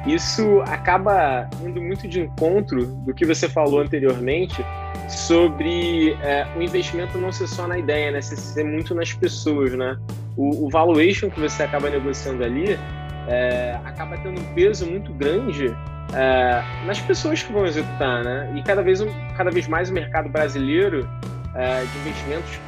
Isso 0.07 0.61
acaba 0.67 1.49
indo 1.65 1.81
muito 1.81 2.07
de 2.07 2.21
encontro 2.21 2.85
do 2.85 3.15
que 3.15 3.25
você 3.25 3.49
falou 3.49 3.81
anteriormente 3.81 4.63
sobre 5.09 6.13
é, 6.21 6.47
o 6.57 6.63
investimento 6.63 7.17
não 7.17 7.33
ser 7.33 7.47
só 7.47 7.67
na 7.67 7.79
ideia, 7.79 8.11
né? 8.11 8.21
Ser 8.21 8.65
muito 8.65 8.95
nas 8.95 9.15
pessoas, 9.15 9.73
né? 9.73 9.99
O, 10.37 10.67
o 10.67 10.69
valuation 10.69 11.31
que 11.31 11.41
você 11.41 11.63
acaba 11.63 11.89
negociando 11.89 12.45
ali 12.45 12.79
é, 13.27 13.79
acaba 13.85 14.17
tendo 14.19 14.41
um 14.41 14.55
peso 14.55 14.87
muito 14.87 15.13
grande 15.13 15.75
é, 16.13 16.63
nas 16.85 17.01
pessoas 17.01 17.43
que 17.43 17.53
vão 17.53 17.67
executar, 17.67 18.25
né? 18.25 18.53
E 18.55 18.63
cada 18.63 18.83
vez, 18.83 19.05
cada 19.37 19.51
vez 19.51 19.67
mais 19.67 19.91
o 19.91 19.93
mercado 19.93 20.29
brasileiro 20.29 21.09
é, 21.55 21.85
de 21.85 21.99
investimentos 21.99 22.61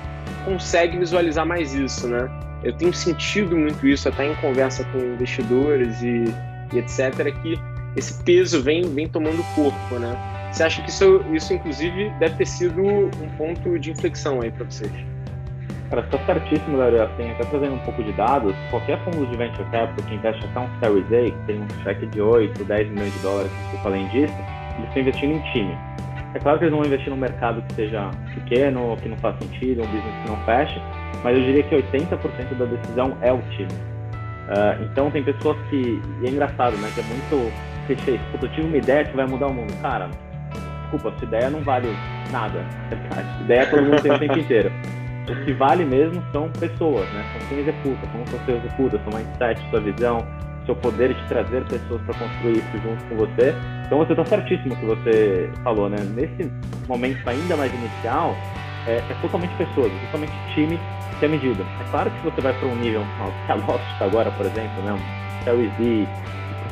consegue 0.45 0.99
visualizar 0.99 1.47
mais 1.47 1.75
isso, 1.75 2.09
né? 2.09 2.29
Eu 2.63 2.73
tenho 2.73 2.93
sentido 2.93 3.57
muito 3.57 3.87
isso 3.87 4.09
até 4.09 4.27
em 4.27 4.35
conversa 4.37 4.85
com 4.85 4.99
investidores 4.99 6.03
e, 6.03 6.25
e 6.73 6.79
etc, 6.79 7.33
que 7.41 7.59
esse 7.97 8.23
peso 8.25 8.63
vem, 8.63 8.83
vem 8.83 9.09
tomando 9.09 9.43
corpo, 9.55 9.99
né? 9.99 10.17
Você 10.53 10.63
acha 10.63 10.83
que 10.83 10.91
isso, 10.91 11.23
isso, 11.33 11.53
inclusive, 11.53 12.11
deve 12.19 12.37
ter 12.37 12.47
sido 12.47 12.83
um 12.83 13.29
ponto 13.37 13.79
de 13.79 13.91
inflexão 13.91 14.41
aí 14.41 14.51
para 14.51 14.65
vocês? 14.65 14.91
Cara, 15.91 16.03
está 16.03 16.19
certíssimo, 16.27 16.77
Dario. 16.77 17.03
Assim, 17.03 17.31
até 17.31 17.45
trazendo 17.45 17.75
um 17.75 17.79
pouco 17.79 18.03
de 18.03 18.13
dados, 18.13 18.55
qualquer 18.71 18.99
fundo 19.05 19.27
de 19.27 19.37
venture 19.37 19.65
capital 19.71 20.05
que 20.07 20.15
investe 20.15 20.45
até 20.45 20.61
um 20.61 20.69
Series 20.81 21.07
A, 21.07 21.37
que 21.37 21.47
tem 21.47 21.61
um 21.61 21.83
cheque 21.83 22.07
de 22.07 22.21
8, 22.21 22.65
10 22.65 22.91
milhões 22.91 23.13
de 23.13 23.19
dólares, 23.21 23.51
pouco 23.71 23.89
além 23.89 24.07
disso, 24.09 24.35
eles 24.77 24.89
estão 24.89 25.03
investindo 25.03 25.33
em 25.33 25.53
time. 25.53 25.77
É 26.35 26.39
claro 26.39 26.59
que 26.59 26.65
eles 26.65 26.75
vão 26.75 26.85
investir 26.85 27.11
num 27.11 27.17
mercado 27.17 27.63
que 27.63 27.75
seja 27.75 28.11
pequeno, 28.35 28.97
que 29.01 29.09
não 29.09 29.17
faz 29.17 29.37
sentido, 29.39 29.83
um 29.83 29.87
business 29.87 30.15
que 30.23 30.29
não 30.29 30.37
feche, 30.45 30.83
mas 31.25 31.37
eu 31.37 31.43
diria 31.43 31.63
que 31.63 31.75
80% 31.75 32.59
da 32.59 32.65
decisão 32.67 33.17
é 33.23 33.33
o 33.33 33.41
time. 33.51 33.73
Uh, 34.49 34.83
então 34.85 35.11
tem 35.11 35.23
pessoas 35.23 35.57
que. 35.69 36.01
E 36.23 36.27
é 36.27 36.31
engraçado, 36.31 36.77
né? 36.79 36.91
Que 36.95 37.01
é 37.01 37.05
muito 37.05 37.53
clichê. 37.87 38.19
Se 38.19 38.43
eu 38.43 38.49
tive 38.51 38.67
uma 38.67 38.77
ideia 38.77 39.05
que 39.05 39.15
vai 39.15 39.27
mudar 39.27 39.49
o 39.49 39.55
mundo. 39.55 39.73
Cara, 39.83 40.09
desculpa, 40.83 41.13
sua 41.19 41.29
ideia 41.29 41.51
não 41.51 41.61
vale 41.61 41.89
nada. 42.31 42.65
A 43.15 43.43
ideia 43.43 43.67
todo 43.67 43.83
mundo 43.83 44.01
tem 44.01 44.13
o 44.13 44.19
tempo 44.19 44.39
inteiro. 44.39 44.73
O 45.29 45.45
que 45.45 45.53
vale 45.53 45.85
mesmo 45.85 46.23
são 46.33 46.49
pessoas, 46.51 47.07
né? 47.11 47.25
São 47.33 47.49
quem 47.49 47.59
executa, 47.59 48.07
como 48.13 48.25
você 48.25 48.53
executa, 48.53 48.99
seu 48.99 49.13
mindset, 49.13 49.71
sua 49.71 49.81
visão, 49.81 50.27
seu 50.65 50.75
poder 50.77 51.13
de 51.13 51.29
trazer 51.29 51.65
pessoas 51.65 52.01
para 52.03 52.15
construir 52.15 52.59
isso 52.59 52.79
junto 52.83 53.05
com 53.05 53.17
você. 53.17 53.55
Então 53.87 53.99
você 53.99 54.13
está 54.13 54.25
certíssimo 54.25 54.75
que 54.77 54.87
você 54.87 55.51
falou, 55.63 55.91
né? 55.91 55.99
Nesse 56.15 56.51
momento 56.89 57.29
ainda 57.29 57.57
mais 57.57 57.73
inicial, 57.75 58.35
é, 58.87 58.97
é 58.97 59.17
totalmente 59.21 59.55
pessoas, 59.57 59.93
é 59.93 60.07
totalmente 60.07 60.33
time 60.55 60.81
que 61.19 61.25
é 61.27 61.29
medida. 61.29 61.63
É 61.63 61.91
claro 61.91 62.11
que 62.11 62.25
você 62.25 62.41
vai 62.41 62.53
para 62.55 62.69
um 62.69 62.77
nível, 62.77 63.03
que 63.47 63.53
a 63.53 63.55
Lost 63.55 63.83
agora, 64.01 64.31
por 64.31 64.47
exemplo, 64.47 64.83
né? 64.83 64.93
Um 64.93 65.45
Series 65.45 65.73
D, 65.79 66.07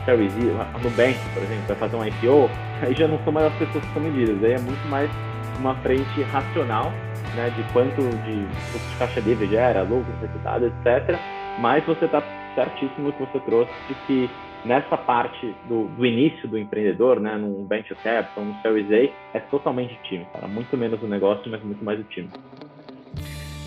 Series 0.06 0.32
E, 0.36 0.50
a 0.50 0.78
Nubank, 0.78 1.18
por 1.34 1.42
exemplo, 1.42 1.64
vai 1.68 1.76
fazer 1.76 1.96
um 1.96 2.06
IPO, 2.06 2.50
aí 2.82 2.94
já 2.94 3.06
não 3.06 3.18
são 3.24 3.32
mais 3.32 3.46
as 3.46 3.54
pessoas 3.54 3.84
que 3.84 3.92
são 3.92 4.02
medidas, 4.02 4.42
aí 4.42 4.52
é 4.52 4.58
muito 4.58 4.88
mais 4.88 5.10
uma 5.58 5.74
frente 5.76 6.22
racional 6.32 6.92
né, 7.36 7.50
de 7.50 7.62
quanto 7.72 8.00
de 8.24 8.46
de 8.46 8.98
caixa 8.98 9.20
livre 9.20 9.46
gera, 9.46 9.82
lucro, 9.82 10.12
resultado, 10.20 10.66
etc. 10.66 11.18
Mas 11.60 11.84
você 11.84 12.06
está 12.06 12.22
certíssimo 12.54 13.12
que 13.12 13.20
você 13.20 13.38
trouxe 13.40 13.70
de 13.88 13.94
que 14.06 14.30
nessa 14.64 14.96
parte 14.96 15.54
do, 15.68 15.84
do, 15.88 16.04
início 16.04 16.48
do 16.48 16.58
empreendedor, 16.58 17.20
né, 17.20 17.36
num 17.36 17.66
venture 17.66 17.98
capital, 18.02 18.44
no 18.44 18.60
Series 18.62 18.90
A, 18.90 19.36
é 19.36 19.40
totalmente 19.50 19.96
time, 20.02 20.26
cara. 20.32 20.48
Muito 20.48 20.76
menos 20.76 21.00
o 21.02 21.06
negócio, 21.06 21.48
mas 21.50 21.62
muito 21.62 21.84
mais 21.84 22.00
o 22.00 22.04
time. 22.04 22.28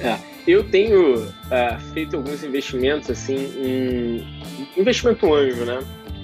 É, 0.01 0.17
eu 0.47 0.63
tenho 0.69 1.15
uh, 1.15 1.79
feito 1.93 2.15
alguns 2.15 2.43
investimentos 2.43 3.09
assim 3.09 3.35
em 3.35 4.79
investimento 4.79 5.33
anjo, 5.33 5.65
né? 5.65 5.79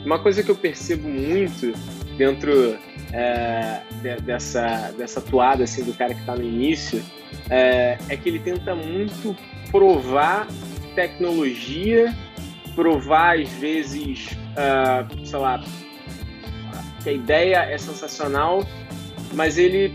Uma 0.05 0.19
coisa 0.19 0.43
que 0.43 0.49
eu 0.49 0.55
percebo 0.55 1.07
muito 1.07 1.73
dentro 2.17 2.77
é, 3.15 3.81
de, 4.01 4.17
dessa 4.17 4.91
dessa 4.97 5.21
toada 5.21 5.63
assim 5.63 5.83
do 5.83 5.93
cara 5.93 6.13
que 6.13 6.19
está 6.19 6.35
no 6.35 6.43
início 6.43 7.01
é, 7.49 7.97
é 8.09 8.17
que 8.17 8.27
ele 8.27 8.39
tenta 8.39 8.75
muito 8.75 9.35
provar 9.71 10.47
tecnologia, 10.95 12.15
provar 12.75 13.37
às 13.37 13.49
vezes, 13.49 14.31
uh, 14.31 15.25
sei 15.25 15.39
lá, 15.39 15.63
que 17.03 17.09
a 17.09 17.13
ideia 17.13 17.57
é 17.57 17.77
sensacional, 17.77 18.65
mas 19.33 19.57
ele 19.57 19.93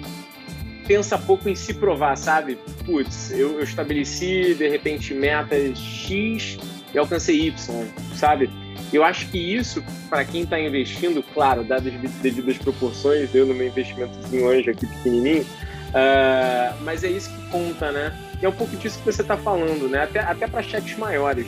pensa 0.86 1.16
pouco 1.18 1.48
em 1.48 1.54
se 1.54 1.74
provar, 1.74 2.16
sabe? 2.16 2.58
Putz, 2.84 3.30
eu, 3.30 3.58
eu 3.58 3.62
estabeleci 3.62 4.54
de 4.54 4.68
repente 4.68 5.14
metas 5.14 5.78
X 5.78 6.58
e 6.92 6.98
alcancei 6.98 7.46
Y, 7.46 7.86
sabe? 8.14 8.50
Eu 8.92 9.04
acho 9.04 9.28
que 9.28 9.38
isso, 9.38 9.82
para 10.08 10.24
quem 10.24 10.42
está 10.42 10.58
investindo, 10.58 11.22
claro, 11.22 11.62
dadas 11.62 11.94
as 11.94 12.10
devidas 12.14 12.58
proporções, 12.58 13.32
eu 13.34 13.46
no 13.46 13.54
meu 13.54 13.68
investimentozinho 13.68 14.48
anjo 14.48 14.70
aqui 14.70 14.86
pequenininho, 14.86 15.42
uh, 15.42 16.76
mas 16.82 17.04
é 17.04 17.08
isso 17.08 17.30
que 17.30 17.50
conta, 17.50 17.92
né? 17.92 18.12
E 18.42 18.46
é 18.46 18.48
um 18.48 18.52
pouco 18.52 18.76
disso 18.76 18.98
que 18.98 19.04
você 19.04 19.22
está 19.22 19.36
falando, 19.36 19.88
né? 19.88 20.02
Até, 20.02 20.20
até 20.20 20.46
para 20.48 20.62
cheques 20.62 20.96
maiores. 20.98 21.46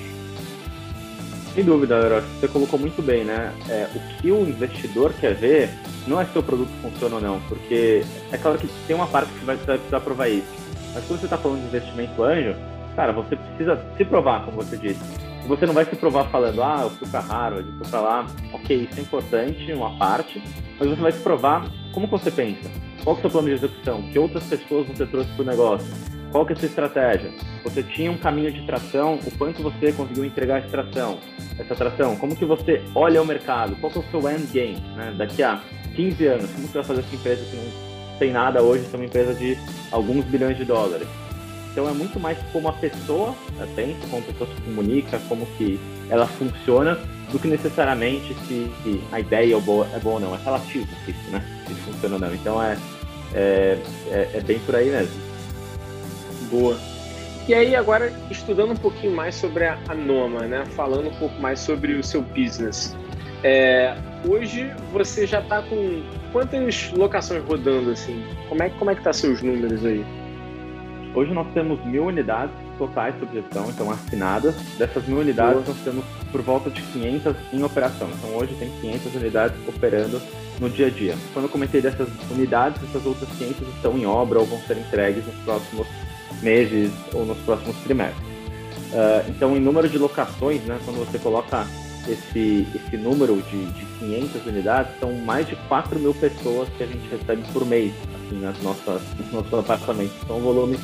Sem 1.55 1.65
dúvida, 1.65 1.97
Eros. 1.97 2.25
Você 2.41 2.49
colocou 2.49 2.79
muito 2.79 3.03
bem, 3.03 3.25
né? 3.25 3.53
É, 3.69 3.89
o 3.95 4.01
que 4.17 4.31
o 4.31 4.43
investidor 4.43 5.13
quer 5.21 5.35
ver 5.35 5.69
não 6.07 6.21
é 6.21 6.25
se 6.25 6.39
o 6.39 6.43
produto 6.43 6.71
funciona 6.81 7.17
ou 7.17 7.21
não, 7.21 7.41
porque 7.43 8.05
é 8.31 8.39
claro 8.39 8.57
que 8.57 8.69
tem 8.87 8.95
uma 8.95 9.07
parte 9.07 9.31
que 9.33 9.45
vai 9.45 9.57
precisar 9.57 10.01
provar 10.01 10.29
isso. 10.29 10.47
Mas 10.95 11.05
quando 11.05 11.21
você 11.21 11.27
está 11.27 11.37
falando 11.37 11.61
de 11.61 11.67
investimento 11.67 12.23
anjo, 12.23 12.55
cara, 12.95 13.13
você 13.13 13.37
precisa 13.37 13.85
se 13.97 14.05
provar, 14.05 14.45
como 14.45 14.59
você 14.59 14.77
disse. 14.77 15.32
Você 15.47 15.67
não 15.67 15.75
vai 15.75 15.85
se 15.85 15.97
provar 15.97 16.31
falando, 16.31 16.63
ah, 16.63 16.81
eu 16.83 16.91
fui 16.91 17.09
para 17.09 17.21
Harvard, 17.21 17.69
eu 17.69 17.77
fui 17.79 17.89
para 17.91 18.01
lá. 18.01 18.27
Ok, 18.53 18.89
isso 18.91 18.99
é 18.99 19.03
importante, 19.03 19.73
uma 19.73 19.99
parte, 19.99 20.43
mas 20.79 20.89
você 20.89 21.01
vai 21.01 21.13
se 21.13 21.21
provar 21.21 21.69
como 21.93 22.07
você 22.07 22.31
pensa. 22.31 22.71
Qual 23.03 23.17
é 23.17 23.19
o 23.19 23.21
seu 23.23 23.31
plano 23.31 23.49
de 23.49 23.55
execução? 23.55 24.03
Que 24.03 24.19
outras 24.19 24.45
pessoas 24.45 24.87
você 24.87 25.05
trouxe 25.05 25.31
para 25.33 25.43
o 25.43 25.47
negócio? 25.47 25.93
Qual 26.31 26.47
que 26.47 26.53
é 26.53 26.57
a 26.57 26.59
sua 26.59 26.69
estratégia? 26.69 27.31
Você 27.65 27.83
tinha 27.83 28.11
um 28.11 28.17
caminho 28.17 28.53
de 28.53 28.65
tração, 28.65 29.19
o 29.27 29.31
quanto 29.37 29.63
você 29.63 29.93
conseguiu 29.93 30.25
entregar 30.25 30.59
essa 30.59 30.69
tração? 30.69 31.19
Essa 31.59 31.75
tração, 31.75 32.17
como 32.17 32.35
que 32.37 32.45
você 32.45 32.83
olha 32.95 33.21
o 33.21 33.27
mercado? 33.27 33.77
Qual 33.77 33.93
que 33.93 33.99
é 33.99 34.01
o 34.01 34.11
seu 34.11 34.31
end 34.31 34.47
game? 34.47 34.81
Né? 34.97 35.15
Daqui 35.19 35.43
a 35.43 35.61
15 35.95 36.27
anos, 36.27 36.51
como 36.53 36.67
você 36.69 36.75
vai 36.75 36.85
fazer 36.85 37.01
essa 37.01 37.15
empresa 37.15 37.45
que 37.45 37.57
não 37.57 38.19
tem 38.19 38.33
nada 38.33 38.63
hoje, 38.63 38.85
ser 38.85 38.97
uma 38.97 39.05
empresa 39.05 39.35
de 39.35 39.59
alguns 39.91 40.25
bilhões 40.25 40.57
de 40.57 40.65
dólares? 40.65 41.07
Então 41.73 41.89
é 41.89 41.93
muito 41.93 42.21
mais 42.21 42.39
como 42.53 42.69
a 42.69 42.73
pessoa 42.75 43.35
pensa, 43.75 43.99
como 44.11 44.23
a 44.23 44.27
pessoa 44.27 44.49
se 44.55 44.61
comunica, 44.61 45.19
como 45.27 45.47
que 45.57 45.81
ela 46.11 46.27
funciona, 46.27 46.99
do 47.33 47.39
que 47.39 47.49
necessariamente 47.49 48.35
se, 48.47 48.71
se 48.83 49.01
a 49.11 49.19
ideia 49.19 49.57
é 49.57 49.61
boa, 49.61 49.89
é 49.95 49.99
boa 49.99 50.17
ou 50.17 50.21
não. 50.21 50.35
É 50.35 50.39
relativo 50.39 50.87
isso, 51.09 51.31
né? 51.31 51.43
Se 51.67 51.75
funciona 51.75 52.17
ou 52.17 52.21
não. 52.21 52.35
Então 52.35 52.63
é, 52.63 52.77
é, 53.35 53.79
é, 54.11 54.31
é 54.35 54.41
bem 54.43 54.59
por 54.61 54.77
aí 54.77 54.91
mesmo. 54.91 55.21
Boa. 56.51 56.77
E 57.49 57.55
aí, 57.55 57.75
agora, 57.75 58.13
estudando 58.31 58.73
um 58.73 58.77
pouquinho 58.77 59.17
mais 59.17 59.35
sobre 59.35 59.65
a, 59.67 59.77
Noma, 59.95 60.47
né? 60.47 60.65
Falando 60.77 61.09
um 61.09 61.15
pouco 61.15 61.41
mais 61.41 61.59
sobre 61.59 61.95
o 61.95 62.05
seu 62.05 62.23
business. 62.23 62.95
É, 63.43 63.97
hoje, 64.29 64.71
você 64.93 65.27
já 65.27 65.41
está 65.41 65.61
com 65.63 66.03
quantas 66.31 66.93
locações 66.93 67.43
rodando, 67.45 67.91
assim? 67.91 68.23
Como 68.49 68.63
é, 68.63 68.71
como 68.71 68.91
é 68.91 68.95
que 68.95 69.03
tá 69.03 69.13
seus 69.13 69.43
números 69.43 69.85
aí? 69.85 70.05
Hoje 71.15 71.33
nós 71.35 71.47
temos 71.53 71.85
mil 71.85 72.07
unidades 72.07 72.55
totais 72.79 73.15
de 73.21 73.35
gestão, 73.35 73.69
então 73.69 73.91
assinadas. 73.91 74.55
Dessas 74.79 75.07
mil 75.07 75.19
unidades, 75.19 75.67
nós 75.69 75.77
temos 75.85 76.05
por 76.31 76.41
volta 76.41 76.71
de 76.71 76.81
500 76.81 77.37
em 77.53 77.63
operação. 77.63 78.09
Então 78.11 78.35
hoje 78.37 78.55
tem 78.55 78.71
500 78.81 79.15
unidades 79.17 79.57
operando 79.69 80.21
no 80.59 80.71
dia 80.71 80.87
a 80.87 80.91
dia. 80.91 81.15
Quando 81.35 81.45
eu 81.45 81.51
comentei 81.51 81.83
dessas 81.83 82.09
unidades, 82.31 82.83
essas 82.83 83.05
outras 83.05 83.29
500 83.37 83.69
estão 83.75 83.99
em 83.99 84.07
obra 84.07 84.41
ou 84.41 84.47
vão 84.47 84.59
ser 84.61 84.79
entregues 84.79 85.27
nos 85.27 85.37
próximos 85.45 85.87
meses 86.43 86.91
ou 87.13 87.27
nos 87.27 87.39
próximos 87.39 87.77
trimestres. 87.79 88.33
Uh, 88.93 89.29
então, 89.29 89.57
em 89.57 89.61
número 89.61 89.89
de 89.89 89.99
locações, 89.99 90.63
né, 90.63 90.79
quando 90.85 90.99
você 90.99 91.19
coloca 91.19 91.67
esse, 92.09 92.67
esse 92.75 92.97
número 92.97 93.41
de, 93.51 93.67
de 93.67 93.85
500 93.99 94.47
unidades, 94.47 94.93
são 94.99 95.13
mais 95.13 95.47
de 95.47 95.57
4 95.69 95.99
mil 95.99 96.15
pessoas 96.15 96.69
que 96.77 96.83
a 96.83 96.87
gente 96.87 97.07
recebe 97.09 97.43
por 97.53 97.65
mês 97.65 97.93
assim, 98.15 98.41
nas 98.41 98.61
nossas, 98.63 99.03
nos 99.19 99.33
nossos 99.33 99.55
apartamentos. 99.55 100.15
Então, 100.23 100.39
um 100.39 100.43
volume 100.43 100.79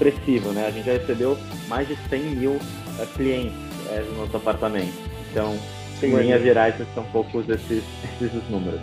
expressivo. 0.00 0.52
Né? 0.52 0.66
A 0.66 0.70
gente 0.70 0.86
já 0.86 0.92
recebeu 0.92 1.36
mais 1.68 1.86
de 1.86 1.96
100 2.08 2.22
mil 2.36 2.52
uh, 2.52 3.06
clientes 3.14 3.56
uh, 3.86 4.12
no 4.12 4.24
nosso 4.24 4.36
apartamento. 4.36 4.92
Então, 5.30 5.58
Sim, 5.98 6.14
em 6.14 6.16
linhas 6.16 6.42
gerais, 6.42 6.74
são 6.94 7.04
poucos 7.04 7.48
esses, 7.48 7.84
esses 8.20 8.48
números. 8.48 8.80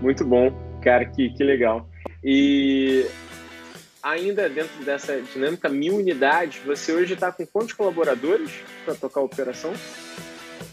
Muito 0.00 0.24
bom, 0.24 0.52
cara, 0.82 1.04
que, 1.06 1.30
que 1.30 1.42
legal. 1.42 1.88
E 2.22 3.06
ainda 4.02 4.48
dentro 4.48 4.84
dessa 4.84 5.20
dinâmica 5.20 5.68
mil 5.68 5.96
unidades, 5.96 6.62
você 6.64 6.92
hoje 6.92 7.14
está 7.14 7.32
com 7.32 7.44
quantos 7.46 7.72
colaboradores 7.72 8.50
para 8.84 8.94
tocar 8.94 9.20
a 9.20 9.24
operação? 9.24 9.72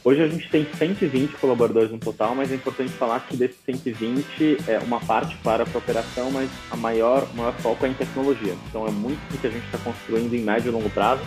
Hoje 0.06 0.22
a 0.22 0.28
gente 0.28 0.47
tem 0.49 0.64
120 0.64 1.32
colaboradores 1.38 1.89
no 1.89 1.97
total, 1.97 2.36
mas 2.36 2.51
é 2.51 2.56
importante 2.56 2.91
falar 2.91 3.22
que 3.22 3.36
desses 3.36 3.58
120 3.66 4.60
é 4.68 4.78
uma 4.78 4.99
parte 4.99 5.36
para 5.38 5.64
a 5.64 5.78
operação, 5.78 6.30
mas 6.30 6.47
a 6.70 6.76
maior, 6.76 7.28
maior 7.34 7.53
foco 7.53 7.88
é 7.88 7.89
em 7.89 7.93
tecnologia. 7.95 8.53
Então 8.70 8.86
é 8.86 8.91
muito 8.91 9.20
do 9.32 9.39
que 9.39 9.47
a 9.47 9.49
gente 9.49 9.66
está 9.66 9.80
construindo 9.80 10.32
em 10.36 10.43
médio 10.43 10.70
e 10.70 10.72
longo 10.72 10.91
prazo. 10.91 11.24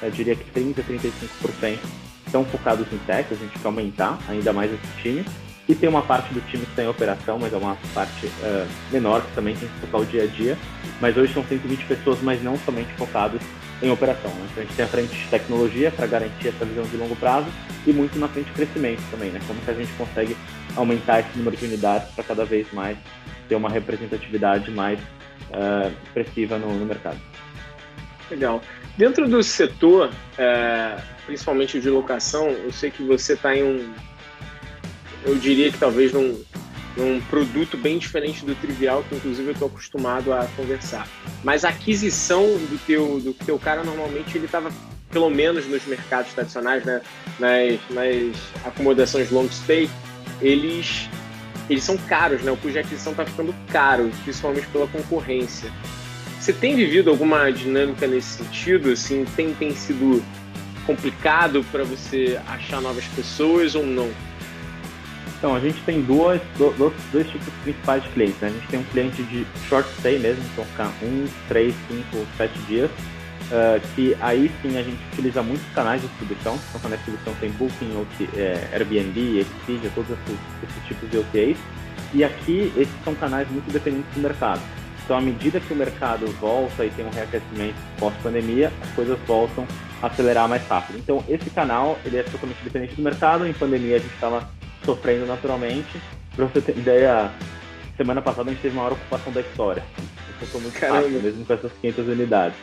Eu 0.00 0.12
diria 0.12 0.36
que 0.36 0.44
30, 0.52 0.80
35% 0.80 1.78
estão 2.24 2.44
focados 2.44 2.86
em 2.92 2.98
tech, 2.98 3.34
a 3.34 3.36
gente 3.36 3.58
quer 3.58 3.66
aumentar 3.66 4.16
ainda 4.28 4.52
mais 4.52 4.72
esse 4.72 5.02
time. 5.02 5.24
E 5.68 5.74
tem 5.74 5.88
uma 5.88 6.02
parte 6.02 6.32
do 6.32 6.40
time 6.42 6.64
que 6.64 6.70
está 6.70 6.84
em 6.84 6.88
operação, 6.88 7.36
mas 7.36 7.52
é 7.52 7.56
uma 7.56 7.76
parte 7.92 8.26
uh, 8.26 8.68
menor 8.92 9.22
que 9.22 9.34
também 9.34 9.56
tem 9.56 9.68
que 9.68 9.74
focar 9.80 10.02
o 10.02 10.06
dia 10.06 10.22
a 10.22 10.26
dia. 10.28 10.56
Mas 11.00 11.16
hoje 11.16 11.34
são 11.34 11.44
120 11.44 11.84
pessoas, 11.84 12.20
mas 12.22 12.40
não 12.44 12.56
somente 12.58 12.92
focados 12.94 13.42
em 13.82 13.90
operação. 13.90 14.30
Né? 14.30 14.46
Então 14.50 14.62
a 14.62 14.66
gente 14.66 14.76
tem 14.76 14.84
a 14.84 14.88
frente 14.88 15.14
de 15.14 15.28
tecnologia 15.28 15.90
para 15.90 16.06
garantir 16.06 16.48
essa 16.48 16.64
visão 16.64 16.84
de 16.84 16.96
longo 16.96 17.16
prazo 17.16 17.48
e 17.86 17.92
muito 17.92 18.18
na 18.18 18.28
frente 18.28 18.46
de 18.46 18.52
crescimento 18.52 19.02
também, 19.10 19.30
né? 19.30 19.40
Como 19.46 19.60
que 19.60 19.70
a 19.70 19.74
gente 19.74 19.92
consegue 19.92 20.36
aumentar 20.76 21.20
esse 21.20 21.36
número 21.36 21.56
de 21.56 21.64
unidades 21.64 22.08
para 22.10 22.24
cada 22.24 22.44
vez 22.44 22.70
mais 22.72 22.96
ter 23.48 23.54
uma 23.54 23.68
representatividade 23.68 24.70
mais 24.70 24.98
uh, 25.00 25.92
expressiva 26.04 26.58
no, 26.58 26.72
no, 26.72 26.84
mercado. 26.84 27.18
Legal. 28.30 28.62
Dentro 28.96 29.26
do 29.28 29.42
setor, 29.42 30.10
é, 30.38 30.96
principalmente 31.26 31.80
de 31.80 31.88
locação, 31.90 32.48
eu 32.48 32.70
sei 32.70 32.90
que 32.90 33.02
você 33.02 33.32
está 33.32 33.56
em 33.56 33.62
um 33.64 33.92
eu 35.24 35.34
diria 35.36 35.70
que 35.70 35.78
talvez 35.78 36.12
num, 36.12 36.42
num 37.00 37.20
produto 37.22 37.76
bem 37.76 37.98
diferente 37.98 38.44
do 38.44 38.54
trivial, 38.54 39.02
que 39.08 39.14
inclusive 39.14 39.48
eu 39.48 39.52
estou 39.52 39.68
acostumado 39.68 40.32
a 40.32 40.46
conversar. 40.56 41.08
Mas 41.42 41.64
a 41.64 41.70
aquisição 41.70 42.42
do 42.42 42.78
teu, 42.86 43.18
do 43.20 43.32
teu 43.32 43.58
cara, 43.58 43.82
normalmente, 43.82 44.36
ele 44.36 44.44
estava, 44.44 44.70
pelo 45.10 45.30
menos 45.30 45.66
nos 45.66 45.84
mercados 45.86 46.32
tradicionais, 46.34 46.84
né, 46.84 47.00
nas, 47.38 47.80
nas 47.90 48.36
acomodações 48.64 49.30
long 49.30 49.48
stay, 49.50 49.88
eles, 50.42 51.08
eles 51.68 51.82
são 51.82 51.96
caros, 51.96 52.42
né? 52.42 52.52
o 52.52 52.56
custo 52.56 52.72
de 52.72 52.78
aquisição 52.80 53.12
está 53.12 53.24
ficando 53.24 53.54
caro, 53.72 54.10
principalmente 54.22 54.66
pela 54.66 54.86
concorrência. 54.86 55.72
Você 56.38 56.52
tem 56.52 56.74
vivido 56.74 57.10
alguma 57.10 57.50
dinâmica 57.50 58.06
nesse 58.06 58.38
sentido? 58.38 58.90
Assim, 58.90 59.24
tem, 59.36 59.52
tem 59.54 59.74
sido 59.74 60.22
complicado 60.86 61.64
para 61.70 61.84
você 61.84 62.40
achar 62.48 62.80
novas 62.80 63.04
pessoas 63.08 63.74
ou 63.74 63.84
não? 63.84 64.10
Então, 65.40 65.54
a 65.54 65.60
gente 65.60 65.80
tem 65.84 66.02
duas, 66.02 66.38
dois, 66.58 66.92
dois 67.10 67.26
tipos 67.30 67.48
principais 67.62 68.02
de 68.02 68.10
clientes. 68.10 68.38
Né? 68.42 68.48
A 68.48 68.50
gente 68.50 68.66
tem 68.68 68.80
um 68.80 68.84
cliente 68.84 69.22
de 69.22 69.46
short 69.70 69.88
stay 69.98 70.18
mesmo, 70.18 70.44
então 70.52 70.66
ficar 70.66 70.92
um, 71.02 71.26
três, 71.48 71.74
cinco, 71.88 72.26
sete 72.36 72.58
dias, 72.68 72.90
uh, 72.90 73.80
que 73.94 74.14
aí 74.20 74.50
sim 74.60 74.76
a 74.76 74.82
gente 74.82 74.98
utiliza 75.14 75.42
muitos 75.42 75.66
canais 75.74 76.02
de 76.02 76.08
distribuição. 76.08 76.60
Então, 76.68 76.80
quando 76.82 76.92
a 76.92 76.96
distribuição 76.96 77.32
tem 77.40 77.50
Booking, 77.52 77.96
OT, 77.96 78.28
é, 78.38 78.68
Airbnb, 78.74 79.40
Expedia, 79.40 79.90
todos 79.94 80.10
esses, 80.10 80.38
esses 80.62 80.86
tipos 80.86 81.10
de 81.10 81.16
OTAs. 81.16 81.56
E 82.12 82.22
aqui, 82.22 82.70
esses 82.76 82.94
são 83.02 83.14
canais 83.14 83.50
muito 83.50 83.72
dependentes 83.72 84.12
do 84.14 84.20
mercado. 84.20 84.60
Então, 85.06 85.16
à 85.16 85.22
medida 85.22 85.58
que 85.58 85.72
o 85.72 85.76
mercado 85.76 86.26
volta 86.38 86.84
e 86.84 86.90
tem 86.90 87.06
um 87.06 87.10
reaquecimento 87.10 87.76
pós-pandemia, 87.98 88.70
as 88.82 88.90
coisas 88.90 89.18
voltam 89.26 89.66
a 90.02 90.06
acelerar 90.08 90.46
mais 90.46 90.66
rápido. 90.68 90.98
Então, 90.98 91.24
esse 91.30 91.48
canal 91.48 91.98
ele 92.04 92.18
é 92.18 92.22
totalmente 92.24 92.62
dependente 92.62 92.94
do 92.94 93.02
mercado. 93.02 93.46
Em 93.46 93.54
pandemia, 93.54 93.96
a 93.96 93.98
gente 93.98 94.12
estava 94.12 94.46
sofrendo 94.84 95.26
naturalmente. 95.26 96.00
Para 96.34 96.46
você 96.46 96.60
ter 96.60 96.76
ideia, 96.76 97.30
semana 97.96 98.22
passada 98.22 98.50
a 98.50 98.52
gente 98.52 98.62
teve 98.62 98.74
a 98.74 98.82
maior 98.82 98.92
ocupação 98.92 99.32
da 99.32 99.40
história. 99.40 99.82
escutou 100.32 100.60
muito 100.60 100.78
Caramba. 100.78 101.02
fácil, 101.02 101.22
mesmo 101.22 101.44
com 101.44 101.52
essas 101.52 101.72
500 101.80 102.08
unidades. 102.08 102.56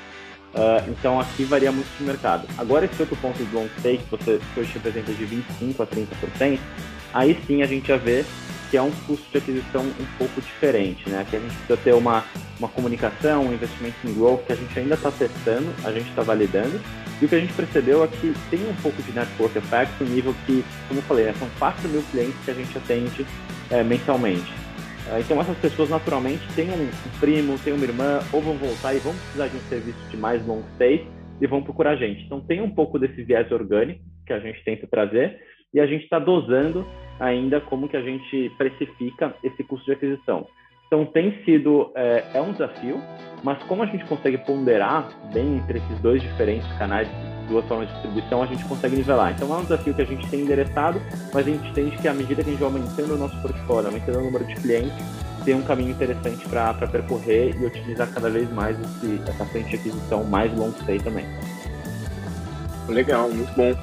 Uh, 0.53 0.89
então 0.89 1.19
aqui 1.19 1.43
varia 1.43 1.71
muito 1.71 1.87
de 1.97 2.03
mercado. 2.03 2.47
Agora 2.57 2.85
esse 2.85 2.99
outro 3.01 3.15
ponto 3.17 3.37
do 3.37 3.55
long 3.55 3.67
stay, 3.79 3.97
que 3.97 4.09
você 4.09 4.39
que 4.53 4.59
hoje 4.59 4.71
representa 4.73 5.11
de 5.13 5.25
25% 5.25 5.81
a 5.81 5.85
30%, 5.85 6.59
aí 7.13 7.37
sim 7.45 7.61
a 7.61 7.67
gente 7.67 7.87
já 7.87 7.97
vê 7.97 8.25
que 8.69 8.77
é 8.77 8.81
um 8.81 8.91
custo 9.05 9.25
de 9.31 9.37
aquisição 9.37 9.81
um 9.81 10.05
pouco 10.17 10.41
diferente, 10.41 11.09
né? 11.09 11.25
Que 11.29 11.37
a 11.37 11.39
gente 11.39 11.53
precisa 11.55 11.77
ter 11.77 11.93
uma, 11.93 12.23
uma 12.59 12.67
comunicação, 12.67 13.45
um 13.45 13.53
investimento 13.53 13.95
em 14.05 14.13
growth 14.13 14.45
que 14.45 14.53
a 14.53 14.55
gente 14.55 14.79
ainda 14.79 14.95
está 14.95 15.11
testando, 15.11 15.67
a 15.83 15.91
gente 15.91 16.09
está 16.09 16.21
validando. 16.21 16.79
E 17.21 17.25
o 17.25 17.27
que 17.27 17.35
a 17.35 17.39
gente 17.39 17.53
percebeu 17.53 18.03
é 18.03 18.07
que 18.07 18.33
tem 18.49 18.59
um 18.67 18.75
pouco 18.75 19.01
de 19.01 19.11
network 19.11 19.57
effect 19.57 20.03
no 20.03 20.09
nível 20.09 20.35
que, 20.45 20.63
como 20.87 20.99
eu 20.99 21.03
falei, 21.03 21.25
né, 21.25 21.33
são 21.33 21.49
4 21.57 21.89
mil 21.89 22.03
clientes 22.11 22.37
que 22.45 22.51
a 22.51 22.53
gente 22.53 22.77
atende 22.77 23.25
é, 23.71 23.83
mensalmente. 23.83 24.51
É, 25.09 25.19
então 25.19 25.39
essas 25.39 25.57
pessoas 25.57 25.89
naturalmente 25.89 26.45
têm 26.53 26.69
um 26.69 26.89
primo, 27.19 27.57
têm 27.59 27.73
uma 27.73 27.85
irmã, 27.85 28.19
ou 28.31 28.41
vão 28.41 28.55
voltar 28.55 28.93
e 28.93 28.99
vão 28.99 29.13
precisar 29.13 29.47
de 29.47 29.55
um 29.55 29.61
serviço 29.61 30.09
de 30.09 30.17
mais 30.17 30.45
long 30.45 30.61
stay 30.75 31.07
e 31.41 31.47
vão 31.47 31.63
procurar 31.63 31.91
a 31.91 31.95
gente. 31.95 32.23
Então 32.25 32.41
tem 32.41 32.61
um 32.61 32.69
pouco 32.69 32.99
desse 32.99 33.23
viés 33.23 33.51
orgânico 33.51 34.01
que 34.25 34.33
a 34.33 34.39
gente 34.39 34.63
tenta 34.63 34.85
trazer 34.85 35.39
e 35.73 35.79
a 35.79 35.87
gente 35.87 36.03
está 36.03 36.19
dosando 36.19 36.85
ainda 37.19 37.59
como 37.61 37.87
que 37.87 37.97
a 37.97 38.01
gente 38.01 38.51
precifica 38.57 39.33
esse 39.43 39.63
custo 39.63 39.85
de 39.85 39.93
aquisição. 39.93 40.47
Então 40.87 41.05
tem 41.05 41.37
sido 41.43 41.91
é, 41.95 42.23
é, 42.33 42.41
um 42.41 42.53
desafio, 42.53 43.01
mas 43.43 43.61
como 43.63 43.83
a 43.83 43.85
gente 43.85 44.05
consegue 44.05 44.37
ponderar 44.37 45.09
bem 45.33 45.57
entre 45.57 45.79
esses 45.79 45.99
dois 45.99 46.21
diferentes 46.21 46.67
canais, 46.77 47.09
duas 47.49 47.65
formas 47.65 47.87
de 47.89 47.93
distribuição, 47.95 48.41
a 48.41 48.45
gente 48.45 48.63
consegue 48.65 48.95
nivelar. 48.95 49.33
Então 49.33 49.53
é 49.53 49.57
um 49.57 49.63
desafio 49.63 49.93
que 49.93 50.01
a 50.01 50.05
gente 50.05 50.25
tem 50.29 50.41
endereçado, 50.41 51.01
mas 51.33 51.45
a 51.45 51.49
gente 51.49 51.69
entende 51.69 51.97
que 51.97 52.07
à 52.07 52.13
medida 52.13 52.41
que 52.41 52.49
a 52.49 52.51
gente 52.53 52.59
vai 52.59 52.69
aumentando 52.69 53.15
o 53.15 53.17
nosso 53.17 53.41
portfólio, 53.41 53.87
aumentando 53.87 54.19
o 54.19 54.23
número 54.23 54.45
de 54.45 54.55
clientes, 54.55 54.95
tem 55.43 55.55
um 55.55 55.61
caminho 55.61 55.91
interessante 55.91 56.47
para 56.47 56.73
percorrer 56.73 57.55
e 57.59 57.65
utilizar 57.65 58.09
cada 58.13 58.29
vez 58.29 58.49
mais 58.51 58.79
esse, 58.79 59.21
essa 59.27 59.45
frente 59.45 59.69
de 59.69 59.75
aquisição 59.75 60.23
mais 60.23 60.53
long 60.57 60.71
stay 60.81 60.99
também. 60.99 61.25
Legal, 62.87 63.29
muito 63.29 63.53
bom. 63.55 63.73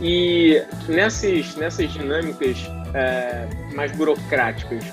E 0.00 0.62
nessas, 0.88 1.56
nessas 1.56 1.92
dinâmicas 1.92 2.68
é, 2.94 3.46
mais 3.74 3.92
burocráticas, 3.92 4.84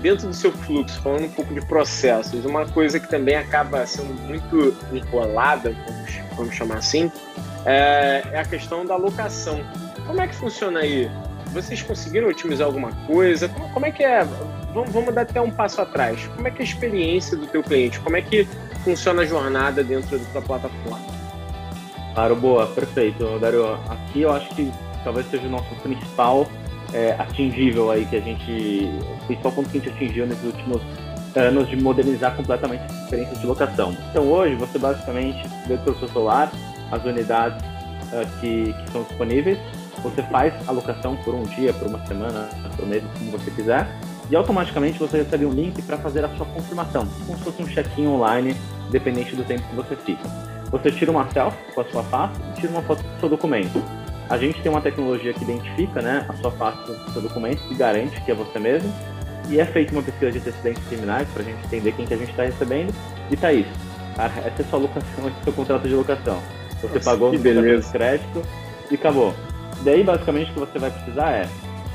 dentro 0.00 0.28
do 0.28 0.34
seu 0.34 0.52
fluxo, 0.52 1.00
falando 1.00 1.24
um 1.24 1.30
pouco 1.30 1.52
de 1.52 1.60
processos, 1.60 2.44
uma 2.44 2.66
coisa 2.66 2.98
que 2.98 3.08
também 3.08 3.36
acaba 3.36 3.86
sendo 3.86 4.12
muito 4.26 4.74
enrolada, 4.92 5.74
vamos, 6.36 6.54
chamar 6.54 6.76
assim, 6.76 7.10
é, 7.64 8.22
é, 8.32 8.38
a 8.38 8.44
questão 8.44 8.84
da 8.84 8.96
locação. 8.96 9.60
Como 10.06 10.20
é 10.20 10.26
que 10.26 10.34
funciona 10.34 10.80
aí? 10.80 11.10
Vocês 11.52 11.82
conseguiram 11.82 12.28
otimizar 12.28 12.66
alguma 12.66 12.92
coisa? 13.06 13.48
Como, 13.48 13.68
como 13.70 13.86
é 13.86 13.90
que 13.90 14.02
é? 14.02 14.24
Vamos, 14.72 14.90
vamos 14.90 15.14
dar 15.14 15.22
até 15.22 15.40
um 15.40 15.50
passo 15.50 15.80
atrás. 15.80 16.24
Como 16.34 16.46
é 16.46 16.50
que 16.50 16.58
é 16.58 16.60
a 16.62 16.64
experiência 16.64 17.36
do 17.36 17.46
teu 17.46 17.62
cliente? 17.62 17.98
Como 18.00 18.16
é 18.16 18.22
que 18.22 18.46
funciona 18.84 19.22
a 19.22 19.26
jornada 19.26 19.82
dentro 19.82 20.18
da 20.32 20.40
plataforma? 20.40 21.20
Claro, 22.14 22.36
boa, 22.36 22.66
perfeito, 22.68 23.38
Dario. 23.38 23.74
Aqui 23.88 24.22
eu 24.22 24.32
acho 24.32 24.48
que 24.54 24.72
talvez 25.04 25.28
seja 25.30 25.46
o 25.46 25.50
nosso 25.50 25.74
principal 25.76 26.46
é, 26.92 27.12
atingível 27.18 27.90
aí 27.90 28.04
que 28.06 28.16
a 28.16 28.20
gente, 28.20 28.90
principal 29.26 29.52
ponto 29.52 29.68
que 29.68 29.78
a 29.78 29.80
gente 29.80 29.94
atingiu 29.94 30.26
nesses 30.26 30.44
últimos 30.44 30.82
anos 31.36 31.68
de 31.68 31.76
modernizar 31.76 32.34
completamente 32.34 32.82
a 32.82 33.02
experiência 33.04 33.36
de 33.36 33.46
locação. 33.46 33.96
Então 34.10 34.24
hoje 34.28 34.54
você 34.56 34.78
basicamente 34.78 35.48
dentro 35.66 35.92
do 35.92 35.98
seu 35.98 36.08
celular 36.08 36.50
as 36.90 37.04
unidades 37.04 37.62
uh, 38.12 38.40
que, 38.40 38.72
que 38.72 38.90
são 38.90 39.02
disponíveis, 39.04 39.58
você 40.02 40.22
faz 40.24 40.52
a 40.66 40.72
locação 40.72 41.16
por 41.16 41.34
um 41.34 41.42
dia, 41.42 41.72
por 41.72 41.86
uma 41.86 42.04
semana, 42.06 42.48
por 42.76 42.86
mês, 42.86 43.02
como 43.18 43.30
você 43.30 43.50
quiser, 43.50 43.86
e 44.30 44.36
automaticamente 44.36 44.98
você 44.98 45.18
recebe 45.18 45.44
um 45.44 45.50
link 45.50 45.80
para 45.82 45.96
fazer 45.98 46.24
a 46.24 46.28
sua 46.36 46.46
confirmação, 46.46 47.06
como 47.26 47.38
se 47.38 47.44
fosse 47.44 47.62
um 47.62 47.66
check-in 47.66 48.06
online, 48.06 48.56
dependente 48.90 49.36
do 49.36 49.44
tempo 49.44 49.62
que 49.68 49.76
você 49.76 49.96
fica. 49.96 50.22
Você 50.70 50.90
tira 50.90 51.10
uma 51.10 51.28
selfie 51.30 51.58
com 51.74 51.80
a 51.80 51.84
sua 51.84 52.02
face 52.04 52.40
e 52.50 52.60
tira 52.60 52.72
uma 52.72 52.82
foto 52.82 53.02
do 53.02 53.20
seu 53.20 53.28
documento. 53.28 53.82
A 54.30 54.38
gente 54.38 54.62
tem 54.62 54.70
uma 54.70 54.80
tecnologia 54.80 55.32
que 55.32 55.42
identifica 55.42 56.00
né, 56.00 56.24
a 56.28 56.32
sua 56.34 56.52
face 56.52 56.78
do 56.86 57.12
seu 57.12 57.20
documento, 57.20 57.66
que 57.66 57.74
garante 57.74 58.20
que 58.20 58.30
é 58.30 58.34
você 58.34 58.60
mesmo. 58.60 58.88
E 59.48 59.58
é 59.58 59.66
feita 59.66 59.92
uma 59.92 60.02
pesquisa 60.04 60.30
de 60.30 60.38
antecedentes 60.38 60.86
criminais 60.86 61.28
para 61.30 61.42
a 61.42 61.44
gente 61.44 61.66
entender 61.66 61.90
quem 61.90 62.06
que 62.06 62.14
a 62.14 62.16
gente 62.16 62.30
está 62.30 62.44
recebendo. 62.44 62.94
E 63.28 63.36
tá 63.36 63.52
isso. 63.52 63.72
Essa 64.16 64.62
é 64.62 64.64
sua 64.66 64.78
locação, 64.78 65.26
esse 65.26 65.36
é 65.36 65.40
o 65.40 65.44
seu 65.44 65.52
contrato 65.52 65.88
de 65.88 65.94
locação. 65.96 66.40
Você 66.80 66.94
Nossa, 66.94 67.10
pagou 67.10 67.30
o 67.30 67.38
seu 67.38 67.90
crédito 67.90 68.42
e 68.88 68.94
acabou. 68.94 69.34
Daí, 69.82 70.04
basicamente, 70.04 70.52
o 70.52 70.54
que 70.54 70.60
você 70.60 70.78
vai 70.78 70.92
precisar 70.92 71.32
é 71.32 71.48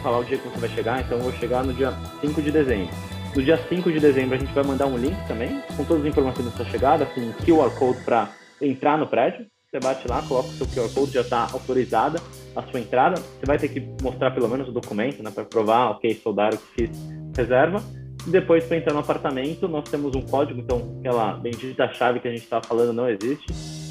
falar 0.03 0.19
o 0.19 0.25
dia 0.25 0.37
que 0.37 0.49
você 0.49 0.59
vai 0.59 0.69
chegar. 0.69 1.01
Então, 1.01 1.17
eu 1.17 1.23
vou 1.23 1.31
chegar 1.33 1.63
no 1.63 1.73
dia 1.73 1.93
5 2.19 2.41
de 2.41 2.51
dezembro. 2.51 2.93
No 3.33 3.41
dia 3.41 3.57
5 3.69 3.89
de 3.89 3.99
dezembro, 4.01 4.35
a 4.35 4.37
gente 4.37 4.53
vai 4.53 4.63
mandar 4.65 4.87
um 4.87 4.97
link 4.97 5.15
também, 5.25 5.63
com 5.77 5.85
todas 5.85 6.03
as 6.03 6.09
informações 6.09 6.45
da 6.47 6.51
sua 6.51 6.65
chegada, 6.65 7.05
com 7.05 7.31
QR 7.45 7.69
Code 7.79 8.03
para 8.03 8.29
entrar 8.61 8.97
no 8.97 9.07
prédio. 9.07 9.45
Você 9.75 9.79
bate 9.81 10.07
lá, 10.07 10.21
coloca 10.21 10.47
o 10.47 10.51
seu 10.53 10.67
QR 10.67 10.89
Code, 10.93 11.11
já 11.11 11.19
está 11.19 11.49
autorizada 11.51 12.21
a 12.55 12.61
sua 12.63 12.79
entrada. 12.79 13.17
Você 13.17 13.45
vai 13.45 13.57
ter 13.57 13.67
que 13.67 13.85
mostrar 14.01 14.31
pelo 14.31 14.47
menos 14.47 14.69
o 14.69 14.71
documento, 14.71 15.21
né, 15.21 15.29
para 15.29 15.43
provar, 15.43 15.89
ok, 15.89 16.17
sou 16.23 16.31
Dário 16.31 16.57
que 16.57 16.87
fiz 16.87 16.97
reserva. 17.35 17.83
E 18.25 18.29
depois, 18.29 18.63
para 18.63 18.77
entrar 18.77 18.93
no 18.93 18.99
apartamento, 18.99 19.67
nós 19.67 19.83
temos 19.89 20.15
um 20.15 20.21
código, 20.21 20.61
então 20.61 20.95
aquela 20.99 21.33
bendita 21.33 21.91
chave 21.93 22.21
que 22.21 22.27
a 22.29 22.31
gente 22.31 22.43
estava 22.43 22.65
falando 22.65 22.93
não 22.93 23.09
existe. 23.09 23.47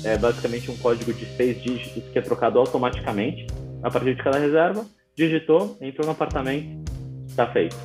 É 0.06 0.16
basicamente 0.16 0.70
um 0.70 0.76
código 0.78 1.12
de 1.12 1.26
seis 1.36 1.62
dígitos 1.62 2.02
que 2.10 2.18
é 2.18 2.22
trocado 2.22 2.58
automaticamente 2.58 3.46
a 3.82 3.90
partir 3.90 4.16
de 4.16 4.22
cada 4.22 4.38
reserva. 4.38 4.86
Digitou, 5.14 5.76
entrou 5.82 6.06
no 6.06 6.12
apartamento, 6.12 6.90
está 7.28 7.46
feito. 7.48 7.76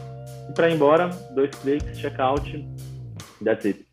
E 0.50 0.54
para 0.54 0.70
ir 0.70 0.76
embora, 0.76 1.10
dois 1.36 1.54
cliques, 1.54 2.00
checkout, 2.00 2.66
that's 3.44 3.66
it. 3.66 3.86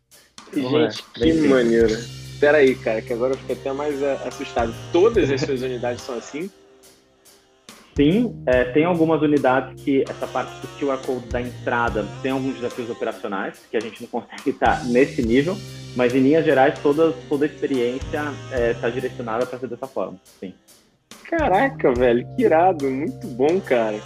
Gente, 0.53 1.03
que 1.13 1.47
maneiro. 1.49 2.26
Espera 2.37 2.59
aí, 2.59 2.75
cara, 2.75 3.01
que 3.01 3.11
agora 3.11 3.33
eu 3.33 3.37
fico 3.39 3.53
até 3.53 3.73
mais 3.73 3.99
é, 3.99 4.13
assustado. 4.27 4.71
Todas 4.91 5.31
as 5.31 5.41
suas 5.41 5.59
unidades 5.65 6.03
são 6.03 6.15
assim? 6.15 6.51
Sim, 7.95 8.43
é, 8.45 8.65
tem 8.65 8.85
algumas 8.85 9.23
unidades 9.23 9.81
que 9.83 10.03
essa 10.07 10.27
parte 10.27 10.51
do 10.61 10.67
QR 10.77 10.99
Code 11.03 11.25
da 11.29 11.41
entrada 11.41 12.05
tem 12.21 12.29
alguns 12.29 12.53
desafios 12.53 12.91
operacionais 12.91 13.59
que 13.71 13.75
a 13.75 13.79
gente 13.79 14.03
não 14.03 14.07
consegue 14.21 14.51
estar 14.51 14.85
nesse 14.85 15.23
nível, 15.23 15.57
mas 15.95 16.13
em 16.13 16.19
linhas 16.19 16.45
gerais 16.45 16.77
toda, 16.77 17.11
toda 17.27 17.43
a 17.43 17.47
experiência 17.47 18.21
está 18.69 18.87
é, 18.87 18.91
direcionada 18.91 19.43
para 19.47 19.57
ser 19.57 19.67
dessa 19.67 19.87
forma, 19.87 20.19
sim. 20.39 20.53
Caraca, 21.23 21.91
velho, 21.91 22.23
que 22.35 22.43
irado, 22.43 22.87
muito 22.87 23.25
bom, 23.29 23.59
cara. 23.59 23.99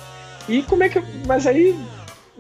E 0.48 0.64
como 0.64 0.84
é 0.84 0.90
que. 0.90 1.04
Mas 1.28 1.46
aí 1.46 1.76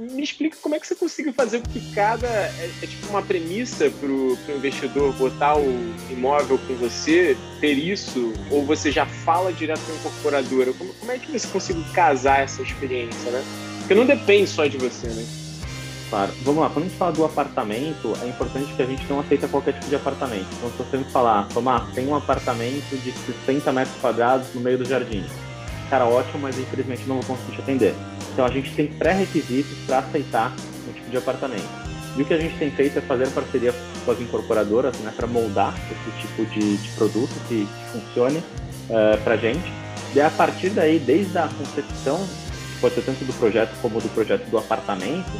me 0.02 0.24
explica 0.24 0.58
como 0.62 0.74
é 0.74 0.80
que 0.80 0.88
você 0.88 0.96
conseguiu 0.96 1.34
fazer 1.34 1.62
que 1.62 1.94
cada. 1.94 2.28
É, 2.28 2.70
é 2.82 2.88
tipo 2.88 3.08
uma 3.10 3.22
premissa 3.22 3.90
para 3.90 4.10
o 4.10 4.38
investidor 4.56 5.14
botar 5.14 5.58
o 5.58 5.94
imóvel 6.10 6.58
com 6.68 6.76
você, 6.76 7.38
ter 7.60 7.74
isso, 7.74 8.34
ou 8.50 8.66
você 8.66 8.92
já 8.92 9.06
fala 9.06 9.54
direto 9.54 9.82
com 9.82 9.92
a 9.92 9.96
incorporadora? 9.96 10.74
Como, 10.74 10.94
como 10.96 11.12
é 11.12 11.20
que 11.20 11.32
você 11.32 11.48
conseguiu 11.48 11.84
casar 11.94 12.42
essa 12.42 12.62
experiência, 12.62 13.32
né? 13.32 13.44
Porque 13.80 13.94
não 13.94 14.06
depende 14.06 14.50
só 14.50 14.66
de 14.66 14.78
você, 14.78 15.08
né? 15.08 15.26
Claro. 16.10 16.34
Vamos 16.42 16.62
lá, 16.62 16.70
quando 16.70 16.86
a 16.86 16.88
gente 16.90 16.98
fala 16.98 17.12
do 17.14 17.24
apartamento, 17.24 18.14
é 18.22 18.28
importante 18.28 18.74
que 18.74 18.82
a 18.82 18.86
gente 18.86 19.06
não 19.08 19.20
aceita 19.20 19.48
qualquer 19.48 19.74
tipo 19.74 19.88
de 19.88 19.96
apartamento. 19.96 20.48
Então, 20.58 20.70
se 20.72 20.78
você 20.78 20.98
me 20.98 21.06
falar, 21.06 21.48
Tomás, 21.54 21.94
tem 21.94 22.08
um 22.08 22.16
apartamento 22.16 22.98
de 23.02 23.14
60 23.46 23.72
metros 23.72 23.96
quadrados 24.02 24.54
no 24.54 24.60
meio 24.60 24.78
do 24.78 24.86
jardim 24.86 25.24
cara, 25.92 26.06
ótimo, 26.06 26.40
mas 26.40 26.58
infelizmente 26.58 27.04
não 27.06 27.20
vou 27.20 27.36
conseguir 27.36 27.58
te 27.58 27.62
atender. 27.62 27.94
Então 28.34 28.46
a 28.46 28.50
gente 28.50 28.74
tem 28.74 28.88
pré-requisitos 28.88 29.78
para 29.86 30.00
aceitar 30.00 30.54
um 30.88 30.94
tipo 30.94 31.10
de 31.10 31.18
apartamento. 31.18 31.92
E 32.18 32.22
o 32.22 32.26
que 32.26 32.34
a 32.34 32.38
gente 32.38 32.58
tem 32.58 32.70
feito 32.72 33.00
é 33.00 33.02
fazer 33.02 33.30
parceria 33.30 33.74
com 34.06 34.12
as 34.12 34.20
incorporadoras 34.20 34.98
né, 35.00 35.14
para 35.16 35.28
moldar 35.28 35.74
esse 35.90 36.28
tipo 36.28 36.46
de, 36.46 36.78
de 36.78 36.90
produto 36.90 37.34
que, 37.48 37.66
que 37.66 37.92
funcione 37.92 38.38
uh, 38.38 38.44
eh, 38.90 39.18
para 39.24 39.36
a 39.36 39.38
gente. 39.38 39.72
E 40.14 40.20
a 40.20 40.30
partir 40.30 40.72
daí, 40.72 41.00
desde 41.00 41.38
a 41.38 41.48
concepção, 41.48 42.28
pode 42.82 42.96
ser 42.96 43.04
tanto 43.04 43.24
do 43.24 43.32
projeto 43.34 43.72
como 43.82 44.02
do 44.02 44.10
projeto 44.10 44.46
do 44.50 44.58
apartamento, 44.58 45.32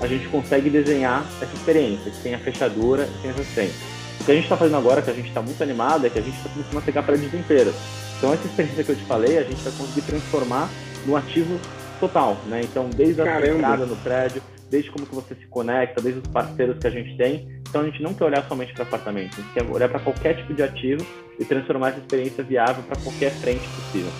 a 0.00 0.06
gente 0.06 0.28
consegue 0.28 0.70
desenhar 0.70 1.24
essa 1.42 1.52
experiência, 1.52 2.10
que 2.10 2.22
tem 2.22 2.34
a 2.34 2.38
fechadura 2.38 3.04
e 3.04 3.22
tem 3.22 3.30
as 3.32 3.40
assistência. 3.40 3.74
O 4.20 4.24
que 4.24 4.30
a 4.30 4.34
gente 4.34 4.44
está 4.44 4.56
fazendo 4.56 4.76
agora, 4.76 5.02
que 5.02 5.10
a 5.10 5.14
gente 5.14 5.28
está 5.28 5.42
muito 5.42 5.60
animado, 5.62 6.06
é 6.06 6.10
que 6.10 6.18
a 6.18 6.22
gente 6.22 6.36
está 6.36 6.48
começando 6.48 6.78
a 6.78 6.82
pegar 6.82 7.02
prédios 7.02 7.34
inteiros. 7.34 7.74
Então 8.18 8.32
essa 8.32 8.46
experiência 8.46 8.84
que 8.84 8.90
eu 8.90 8.96
te 8.96 9.04
falei, 9.04 9.38
a 9.38 9.42
gente 9.42 9.62
vai 9.62 9.72
conseguir 9.72 10.02
transformar 10.02 10.68
no 11.06 11.16
ativo 11.16 11.58
total, 12.00 12.36
né? 12.46 12.62
Então 12.64 12.88
desde 12.90 13.20
a 13.22 13.46
entrada 13.46 13.86
no 13.86 13.96
prédio, 13.96 14.42
desde 14.70 14.90
como 14.90 15.06
que 15.06 15.14
você 15.14 15.34
se 15.34 15.46
conecta, 15.46 16.00
desde 16.00 16.20
os 16.20 16.26
parceiros 16.28 16.78
que 16.78 16.86
a 16.86 16.90
gente 16.90 17.16
tem. 17.16 17.60
Então 17.68 17.82
a 17.82 17.84
gente 17.84 18.02
não 18.02 18.14
quer 18.14 18.24
olhar 18.24 18.46
somente 18.48 18.72
para 18.72 18.82
apartamento, 18.82 19.34
a 19.38 19.42
gente 19.42 19.52
quer 19.52 19.64
olhar 19.70 19.88
para 19.88 20.00
qualquer 20.00 20.36
tipo 20.36 20.54
de 20.54 20.62
ativo 20.62 21.06
e 21.38 21.44
transformar 21.44 21.90
essa 21.90 21.98
experiência 21.98 22.42
viável 22.42 22.82
para 22.82 23.00
qualquer 23.00 23.30
frente 23.32 23.66
possível. 23.68 24.10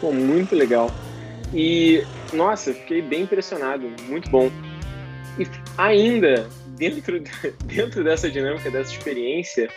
Pô, 0.00 0.12
muito 0.12 0.54
legal. 0.54 0.90
E 1.54 2.04
nossa, 2.32 2.74
fiquei 2.74 3.00
bem 3.00 3.22
impressionado, 3.22 3.90
muito 4.08 4.28
bom. 4.30 4.50
E 5.38 5.46
ainda 5.76 6.48
dentro 6.76 7.20
dentro 7.64 8.04
dessa 8.04 8.30
dinâmica, 8.30 8.70
dessa 8.70 8.92
experiência, 8.92 9.68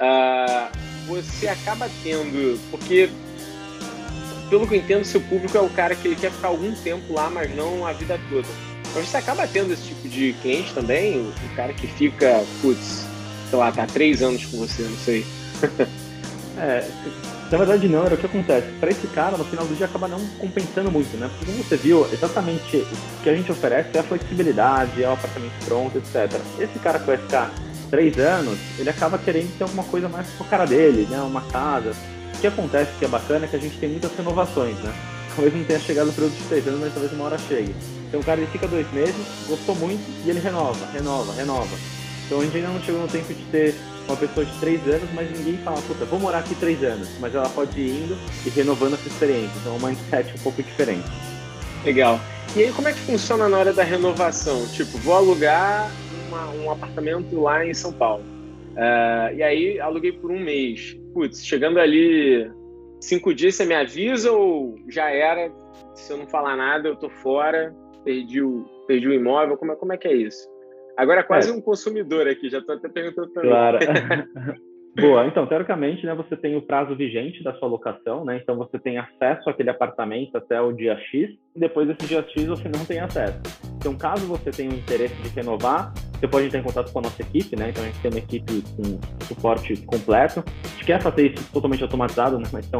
uh, 0.00 0.70
você 1.06 1.48
acaba 1.48 1.88
tendo, 2.02 2.58
porque 2.70 3.08
pelo 4.48 4.66
que 4.66 4.74
eu 4.74 4.78
entendo, 4.78 5.04
seu 5.04 5.20
público 5.20 5.56
é 5.56 5.60
o 5.60 5.68
cara 5.70 5.94
que 5.94 6.08
ele 6.08 6.16
quer 6.16 6.30
ficar 6.30 6.48
algum 6.48 6.72
tempo 6.72 7.12
lá, 7.12 7.30
mas 7.30 7.54
não 7.54 7.86
a 7.86 7.92
vida 7.92 8.18
toda. 8.28 8.48
Mas 8.94 9.08
você 9.08 9.16
acaba 9.16 9.46
tendo 9.46 9.72
esse 9.72 9.88
tipo 9.88 10.08
de 10.08 10.34
cliente 10.40 10.72
também? 10.72 11.20
O 11.20 11.56
cara 11.56 11.72
que 11.72 11.86
fica, 11.86 12.44
putz, 12.62 13.04
sei 13.50 13.58
lá, 13.58 13.72
tá 13.72 13.86
três 13.86 14.22
anos 14.22 14.44
com 14.46 14.58
você, 14.58 14.82
não 14.82 14.96
sei. 14.98 15.26
é, 16.58 16.88
na 17.50 17.58
verdade 17.58 17.88
não, 17.88 18.04
era 18.04 18.14
o 18.14 18.18
que 18.18 18.26
acontece. 18.26 18.66
Para 18.78 18.90
esse 18.90 19.06
cara, 19.08 19.36
no 19.36 19.44
final 19.44 19.66
do 19.66 19.74
dia, 19.74 19.86
acaba 19.86 20.06
não 20.06 20.24
compensando 20.38 20.90
muito, 20.90 21.16
né? 21.16 21.28
Porque 21.28 21.52
como 21.52 21.64
você 21.64 21.76
viu, 21.76 22.06
exatamente 22.12 22.76
o 22.76 23.22
que 23.22 23.28
a 23.28 23.34
gente 23.34 23.50
oferece 23.50 23.88
é 23.94 24.00
a 24.00 24.04
flexibilidade, 24.04 25.02
é 25.02 25.08
o 25.08 25.12
apartamento 25.12 25.52
pronto, 25.64 25.98
etc. 25.98 26.40
Esse 26.60 26.78
cara 26.78 27.00
que 27.00 27.06
vai 27.06 27.16
ficar 27.16 27.52
três 27.90 28.18
anos, 28.18 28.58
ele 28.78 28.90
acaba 28.90 29.18
querendo 29.18 29.56
ter 29.56 29.64
alguma 29.64 29.84
coisa 29.84 30.08
mais 30.08 30.28
com 30.38 30.44
a 30.44 30.46
cara 30.46 30.66
dele, 30.66 31.06
né? 31.10 31.20
Uma 31.20 31.42
casa. 31.42 31.92
Que 32.44 32.48
acontece 32.48 32.90
que 32.98 33.06
é 33.06 33.08
bacana 33.08 33.46
é 33.46 33.48
que 33.48 33.56
a 33.56 33.58
gente 33.58 33.78
tem 33.78 33.88
muitas 33.88 34.14
renovações, 34.14 34.76
né? 34.80 34.92
Talvez 35.34 35.56
não 35.56 35.64
tenha 35.64 35.80
chegado 35.80 36.10
o 36.10 36.12
período 36.12 36.36
de 36.36 36.44
três 36.44 36.68
anos, 36.68 36.78
mas 36.78 36.92
talvez 36.92 37.10
uma 37.14 37.24
hora 37.24 37.38
chegue. 37.38 37.74
Então 38.06 38.20
o 38.20 38.22
cara 38.22 38.38
ele 38.38 38.50
fica 38.50 38.68
dois 38.68 38.86
meses, 38.92 39.16
gostou 39.48 39.74
muito 39.76 40.04
e 40.26 40.28
ele 40.28 40.40
renova, 40.40 40.86
renova, 40.92 41.32
renova. 41.32 41.74
Então 42.26 42.40
a 42.40 42.44
gente 42.44 42.54
ainda 42.58 42.68
não 42.68 42.82
chegou 42.82 43.00
no 43.00 43.08
tempo 43.08 43.32
de 43.32 43.42
ter 43.44 43.74
uma 44.06 44.14
pessoa 44.18 44.44
de 44.44 44.60
três 44.60 44.86
anos, 44.86 45.08
mas 45.14 45.30
ninguém 45.30 45.56
fala, 45.64 45.80
puta, 45.88 46.04
vou 46.04 46.20
morar 46.20 46.40
aqui 46.40 46.54
três 46.56 46.84
anos. 46.84 47.08
Mas 47.18 47.34
ela 47.34 47.48
pode 47.48 47.80
ir 47.80 48.04
indo 48.04 48.18
e 48.44 48.50
renovando 48.50 48.92
essa 48.92 49.08
experiência. 49.08 49.54
Então 49.62 49.72
é 49.72 49.76
um 49.78 49.86
mindset 49.86 50.34
um 50.38 50.42
pouco 50.42 50.62
diferente. 50.62 51.10
Legal. 51.82 52.20
E 52.54 52.64
aí 52.64 52.72
como 52.74 52.88
é 52.88 52.92
que 52.92 53.00
funciona 53.00 53.48
na 53.48 53.56
hora 53.56 53.72
da 53.72 53.84
renovação? 53.84 54.66
Tipo, 54.66 54.98
vou 54.98 55.14
alugar 55.14 55.90
uma, 56.28 56.50
um 56.50 56.70
apartamento 56.70 57.40
lá 57.40 57.64
em 57.64 57.72
São 57.72 57.90
Paulo. 57.90 58.22
Uh, 58.76 59.34
e 59.34 59.42
aí 59.42 59.80
aluguei 59.80 60.12
por 60.12 60.30
um 60.30 60.38
mês. 60.38 60.94
Putz, 61.14 61.44
chegando 61.46 61.78
ali 61.78 62.50
cinco 63.00 63.32
dias 63.32 63.54
você 63.54 63.64
me 63.64 63.74
avisa 63.74 64.32
ou 64.32 64.76
já 64.88 65.10
era? 65.10 65.50
Se 65.94 66.12
eu 66.12 66.18
não 66.18 66.26
falar 66.26 66.56
nada, 66.56 66.88
eu 66.88 66.96
tô 66.96 67.08
fora, 67.08 67.74
perdi 68.04 68.42
o, 68.42 68.64
perdi 68.86 69.08
o 69.08 69.14
imóvel. 69.14 69.56
Como 69.56 69.72
é, 69.72 69.76
como 69.76 69.92
é 69.92 69.96
que 69.96 70.08
é 70.08 70.12
isso? 70.12 70.46
Agora 70.96 71.20
é 71.20 71.24
quase 71.24 71.50
é. 71.50 71.52
um 71.52 71.60
consumidor 71.60 72.28
aqui, 72.28 72.50
já 72.50 72.58
estou 72.58 72.74
até 72.74 72.88
perguntando 72.88 73.32
também. 73.32 73.50
Claro. 73.50 73.78
Boa, 74.96 75.26
então, 75.26 75.44
teoricamente, 75.44 76.06
né, 76.06 76.14
você 76.14 76.36
tem 76.36 76.56
o 76.56 76.62
prazo 76.62 76.94
vigente 76.94 77.42
da 77.42 77.52
sua 77.54 77.66
locação, 77.66 78.24
né? 78.24 78.38
Então 78.40 78.56
você 78.56 78.78
tem 78.78 78.96
acesso 78.96 79.50
àquele 79.50 79.70
apartamento 79.70 80.36
até 80.36 80.60
o 80.60 80.72
dia 80.72 80.96
X, 81.10 81.30
e 81.54 81.58
depois 81.58 81.88
desse 81.88 82.06
dia 82.06 82.24
X 82.28 82.46
você 82.46 82.68
não 82.68 82.84
tem 82.84 83.00
acesso. 83.00 83.40
Então, 83.76 83.96
caso 83.96 84.24
você 84.26 84.50
tenha 84.50 84.70
um 84.70 84.74
interesse 84.74 85.14
de 85.16 85.28
renovar, 85.30 85.92
você 86.12 86.28
pode 86.28 86.46
entrar 86.46 86.60
em 86.60 86.62
contato 86.62 86.92
com 86.92 87.00
a 87.00 87.02
nossa 87.02 87.20
equipe, 87.20 87.56
né? 87.56 87.70
Então 87.70 87.82
a 87.82 87.86
gente 87.86 88.00
tem 88.00 88.10
uma 88.10 88.18
equipe 88.18 88.62
com 88.76 89.24
suporte 89.26 89.76
completo. 89.84 90.44
A 90.46 90.68
gente 90.68 90.84
quer 90.84 91.02
fazer 91.02 91.32
isso 91.32 91.52
totalmente 91.52 91.82
automatizado, 91.82 92.38
né? 92.38 92.46
Mas 92.52 92.64
são 92.66 92.78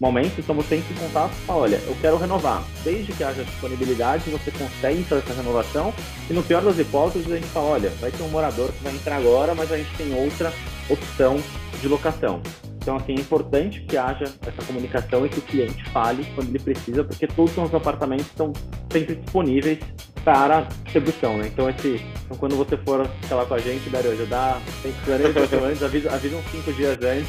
momentos, 0.00 0.38
então 0.38 0.54
você 0.54 0.76
entra 0.76 0.94
em 0.94 0.98
contato 0.98 1.32
e 1.32 1.46
fala, 1.46 1.62
olha, 1.62 1.76
eu 1.76 1.96
quero 2.00 2.16
renovar. 2.16 2.62
Desde 2.84 3.12
que 3.12 3.24
haja 3.24 3.42
disponibilidade, 3.42 4.30
você 4.30 4.52
consegue 4.52 5.02
fazer 5.02 5.22
essa 5.22 5.42
renovação. 5.42 5.92
E 6.30 6.32
no 6.32 6.44
pior 6.44 6.62
das 6.62 6.78
hipóteses, 6.78 7.30
a 7.30 7.34
gente 7.34 7.48
fala, 7.48 7.70
olha, 7.70 7.90
vai 8.00 8.12
ter 8.12 8.22
um 8.22 8.30
morador 8.30 8.72
que 8.72 8.84
vai 8.84 8.94
entrar 8.94 9.16
agora, 9.16 9.52
mas 9.54 9.70
a 9.72 9.76
gente 9.76 9.94
tem 9.96 10.14
outra 10.14 10.50
opção 10.88 11.36
de 11.80 11.88
locação. 11.88 12.40
Então, 12.86 12.96
assim, 12.96 13.16
é 13.16 13.20
importante 13.20 13.80
que 13.80 13.96
haja 13.96 14.24
essa 14.46 14.62
comunicação 14.64 15.26
e 15.26 15.28
que 15.28 15.40
o 15.40 15.42
cliente 15.42 15.82
fale 15.90 16.24
quando 16.36 16.50
ele 16.50 16.58
precisa, 16.60 17.02
porque 17.02 17.26
todos 17.26 17.56
os 17.58 17.74
apartamentos 17.74 18.26
estão 18.26 18.52
sempre 18.92 19.16
disponíveis 19.16 19.80
para 20.24 20.68
distribuição, 20.84 21.36
né? 21.38 21.48
Então, 21.52 21.68
esse, 21.68 22.00
então, 22.24 22.36
quando 22.36 22.56
você 22.56 22.76
for 22.76 23.04
falar 23.28 23.44
com 23.46 23.54
a 23.54 23.58
gente, 23.58 23.90
Dario, 23.90 24.12
ajudar, 24.12 24.60
tem 24.82 24.92
que 24.92 25.00
planejar 25.00 25.64
antes, 25.64 25.82
avisa, 25.82 26.12
avisa 26.12 26.36
uns 26.36 26.50
cinco 26.50 26.72
dias 26.72 26.96
antes 27.02 27.28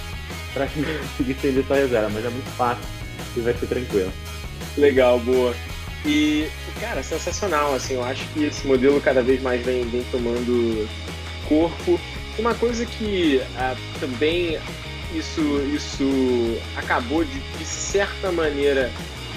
para 0.54 0.66
a 0.66 0.68
gente 0.68 0.88
conseguir 1.00 1.32
estender 1.32 1.66
sua 1.66 1.76
reserva, 1.76 2.10
mas 2.10 2.26
é 2.26 2.30
muito 2.30 2.50
fácil 2.52 2.84
e 3.36 3.40
vai 3.40 3.54
ser 3.56 3.66
tranquilo. 3.66 4.12
Legal, 4.78 5.20
boa. 5.20 5.56
E, 6.06 6.48
cara, 6.80 7.02
sensacional, 7.02 7.74
assim, 7.74 7.96
eu 7.96 8.04
acho 8.04 8.26
que 8.28 8.46
esse 8.46 8.66
modelo 8.68 9.02
cada 9.02 9.22
vez 9.22 9.42
mais 9.42 9.66
vem, 9.66 9.84
vem 9.86 10.04
tomando 10.12 10.88
corpo. 11.48 12.00
Uma 12.38 12.54
coisa 12.54 12.86
que 12.86 13.42
ah, 13.58 13.76
também 14.00 14.60
isso, 15.14 15.42
isso 15.74 16.04
acabou 16.76 17.24
de, 17.24 17.40
de 17.40 17.66
certa 17.66 18.32
maneira 18.32 18.92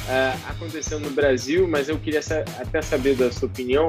uh, 0.06 0.50
acontecendo 0.50 1.04
no 1.04 1.10
Brasil, 1.10 1.66
mas 1.68 1.88
eu 1.88 1.98
queria 1.98 2.22
sa 2.22 2.44
até 2.58 2.82
saber 2.82 3.14
da 3.14 3.30
sua 3.30 3.48
opinião, 3.48 3.88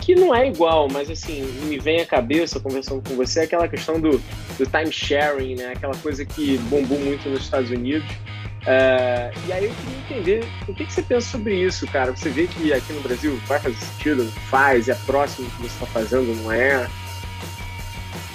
que 0.00 0.14
não 0.14 0.34
é 0.34 0.48
igual, 0.48 0.88
mas 0.90 1.10
assim, 1.10 1.42
me 1.64 1.78
vem 1.78 2.00
à 2.00 2.06
cabeça 2.06 2.60
conversando 2.60 3.02
com 3.08 3.16
você 3.16 3.40
aquela 3.40 3.66
questão 3.66 3.98
do, 3.98 4.22
do 4.58 4.66
time 4.66 4.92
sharing, 4.92 5.56
né? 5.56 5.72
Aquela 5.74 5.96
coisa 5.96 6.24
que 6.24 6.58
bombou 6.58 6.98
muito 6.98 7.28
nos 7.28 7.42
Estados 7.42 7.70
Unidos. 7.70 8.08
Uh, 8.64 9.30
e 9.46 9.52
aí 9.52 9.64
eu 9.66 9.72
queria 9.74 9.98
entender 9.98 10.44
o 10.66 10.74
que, 10.74 10.86
que, 10.86 10.92
você 10.92 11.02
pensa 11.02 11.30
sobre 11.30 11.54
isso, 11.54 11.86
cara. 11.86 12.12
Você 12.12 12.30
vê 12.30 12.46
que 12.46 12.72
aqui 12.72 12.92
no 12.92 13.00
Brasil 13.00 13.38
vai 13.46 13.60
fazer 13.60 13.76
sentido, 13.76 14.24
faz, 14.50 14.88
é 14.88 14.94
próximo 15.06 15.48
do 15.48 15.56
que 15.56 15.62
você 15.62 15.66
está 15.66 15.86
fazendo, 15.86 16.34
não 16.42 16.50
é? 16.50 16.88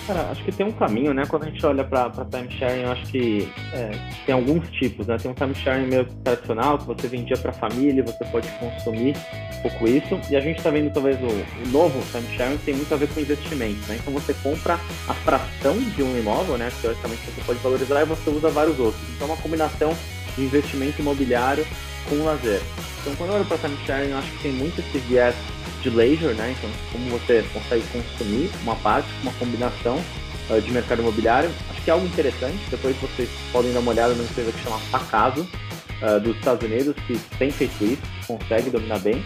Cara, 0.10 0.32
acho 0.32 0.44
que 0.44 0.52
tem 0.52 0.66
um 0.66 0.72
caminho, 0.72 1.14
né? 1.14 1.24
Quando 1.28 1.44
a 1.44 1.46
gente 1.46 1.64
olha 1.64 1.84
para 1.84 2.10
timesharing, 2.10 2.82
eu 2.82 2.92
acho 2.92 3.06
que 3.12 3.48
é, 3.72 3.92
tem 4.26 4.34
alguns 4.34 4.68
tipos, 4.72 5.06
né? 5.06 5.16
Tem 5.20 5.30
um 5.30 5.36
timesharing 5.36 5.86
meio 5.86 6.04
tradicional, 6.24 6.80
que 6.80 6.86
você 6.88 7.08
vendia 7.08 7.38
para 7.38 7.54
família, 7.54 8.02
você 8.02 8.26
pode 8.26 8.48
consumir 8.54 9.16
um 9.60 9.62
pouco 9.62 9.88
isso. 9.88 10.20
E 10.32 10.36
a 10.36 10.40
gente 10.40 10.58
está 10.58 10.72
vendo, 10.72 10.92
talvez, 10.92 11.16
o, 11.22 11.28
o 11.28 11.72
novo 11.72 12.02
timesharing 12.12 12.58
tem 12.66 12.74
muito 12.74 12.92
a 12.92 12.98
ver 12.98 13.08
com 13.10 13.20
investimento, 13.20 13.88
né? 13.88 14.00
Então 14.02 14.12
você 14.12 14.34
compra 14.42 14.80
a 15.08 15.14
fração 15.14 15.78
de 15.78 16.02
um 16.02 16.18
imóvel, 16.18 16.58
né? 16.58 16.72
Teoricamente 16.82 17.22
você 17.28 17.42
pode 17.46 17.60
valorizar 17.60 18.02
e 18.02 18.06
você 18.06 18.32
usa 18.32 18.50
vários 18.50 18.80
outros. 18.80 19.04
Então 19.16 19.28
é 19.28 19.32
uma 19.34 19.42
combinação 19.44 19.96
de 20.36 20.44
investimento 20.44 21.00
imobiliário 21.00 21.68
com 22.10 22.24
lazer. 22.24 22.62
Então 23.02 23.16
quando 23.16 23.30
eu 23.30 23.36
olho 23.36 23.46
para 23.46 23.60
timesharing, 23.60 24.10
eu 24.10 24.18
acho 24.18 24.32
que 24.32 24.42
tem 24.42 24.54
muito 24.54 24.82
esse 24.82 24.98
viés 24.98 25.36
de 25.82 25.90
leisure, 25.90 26.34
né? 26.34 26.56
Então, 26.58 26.70
como 26.92 27.10
você 27.10 27.44
consegue 27.54 27.84
consumir 27.92 28.52
uma 28.64 28.76
parte, 28.76 29.08
uma 29.24 29.34
combinação 29.34 30.02
uh, 30.50 30.62
de 30.62 30.72
mercado 30.72 31.02
imobiliário. 31.02 31.50
Acho 31.70 31.82
que 31.82 31.90
é 31.90 31.94
algo 31.94 32.06
interessante. 32.06 32.60
Depois 32.70 32.96
vocês 32.98 33.30
podem 33.52 33.74
dar 33.74 33.80
uma 33.80 33.92
olhada 33.92 34.14
numa 34.14 34.24
empresa 34.24 34.52
que 34.52 34.64
chama 34.64 34.80
Pacaso, 34.92 35.48
uh, 36.02 36.20
dos 36.20 36.36
Estados 36.38 36.66
Unidos, 36.68 36.96
que 37.08 37.18
tem 37.38 37.52
feito 37.52 37.84
isso, 37.84 38.02
consegue 38.28 38.70
dominar 38.70 39.00
bem. 39.00 39.24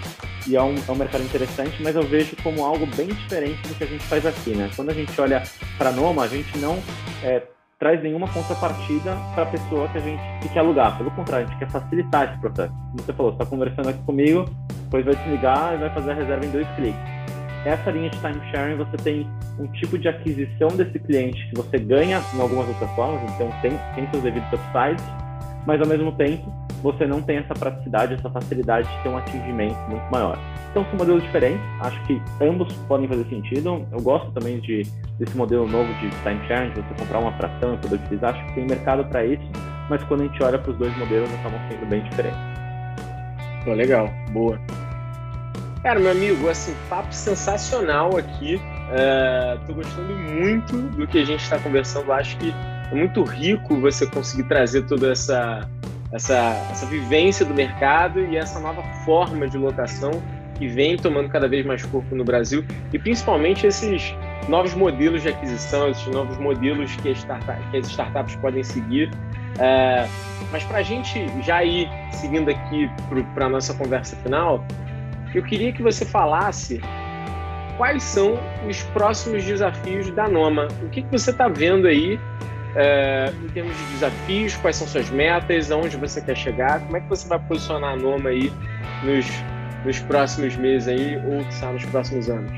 E 0.48 0.56
é 0.56 0.62
um, 0.62 0.76
é 0.76 0.92
um 0.92 0.96
mercado 0.96 1.24
interessante, 1.24 1.82
mas 1.82 1.96
eu 1.96 2.04
vejo 2.04 2.36
como 2.44 2.66
algo 2.66 2.86
bem 2.96 3.08
diferente 3.08 3.62
do 3.68 3.76
que 3.76 3.84
a 3.84 3.88
gente 3.88 4.04
faz 4.04 4.26
aqui, 4.26 4.52
né? 4.52 4.70
Quando 4.76 4.90
a 4.90 4.94
gente 4.94 5.20
olha 5.20 5.44
para 5.78 5.92
Noma, 5.92 6.24
a 6.24 6.28
gente 6.28 6.58
não 6.58 6.82
é, 7.24 7.44
traz 7.84 8.02
nenhuma 8.02 8.30
contrapartida 8.30 9.14
para 9.34 9.44
a 9.44 9.46
pessoa 9.46 9.90
que 9.90 9.98
a 9.98 10.02
gente 10.02 10.22
que 10.42 10.48
quer 10.48 10.60
alugar. 10.60 10.98
Pelo 10.98 11.12
contrário, 11.12 11.46
a 11.46 11.50
gente 11.50 11.60
quer 11.60 11.70
facilitar 11.70 12.30
esse 12.30 12.40
processo. 12.40 12.74
Como 12.74 13.04
você 13.04 13.12
falou, 13.12 13.32
você 13.34 13.44
está 13.44 13.46
conversando 13.46 13.90
aqui 13.90 14.02
comigo, 14.04 14.46
depois 14.86 15.04
vai 15.04 15.14
desligar 15.18 15.74
e 15.74 15.78
vai 15.80 15.90
fazer 15.90 16.12
a 16.12 16.14
reserva 16.14 16.46
em 16.46 16.50
dois 16.50 16.68
cliques. 16.78 17.02
Essa 17.66 17.92
linha 17.92 18.10
de 18.10 18.18
time 18.20 18.40
sharing, 18.52 18.78
você 18.78 18.96
tem 19.04 19.28
um 19.60 19.68
tipo 19.74 19.98
de 19.98 20.08
aquisição 20.08 20.70
desse 20.70 20.98
cliente 20.98 21.46
que 21.50 21.56
você 21.58 21.78
ganha 21.78 22.22
em 22.34 22.40
algumas 22.40 22.70
outras 22.70 22.90
formas, 22.92 23.22
então 23.36 23.50
tem, 23.62 23.78
tem 23.96 24.10
seus 24.12 24.24
devidos 24.24 24.48
upsides, 24.48 25.04
mas 25.66 25.82
ao 25.82 25.88
mesmo 25.88 26.12
tempo 26.14 26.52
você 26.82 27.08
não 27.08 27.22
tem 27.22 27.38
essa 27.38 27.54
praticidade, 27.54 28.14
essa 28.14 28.30
facilidade 28.30 28.90
de 28.90 29.04
ter 29.04 29.10
um 29.10 29.18
atingimento 29.18 29.80
muito 29.90 30.04
maior. 30.12 30.38
Então 30.70 30.86
são 30.86 30.98
modelos 30.98 31.24
diferentes, 31.24 31.64
acho 31.80 32.02
que 32.06 32.22
ambos 32.42 32.74
podem 32.88 33.08
fazer 33.08 33.24
sentido. 33.26 33.88
Eu 33.92 34.02
gosto 34.02 34.30
também 34.32 34.60
de, 34.60 34.84
desse 35.18 35.36
modelo 35.38 35.66
novo 35.68 35.92
de 35.96 36.10
time 36.10 36.46
sharing, 36.48 36.72
de 36.72 36.82
você 36.82 36.94
comprar 37.00 37.20
uma 37.20 37.32
fração 37.34 37.76
e 37.76 37.78
poder 37.78 37.96
utilizar, 37.96 38.36
acho 38.36 38.46
que 38.48 38.54
tem 38.56 38.66
mercado 38.66 39.06
para 39.06 39.26
isso, 39.26 39.44
mas 39.90 40.04
quando 40.04 40.22
a 40.22 40.24
gente 40.26 40.44
olha 40.44 40.60
para 40.60 40.72
os 40.72 40.78
dois 40.78 40.96
modelos, 40.98 41.34
acabam 41.36 41.60
sendo 41.70 41.86
bem 41.86 42.04
diferentes. 42.04 42.40
Pô, 43.64 43.74
legal, 43.74 44.10
boa. 44.32 44.60
Cara, 45.84 46.00
meu 46.00 46.12
amigo, 46.12 46.50
assim, 46.50 46.74
papo 46.90 47.14
sensacional 47.14 48.18
aqui. 48.18 48.56
Uh, 48.56 49.60
tô 49.68 49.74
gostando 49.74 50.14
muito 50.16 50.78
do 50.96 51.06
que 51.08 51.20
a 51.20 51.26
gente 51.26 51.42
está 51.42 51.60
conversando. 51.60 52.12
Acho 52.12 52.38
que 52.38 52.54
é 52.92 52.96
muito 52.96 53.24
rico 53.24 53.76
você 53.80 54.06
conseguir 54.06 54.44
trazer 54.44 54.84
toda 54.84 55.12
essa, 55.12 55.68
essa, 56.12 56.68
essa 56.72 56.86
vivência 56.86 57.46
do 57.46 57.54
mercado 57.54 58.20
e 58.20 58.38
essa 58.38 58.60
nova 58.60 58.84
forma 59.06 59.48
de 59.48 59.58
locação 59.58 60.22
que 60.56 60.68
vem 60.68 60.96
tomando 60.96 61.30
cada 61.30 61.48
vez 61.48 61.66
mais 61.66 61.84
corpo 61.84 62.16
no 62.16 62.24
Brasil 62.24 62.64
e 62.92 63.00
principalmente 63.00 63.66
esses 63.66 64.16
novos 64.48 64.74
modelos 64.74 65.22
de 65.22 65.30
aquisição, 65.30 65.90
esses 65.90 66.08
novos 66.08 66.38
modelos 66.38 66.96
que 66.98 67.10
as, 67.10 67.18
startup, 67.20 67.60
que 67.72 67.78
as 67.78 67.88
startups 67.88 68.36
podem 68.38 68.64
seguir. 68.64 69.10
Uh, 69.56 70.10
mas 70.52 70.64
para 70.64 70.80
a 70.80 70.84
gente 70.84 71.26
já 71.42 71.64
ir 71.64 71.90
seguindo 72.12 72.50
aqui 72.50 72.90
para 73.34 73.46
a 73.46 73.50
nossa 73.50 73.74
conversa 73.74 74.16
final, 74.18 74.66
eu 75.34 75.44
queria 75.44 75.72
que 75.72 75.82
você 75.82 76.06
falasse 76.06 76.80
quais 77.78 78.04
são 78.04 78.40
os 78.68 78.84
próximos 78.84 79.44
desafios 79.44 80.12
da 80.12 80.28
Noma. 80.28 80.68
O 80.84 80.90
que, 80.90 81.02
que 81.02 81.12
você 81.12 81.32
está 81.32 81.48
vendo 81.48 81.88
aí 81.88 82.20
é, 82.76 83.32
em 83.44 83.48
termos 83.50 83.76
de 83.78 83.84
desafios, 83.94 84.56
quais 84.58 84.76
são 84.76 84.88
suas 84.88 85.10
metas, 85.10 85.72
aonde 85.72 85.98
você 85.98 86.22
quer 86.22 86.36
chegar, 86.36 86.80
como 86.82 86.98
é 86.98 87.00
que 87.00 87.10
você 87.10 87.28
vai 87.28 87.40
posicionar 87.40 87.94
a 87.94 87.96
Noma 87.96 88.30
aí 88.30 88.52
nos, 89.04 89.26
nos 89.86 90.00
próximos 90.00 90.56
meses 90.56 90.88
aí, 90.88 91.18
ou 91.18 91.44
que 91.44 91.66
nos 91.66 91.86
próximos 91.86 92.30
anos? 92.30 92.52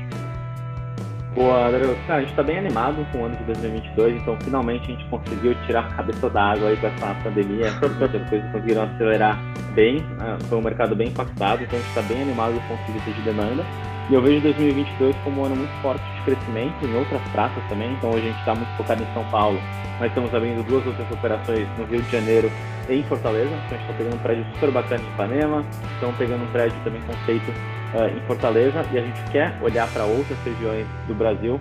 Boa, 1.34 1.66
Adriano. 1.66 1.94
a 2.08 2.20
gente 2.20 2.30
está 2.30 2.42
bem 2.42 2.56
animado 2.56 3.06
com 3.12 3.18
o 3.18 3.24
ano 3.26 3.36
de 3.36 3.44
2022, 3.44 4.22
então 4.22 4.38
finalmente 4.40 4.84
a 4.84 4.96
gente 4.96 5.04
conseguiu 5.10 5.54
tirar 5.66 5.80
a 5.80 5.88
cabeça 5.90 6.30
da 6.30 6.52
água 6.52 6.70
aí 6.70 6.76
com 6.78 6.86
essa 6.86 7.14
pandemia, 7.22 7.68
as 7.68 7.78
coisas 7.78 8.10
conseguiram 8.52 8.84
acelerar 8.84 9.38
bem, 9.74 10.00
né? 10.18 10.38
foi 10.48 10.56
um 10.56 10.62
mercado 10.62 10.96
bem 10.96 11.08
impactado, 11.08 11.62
então 11.62 11.78
a 11.78 11.82
gente 11.82 11.88
está 11.90 12.00
bem 12.02 12.22
animado 12.22 12.54
com 12.66 12.72
o 12.72 12.92
vista 12.94 13.10
de 13.10 13.20
demanda. 13.20 13.62
E 14.08 14.14
eu 14.14 14.22
vejo 14.22 14.40
2022 14.40 15.16
como 15.24 15.42
um 15.42 15.46
ano 15.46 15.56
muito 15.56 15.82
forte 15.82 16.04
de 16.14 16.22
crescimento 16.22 16.86
em 16.86 16.94
outras 16.94 17.20
praças 17.32 17.60
também. 17.68 17.92
Então 17.94 18.10
hoje 18.10 18.28
a 18.28 18.30
gente 18.30 18.38
está 18.38 18.54
muito 18.54 18.70
focado 18.76 19.02
em 19.02 19.12
São 19.12 19.24
Paulo, 19.30 19.58
mas 19.98 20.08
estamos 20.10 20.32
abrindo 20.32 20.64
duas 20.64 20.86
outras 20.86 21.10
operações 21.10 21.66
no 21.76 21.84
Rio 21.86 22.00
de 22.00 22.12
Janeiro 22.12 22.48
e 22.88 22.94
em 22.94 23.02
Fortaleza. 23.02 23.50
Então 23.50 23.66
a 23.66 23.80
gente 23.80 23.80
está 23.80 23.94
pegando 23.94 24.14
um 24.14 24.18
prédio 24.18 24.46
super 24.54 24.70
bacana 24.70 25.02
em 25.02 25.08
Ipanema, 25.08 25.64
estamos 25.94 26.16
pegando 26.16 26.44
um 26.44 26.52
prédio 26.52 26.78
também 26.84 27.02
conceito 27.02 27.50
uh, 27.50 28.16
em 28.16 28.20
Fortaleza 28.28 28.86
e 28.92 28.98
a 28.98 29.02
gente 29.02 29.30
quer 29.32 29.58
olhar 29.60 29.92
para 29.92 30.04
outras 30.04 30.38
regiões 30.44 30.86
do 31.08 31.14
Brasil, 31.14 31.60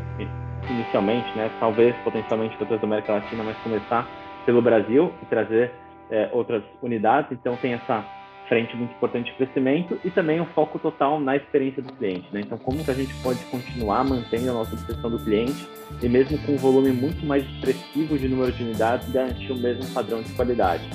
inicialmente, 0.69 1.35
né? 1.35 1.49
Talvez 1.59 1.95
potencialmente 2.03 2.55
para 2.57 2.67
toda 2.67 2.81
a 2.81 2.85
América 2.85 3.13
Latina, 3.13 3.43
mas 3.43 3.57
começar 3.57 4.07
pelo 4.45 4.61
Brasil 4.61 5.11
e 5.19 5.25
trazer 5.25 5.73
uh, 6.11 6.37
outras 6.37 6.61
unidades. 6.79 7.31
Então 7.31 7.55
tem 7.55 7.73
essa 7.73 8.05
frente 8.47 8.75
muito 8.75 8.93
importante 8.93 9.31
de 9.31 9.37
crescimento 9.37 9.99
e 10.03 10.09
também 10.09 10.39
um 10.39 10.45
foco 10.47 10.79
total 10.79 11.19
na 11.19 11.35
experiência 11.35 11.81
do 11.81 11.91
cliente. 11.93 12.27
Né? 12.31 12.41
Então, 12.45 12.57
como 12.57 12.83
que 12.83 12.91
a 12.91 12.93
gente 12.93 13.13
pode 13.21 13.39
continuar 13.45 14.03
mantendo 14.03 14.49
a 14.51 14.53
nossa 14.53 14.73
obsessão 14.73 15.09
do 15.09 15.19
cliente 15.19 15.67
e 16.01 16.09
mesmo 16.09 16.37
com 16.39 16.53
um 16.53 16.57
volume 16.57 16.91
muito 16.91 17.25
mais 17.25 17.43
expressivo 17.43 18.17
de 18.17 18.27
número 18.27 18.51
de 18.51 18.63
unidades, 18.63 19.09
garantir 19.11 19.51
o 19.51 19.57
mesmo 19.57 19.85
padrão 19.93 20.21
de 20.21 20.31
qualidade. 20.33 20.89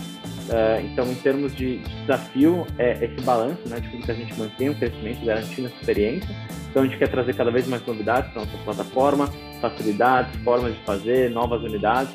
Uh, 0.50 0.84
então, 0.84 1.06
em 1.06 1.14
termos 1.14 1.54
de, 1.54 1.78
desafio, 1.78 2.66
é 2.76 3.04
esse 3.04 3.24
balanço, 3.24 3.68
né, 3.68 3.78
de 3.78 3.88
como 3.88 4.02
que 4.02 4.10
a 4.10 4.14
gente 4.14 4.36
mantém 4.36 4.68
o 4.68 4.74
crescimento, 4.74 5.24
garantindo 5.24 5.68
essa 5.68 5.76
experiência. 5.76 6.28
Então, 6.68 6.82
a 6.82 6.86
gente 6.86 6.98
quer 6.98 7.08
trazer 7.08 7.34
cada 7.34 7.52
vez 7.52 7.68
mais 7.68 7.86
novidades 7.86 8.32
para 8.32 8.44
nossa 8.44 8.58
plataforma, 8.64 9.28
facilidades, 9.60 10.34
formas 10.42 10.74
de 10.74 10.80
fazer, 10.84 11.30
novas 11.30 11.62
unidades, 11.62 12.12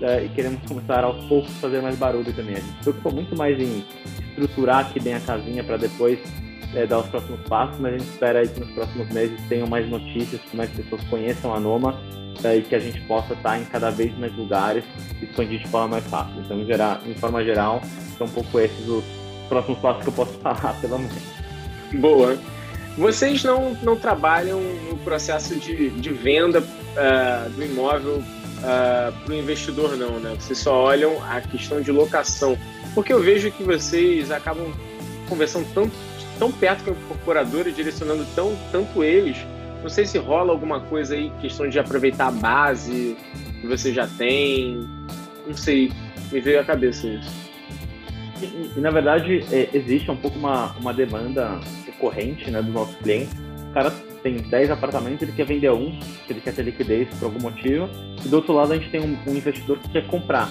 uh, 0.00 0.24
e 0.24 0.28
queremos 0.28 0.60
começar 0.68 1.02
aos 1.02 1.24
poucos 1.24 1.50
a 1.56 1.60
fazer 1.60 1.82
mais 1.82 1.98
barulho 1.98 2.32
também. 2.32 2.54
A 2.54 2.60
gente 2.60 2.82
preocupou 2.82 3.12
muito 3.12 3.36
mais 3.36 3.58
em 3.58 3.84
estruturar 4.32 4.80
aqui 4.80 5.00
bem 5.00 5.14
a 5.14 5.20
casinha 5.20 5.62
para 5.62 5.76
depois 5.76 6.18
é, 6.74 6.86
dar 6.86 6.98
os 6.98 7.06
próximos 7.06 7.40
passos, 7.48 7.78
mas 7.78 7.94
a 7.94 7.98
gente 7.98 8.08
espera 8.08 8.40
aí 8.40 8.48
que 8.48 8.60
nos 8.60 8.70
próximos 8.70 9.08
meses 9.10 9.38
tenham 9.48 9.66
mais 9.66 9.88
notícias, 9.88 10.40
que 10.40 10.56
mais 10.56 10.70
pessoas 10.70 11.02
conheçam 11.04 11.54
a 11.54 11.60
Noma 11.60 12.00
é, 12.44 12.56
e 12.56 12.62
que 12.62 12.74
a 12.74 12.78
gente 12.78 13.00
possa 13.02 13.34
estar 13.34 13.60
em 13.60 13.64
cada 13.64 13.90
vez 13.90 14.16
mais 14.18 14.34
lugares 14.36 14.84
expandir 15.20 15.60
de 15.60 15.68
forma 15.68 15.88
mais 15.88 16.06
fácil. 16.06 16.40
Então, 16.40 16.58
em, 16.60 16.66
geral, 16.66 16.98
em 17.06 17.14
forma 17.14 17.44
geral, 17.44 17.82
são 18.16 18.26
um 18.26 18.30
pouco 18.30 18.58
esses 18.58 18.88
os 18.88 19.04
próximos 19.48 19.78
passos 19.78 20.02
que 20.02 20.08
eu 20.08 20.14
posso 20.14 20.32
falar, 20.40 20.74
pelo 20.80 20.98
menos. 20.98 21.22
Boa. 21.94 22.38
Vocês 22.96 23.42
não, 23.42 23.74
não 23.82 23.96
trabalham 23.96 24.60
no 24.60 24.98
processo 24.98 25.56
de, 25.56 25.90
de 25.90 26.12
venda 26.12 26.60
uh, 26.60 27.50
do 27.50 27.62
imóvel 27.64 28.16
uh, 28.16 29.12
para 29.24 29.32
o 29.32 29.34
investidor, 29.34 29.96
não, 29.96 30.20
né? 30.20 30.34
Vocês 30.38 30.58
só 30.58 30.74
olham 30.84 31.16
a 31.24 31.40
questão 31.40 31.80
de 31.80 31.90
locação. 31.90 32.56
Porque 32.94 33.12
eu 33.12 33.20
vejo 33.20 33.50
que 33.50 33.62
vocês 33.62 34.30
acabam 34.30 34.72
conversando 35.28 35.66
tão, 35.72 35.90
tão 36.38 36.52
perto 36.52 36.84
com 36.84 36.90
o 36.90 36.94
incorporador 36.94 37.66
e 37.66 37.72
direcionando 37.72 38.26
tão, 38.34 38.56
tanto 38.70 39.02
eles. 39.02 39.38
Não 39.82 39.88
sei 39.88 40.06
se 40.06 40.18
rola 40.18 40.52
alguma 40.52 40.80
coisa 40.80 41.14
aí, 41.14 41.32
questão 41.40 41.68
de 41.68 41.78
aproveitar 41.78 42.28
a 42.28 42.30
base 42.30 43.16
que 43.60 43.66
você 43.66 43.92
já 43.92 44.06
tem. 44.06 44.86
Não 45.46 45.56
sei, 45.56 45.90
me 46.30 46.40
veio 46.40 46.60
à 46.60 46.64
cabeça 46.64 47.06
isso. 47.06 47.42
E, 48.76 48.80
na 48.80 48.90
verdade, 48.90 49.44
é, 49.52 49.68
existe 49.72 50.10
um 50.10 50.16
pouco 50.16 50.38
uma, 50.38 50.72
uma 50.78 50.92
demanda 50.92 51.60
recorrente 51.86 52.50
né, 52.50 52.60
dos 52.60 52.72
nossos 52.72 52.96
clientes. 52.96 53.32
O 53.70 53.72
cara 53.72 53.90
tem 54.22 54.36
10 54.36 54.70
apartamentos, 54.70 55.22
ele 55.22 55.32
quer 55.32 55.46
vender 55.46 55.70
um, 55.70 55.98
ele 56.28 56.40
quer 56.40 56.54
ter 56.54 56.62
liquidez 56.62 57.08
por 57.18 57.26
algum 57.26 57.40
motivo. 57.40 57.88
E 58.24 58.28
do 58.28 58.36
outro 58.36 58.52
lado, 58.52 58.72
a 58.72 58.76
gente 58.76 58.90
tem 58.90 59.00
um, 59.00 59.16
um 59.26 59.36
investidor 59.36 59.78
que 59.78 59.88
quer 59.88 60.06
comprar. 60.06 60.48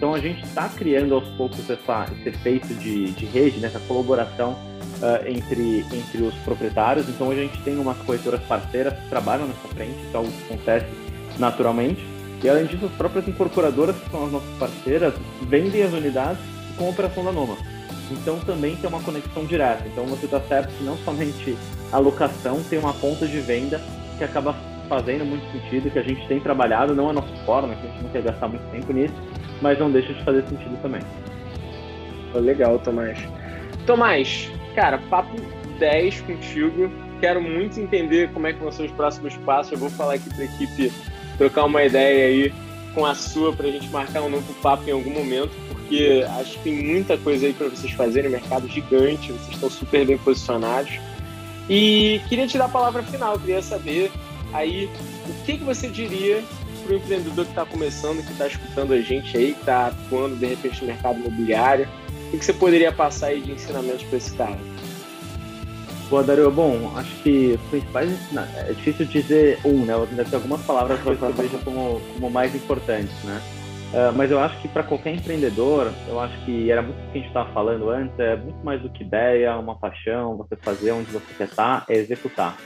Então 0.00 0.14
a 0.14 0.18
gente 0.18 0.42
está 0.42 0.66
criando 0.66 1.14
aos 1.14 1.28
poucos 1.36 1.68
essa, 1.68 2.06
esse 2.10 2.30
efeito 2.30 2.68
de, 2.68 3.10
de 3.10 3.26
rede, 3.26 3.60
né, 3.60 3.68
essa 3.68 3.80
colaboração 3.80 4.52
uh, 4.52 5.28
entre, 5.28 5.84
entre 5.92 6.22
os 6.22 6.34
proprietários. 6.36 7.06
Então 7.06 7.28
hoje 7.28 7.40
a 7.40 7.42
gente 7.42 7.60
tem 7.60 7.76
umas 7.76 7.98
corretoras 7.98 8.40
parceiras 8.44 8.94
que 8.94 9.10
trabalham 9.10 9.46
nessa 9.46 9.68
frente, 9.68 9.98
então 10.08 10.24
acontece 10.46 10.86
naturalmente. 11.38 12.00
E 12.42 12.48
além 12.48 12.64
disso, 12.64 12.86
as 12.86 12.92
próprias 12.92 13.28
incorporadoras, 13.28 13.94
que 13.94 14.10
são 14.10 14.24
as 14.24 14.32
nossas 14.32 14.48
parceiras, 14.58 15.12
vendem 15.42 15.82
as 15.82 15.92
unidades 15.92 16.40
com 16.78 16.86
a 16.86 16.88
operação 16.88 17.22
da 17.22 17.30
Noma. 17.30 17.58
Então 18.10 18.40
também 18.40 18.76
tem 18.76 18.88
uma 18.88 19.02
conexão 19.02 19.44
direta. 19.44 19.84
Então 19.86 20.06
você 20.06 20.24
está 20.24 20.40
certo 20.40 20.74
que 20.78 20.82
não 20.82 20.96
somente 21.04 21.58
a 21.92 21.98
locação 21.98 22.62
tem 22.70 22.78
uma 22.78 22.94
ponta 22.94 23.26
de 23.26 23.38
venda 23.40 23.78
que 24.16 24.24
acaba 24.24 24.56
fazendo 24.88 25.26
muito 25.26 25.44
sentido, 25.52 25.90
que 25.90 25.98
a 25.98 26.02
gente 26.02 26.26
tem 26.26 26.40
trabalhado, 26.40 26.94
não 26.94 27.10
é 27.10 27.12
nosso 27.12 27.36
forma, 27.44 27.74
que 27.74 27.86
a 27.86 27.90
gente 27.90 28.02
não 28.02 28.10
quer 28.10 28.22
gastar 28.22 28.48
muito 28.48 28.68
tempo 28.72 28.92
nisso, 28.92 29.14
mas 29.60 29.78
não 29.78 29.90
deixa 29.90 30.12
de 30.12 30.22
fazer 30.24 30.42
sentido 30.46 30.80
também. 30.82 31.02
Legal, 32.34 32.78
Tomás. 32.78 33.18
Tomás, 33.86 34.50
cara, 34.74 34.98
papo 35.10 35.36
10 35.78 36.20
contigo. 36.22 36.90
Quero 37.20 37.42
muito 37.42 37.78
entender 37.80 38.30
como 38.32 38.46
é 38.46 38.52
que 38.52 38.60
vão 38.60 38.70
ser 38.72 38.84
os 38.84 38.92
próximos 38.92 39.36
passos. 39.38 39.72
Eu 39.72 39.78
vou 39.78 39.90
falar 39.90 40.14
aqui 40.14 40.30
para 40.30 40.42
a 40.42 40.44
equipe 40.44 40.92
trocar 41.36 41.64
uma 41.64 41.82
ideia 41.82 42.26
aí 42.26 42.52
com 42.94 43.04
a 43.04 43.14
sua 43.14 43.52
para 43.52 43.66
a 43.68 43.70
gente 43.70 43.88
marcar 43.88 44.22
um 44.22 44.28
novo 44.28 44.52
papo 44.54 44.88
em 44.88 44.92
algum 44.92 45.10
momento, 45.10 45.52
porque 45.68 46.24
acho 46.38 46.58
que 46.58 46.64
tem 46.64 46.84
muita 46.84 47.16
coisa 47.16 47.46
aí 47.46 47.52
para 47.52 47.68
vocês 47.68 47.92
fazerem, 47.92 48.30
mercado 48.30 48.68
gigante, 48.68 49.32
vocês 49.32 49.54
estão 49.54 49.70
super 49.70 50.06
bem 50.06 50.18
posicionados. 50.18 50.98
E 51.68 52.20
queria 52.28 52.46
te 52.46 52.58
dar 52.58 52.64
a 52.64 52.68
palavra 52.68 53.02
final, 53.02 53.38
queria 53.38 53.62
saber 53.62 54.10
aí 54.52 54.90
o 55.28 55.44
que, 55.44 55.58
que 55.58 55.64
você 55.64 55.88
diria 55.88 56.42
para 56.90 56.94
o 56.94 56.96
empreendedor 56.96 57.44
que 57.44 57.52
está 57.52 57.64
começando, 57.64 58.24
que 58.24 58.32
está 58.32 58.48
escutando 58.48 58.92
a 58.92 59.00
gente 59.00 59.36
aí, 59.36 59.52
que 59.52 59.60
está 59.60 59.86
atuando 59.86 60.34
de 60.34 60.46
repente 60.46 60.80
no 60.80 60.88
mercado 60.88 61.20
imobiliário? 61.20 61.88
O 62.32 62.38
que 62.38 62.44
você 62.44 62.52
poderia 62.52 62.90
passar 62.90 63.28
aí 63.28 63.40
de 63.40 63.52
ensinamentos 63.52 64.02
para 64.04 64.18
esse 64.18 64.36
cara? 64.36 64.58
Boa, 66.08 66.24
Dario. 66.24 66.50
Bom, 66.50 66.92
acho 66.96 67.14
que 67.22 67.52
os 67.52 67.70
principais 67.70 68.10
é 68.66 68.72
difícil 68.72 69.06
dizer 69.06 69.60
um, 69.64 69.84
né? 69.84 69.94
Deve 70.10 70.30
ter 70.30 70.36
algumas 70.36 70.60
palavras 70.62 71.00
que 71.00 71.06
eu 71.06 71.32
vejo 71.32 71.58
como, 71.58 72.00
como 72.14 72.30
mais 72.30 72.52
importantes, 72.54 73.14
né? 73.22 73.40
Uh, 73.92 74.12
mas 74.16 74.30
eu 74.30 74.40
acho 74.40 74.60
que 74.60 74.68
para 74.68 74.84
qualquer 74.84 75.14
empreendedor, 75.14 75.92
eu 76.08 76.18
acho 76.20 76.36
que 76.44 76.70
era 76.70 76.82
muito 76.82 76.96
o 76.96 77.12
que 77.12 77.18
a 77.18 77.20
gente 77.20 77.28
estava 77.28 77.52
falando 77.52 77.90
antes, 77.90 78.16
é 78.20 78.36
muito 78.36 78.64
mais 78.64 78.80
do 78.80 78.88
que 78.88 79.02
ideia, 79.02 79.56
uma 79.56 79.76
paixão, 79.76 80.36
você 80.36 80.54
fazer 80.56 80.92
onde 80.92 81.10
você 81.10 81.26
quer 81.36 81.44
estar, 81.44 81.84
é 81.88 81.94
executar. 81.94 82.56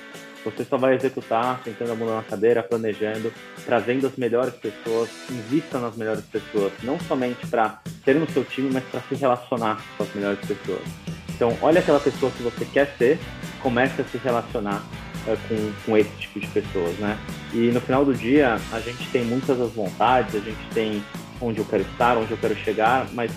Você 0.44 0.64
só 0.64 0.76
vai 0.76 0.94
executar 0.94 1.60
sentando 1.64 1.92
a 1.92 1.94
mão 1.94 2.14
na 2.14 2.22
cadeira, 2.22 2.62
planejando, 2.62 3.32
trazendo 3.64 4.06
as 4.06 4.16
melhores 4.16 4.54
pessoas, 4.54 5.08
invista 5.30 5.78
nas 5.78 5.96
melhores 5.96 6.24
pessoas, 6.24 6.72
não 6.82 7.00
somente 7.00 7.46
para 7.46 7.80
ter 8.04 8.14
no 8.14 8.30
seu 8.30 8.44
time, 8.44 8.70
mas 8.72 8.84
para 8.84 9.00
se 9.00 9.14
relacionar 9.14 9.82
com 9.96 10.02
as 10.02 10.14
melhores 10.14 10.40
pessoas. 10.40 10.82
Então, 11.34 11.56
olha 11.62 11.80
aquela 11.80 11.98
pessoa 11.98 12.30
que 12.30 12.42
você 12.42 12.64
quer 12.66 12.94
ser, 12.98 13.18
comece 13.60 14.02
a 14.02 14.04
se 14.04 14.18
relacionar 14.18 14.84
uh, 15.26 15.36
com, 15.48 15.72
com 15.84 15.96
esse 15.96 16.10
tipo 16.18 16.38
de 16.38 16.46
pessoas, 16.48 16.96
né? 16.98 17.18
E 17.52 17.70
no 17.72 17.80
final 17.80 18.04
do 18.04 18.14
dia, 18.14 18.58
a 18.70 18.80
gente 18.80 19.08
tem 19.10 19.24
muitas 19.24 19.60
as 19.60 19.72
vontades, 19.72 20.34
a 20.34 20.40
gente 20.40 20.70
tem 20.72 21.02
onde 21.40 21.58
eu 21.58 21.64
quero 21.64 21.82
estar, 21.82 22.16
onde 22.16 22.30
eu 22.30 22.38
quero 22.38 22.54
chegar, 22.56 23.06
mas 23.12 23.32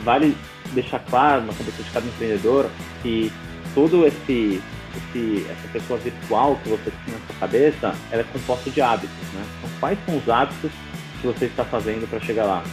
vale 0.00 0.36
deixar 0.72 1.00
claro 1.00 1.42
na 1.42 1.52
cabeça 1.52 1.82
de 1.82 1.90
cada 1.90 2.06
empreendedor 2.06 2.70
que 3.02 3.32
todo 3.74 4.06
esse 4.06 4.62
esse, 4.96 5.46
essa 5.50 5.68
pessoa 5.72 5.98
virtual 5.98 6.56
que 6.62 6.68
você 6.68 6.90
tem 7.04 7.14
na 7.14 7.20
sua 7.26 7.36
cabeça, 7.40 7.94
ela 8.10 8.22
é 8.22 8.24
composta 8.24 8.70
de 8.70 8.80
hábitos, 8.80 9.16
né? 9.34 9.44
Então, 9.58 9.70
quais 9.80 9.98
são 10.04 10.16
os 10.16 10.28
hábitos 10.28 10.70
que 11.20 11.26
você 11.26 11.46
está 11.46 11.64
fazendo 11.64 12.08
para 12.08 12.20
chegar 12.20 12.44
lá? 12.44 12.64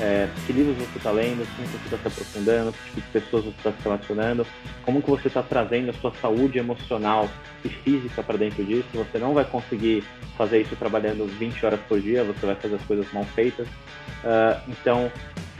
É, 0.00 0.28
que 0.46 0.52
livros 0.52 0.76
você 0.76 0.98
está 0.98 1.10
lendo, 1.10 1.44
como 1.56 1.68
você 1.68 1.76
está 1.84 1.98
se 1.98 2.06
aprofundando, 2.06 2.72
que 2.72 2.84
tipo 2.84 3.00
de 3.00 3.06
pessoas 3.08 3.44
você 3.44 3.56
está 3.56 3.72
se 3.72 3.82
relacionando, 3.82 4.46
como 4.84 5.02
que 5.02 5.10
você 5.10 5.26
está 5.26 5.42
trazendo 5.42 5.90
a 5.90 5.94
sua 5.94 6.12
saúde 6.20 6.56
emocional 6.58 7.28
e 7.64 7.68
física 7.68 8.22
para 8.22 8.38
dentro 8.38 8.64
disso. 8.64 8.86
Você 8.94 9.18
não 9.18 9.34
vai 9.34 9.44
conseguir 9.44 10.04
fazer 10.36 10.60
isso 10.60 10.76
trabalhando 10.76 11.26
20 11.26 11.66
horas 11.66 11.80
por 11.88 12.00
dia, 12.00 12.22
você 12.22 12.46
vai 12.46 12.54
fazer 12.54 12.76
as 12.76 12.82
coisas 12.82 13.12
mal 13.12 13.24
feitas. 13.24 13.66
Uh, 13.66 14.60
então, 14.68 15.10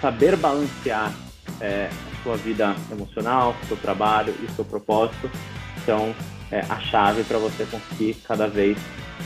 saber 0.01 0.37
balancear 0.37 1.13
é, 1.61 1.89
a 1.91 2.23
sua 2.23 2.37
vida 2.37 2.77
emocional, 2.93 3.57
seu 3.67 3.77
trabalho 3.77 4.33
e 4.41 4.51
seu 4.53 4.65
propósito 4.65 5.29
são 5.89 6.15
é, 6.53 6.61
a 6.69 6.79
chave 6.79 7.25
para 7.25 7.39
você 7.39 7.65
conseguir 7.65 8.15
cada 8.27 8.47
vez 8.47 8.77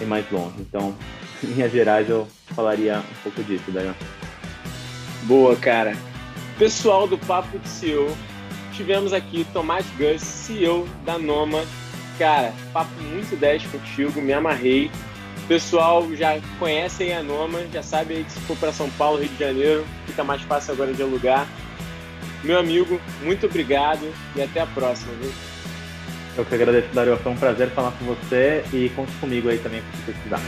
ir 0.01 0.05
mais 0.05 0.31
longe. 0.31 0.55
Então, 0.61 0.95
em 1.43 1.49
linhas 1.49 1.73
gerais, 1.73 2.09
eu 2.09 2.29
falaria 2.55 2.99
um 2.99 3.23
pouco 3.25 3.43
disso, 3.43 3.69
Daniel. 3.73 3.97
Boa, 5.25 5.57
cara. 5.57 5.97
Pessoal 6.59 7.09
do 7.09 7.19
Papo 7.19 7.59
de 7.59 7.69
CEO, 7.69 8.17
tivemos 8.75 9.13
aqui 9.13 9.45
Tomás 9.53 9.85
Gus, 9.99 10.23
CEO 10.23 10.87
da 11.05 11.19
Noma. 11.19 11.65
Cara, 12.17 12.53
papo 12.73 12.93
muito 13.03 13.35
10 13.37 13.67
contigo, 13.67 14.23
me 14.23 14.33
amarrei. 14.33 14.89
Pessoal 15.49 16.07
já 16.15 16.41
conhecem 16.61 17.13
a 17.13 17.23
Noma, 17.25 17.67
já 17.73 17.83
sabe 17.83 18.15
aí 18.15 18.25
que 18.25 18.31
se 18.31 18.41
for 18.41 18.57
para 18.57 18.73
São 18.73 18.89
Paulo, 18.91 19.19
Rio 19.19 19.29
de 19.31 19.39
Janeiro, 19.39 19.85
fica 20.07 20.23
mais 20.23 20.43
fácil 20.43 20.75
agora 20.75 20.95
de 20.95 21.03
alugar. 21.03 21.49
Meu 22.45 22.59
amigo, 22.61 23.01
muito 23.23 23.47
obrigado 23.47 24.13
e 24.37 24.43
até 24.43 24.61
a 24.61 24.67
próxima. 24.67 25.13
Viu? 25.21 25.52
Eu 26.37 26.45
que 26.45 26.55
agradeço, 26.55 26.89
Dario. 26.95 27.17
Foi 27.19 27.33
um 27.33 27.37
prazer 27.37 27.69
falar 27.71 27.93
com 27.93 28.05
você 28.05 28.65
e 28.73 28.89
conte 28.91 29.13
comigo 29.21 29.49
aí 29.49 29.59
também 29.59 29.83
se 29.95 30.13
precisar. 30.13 30.41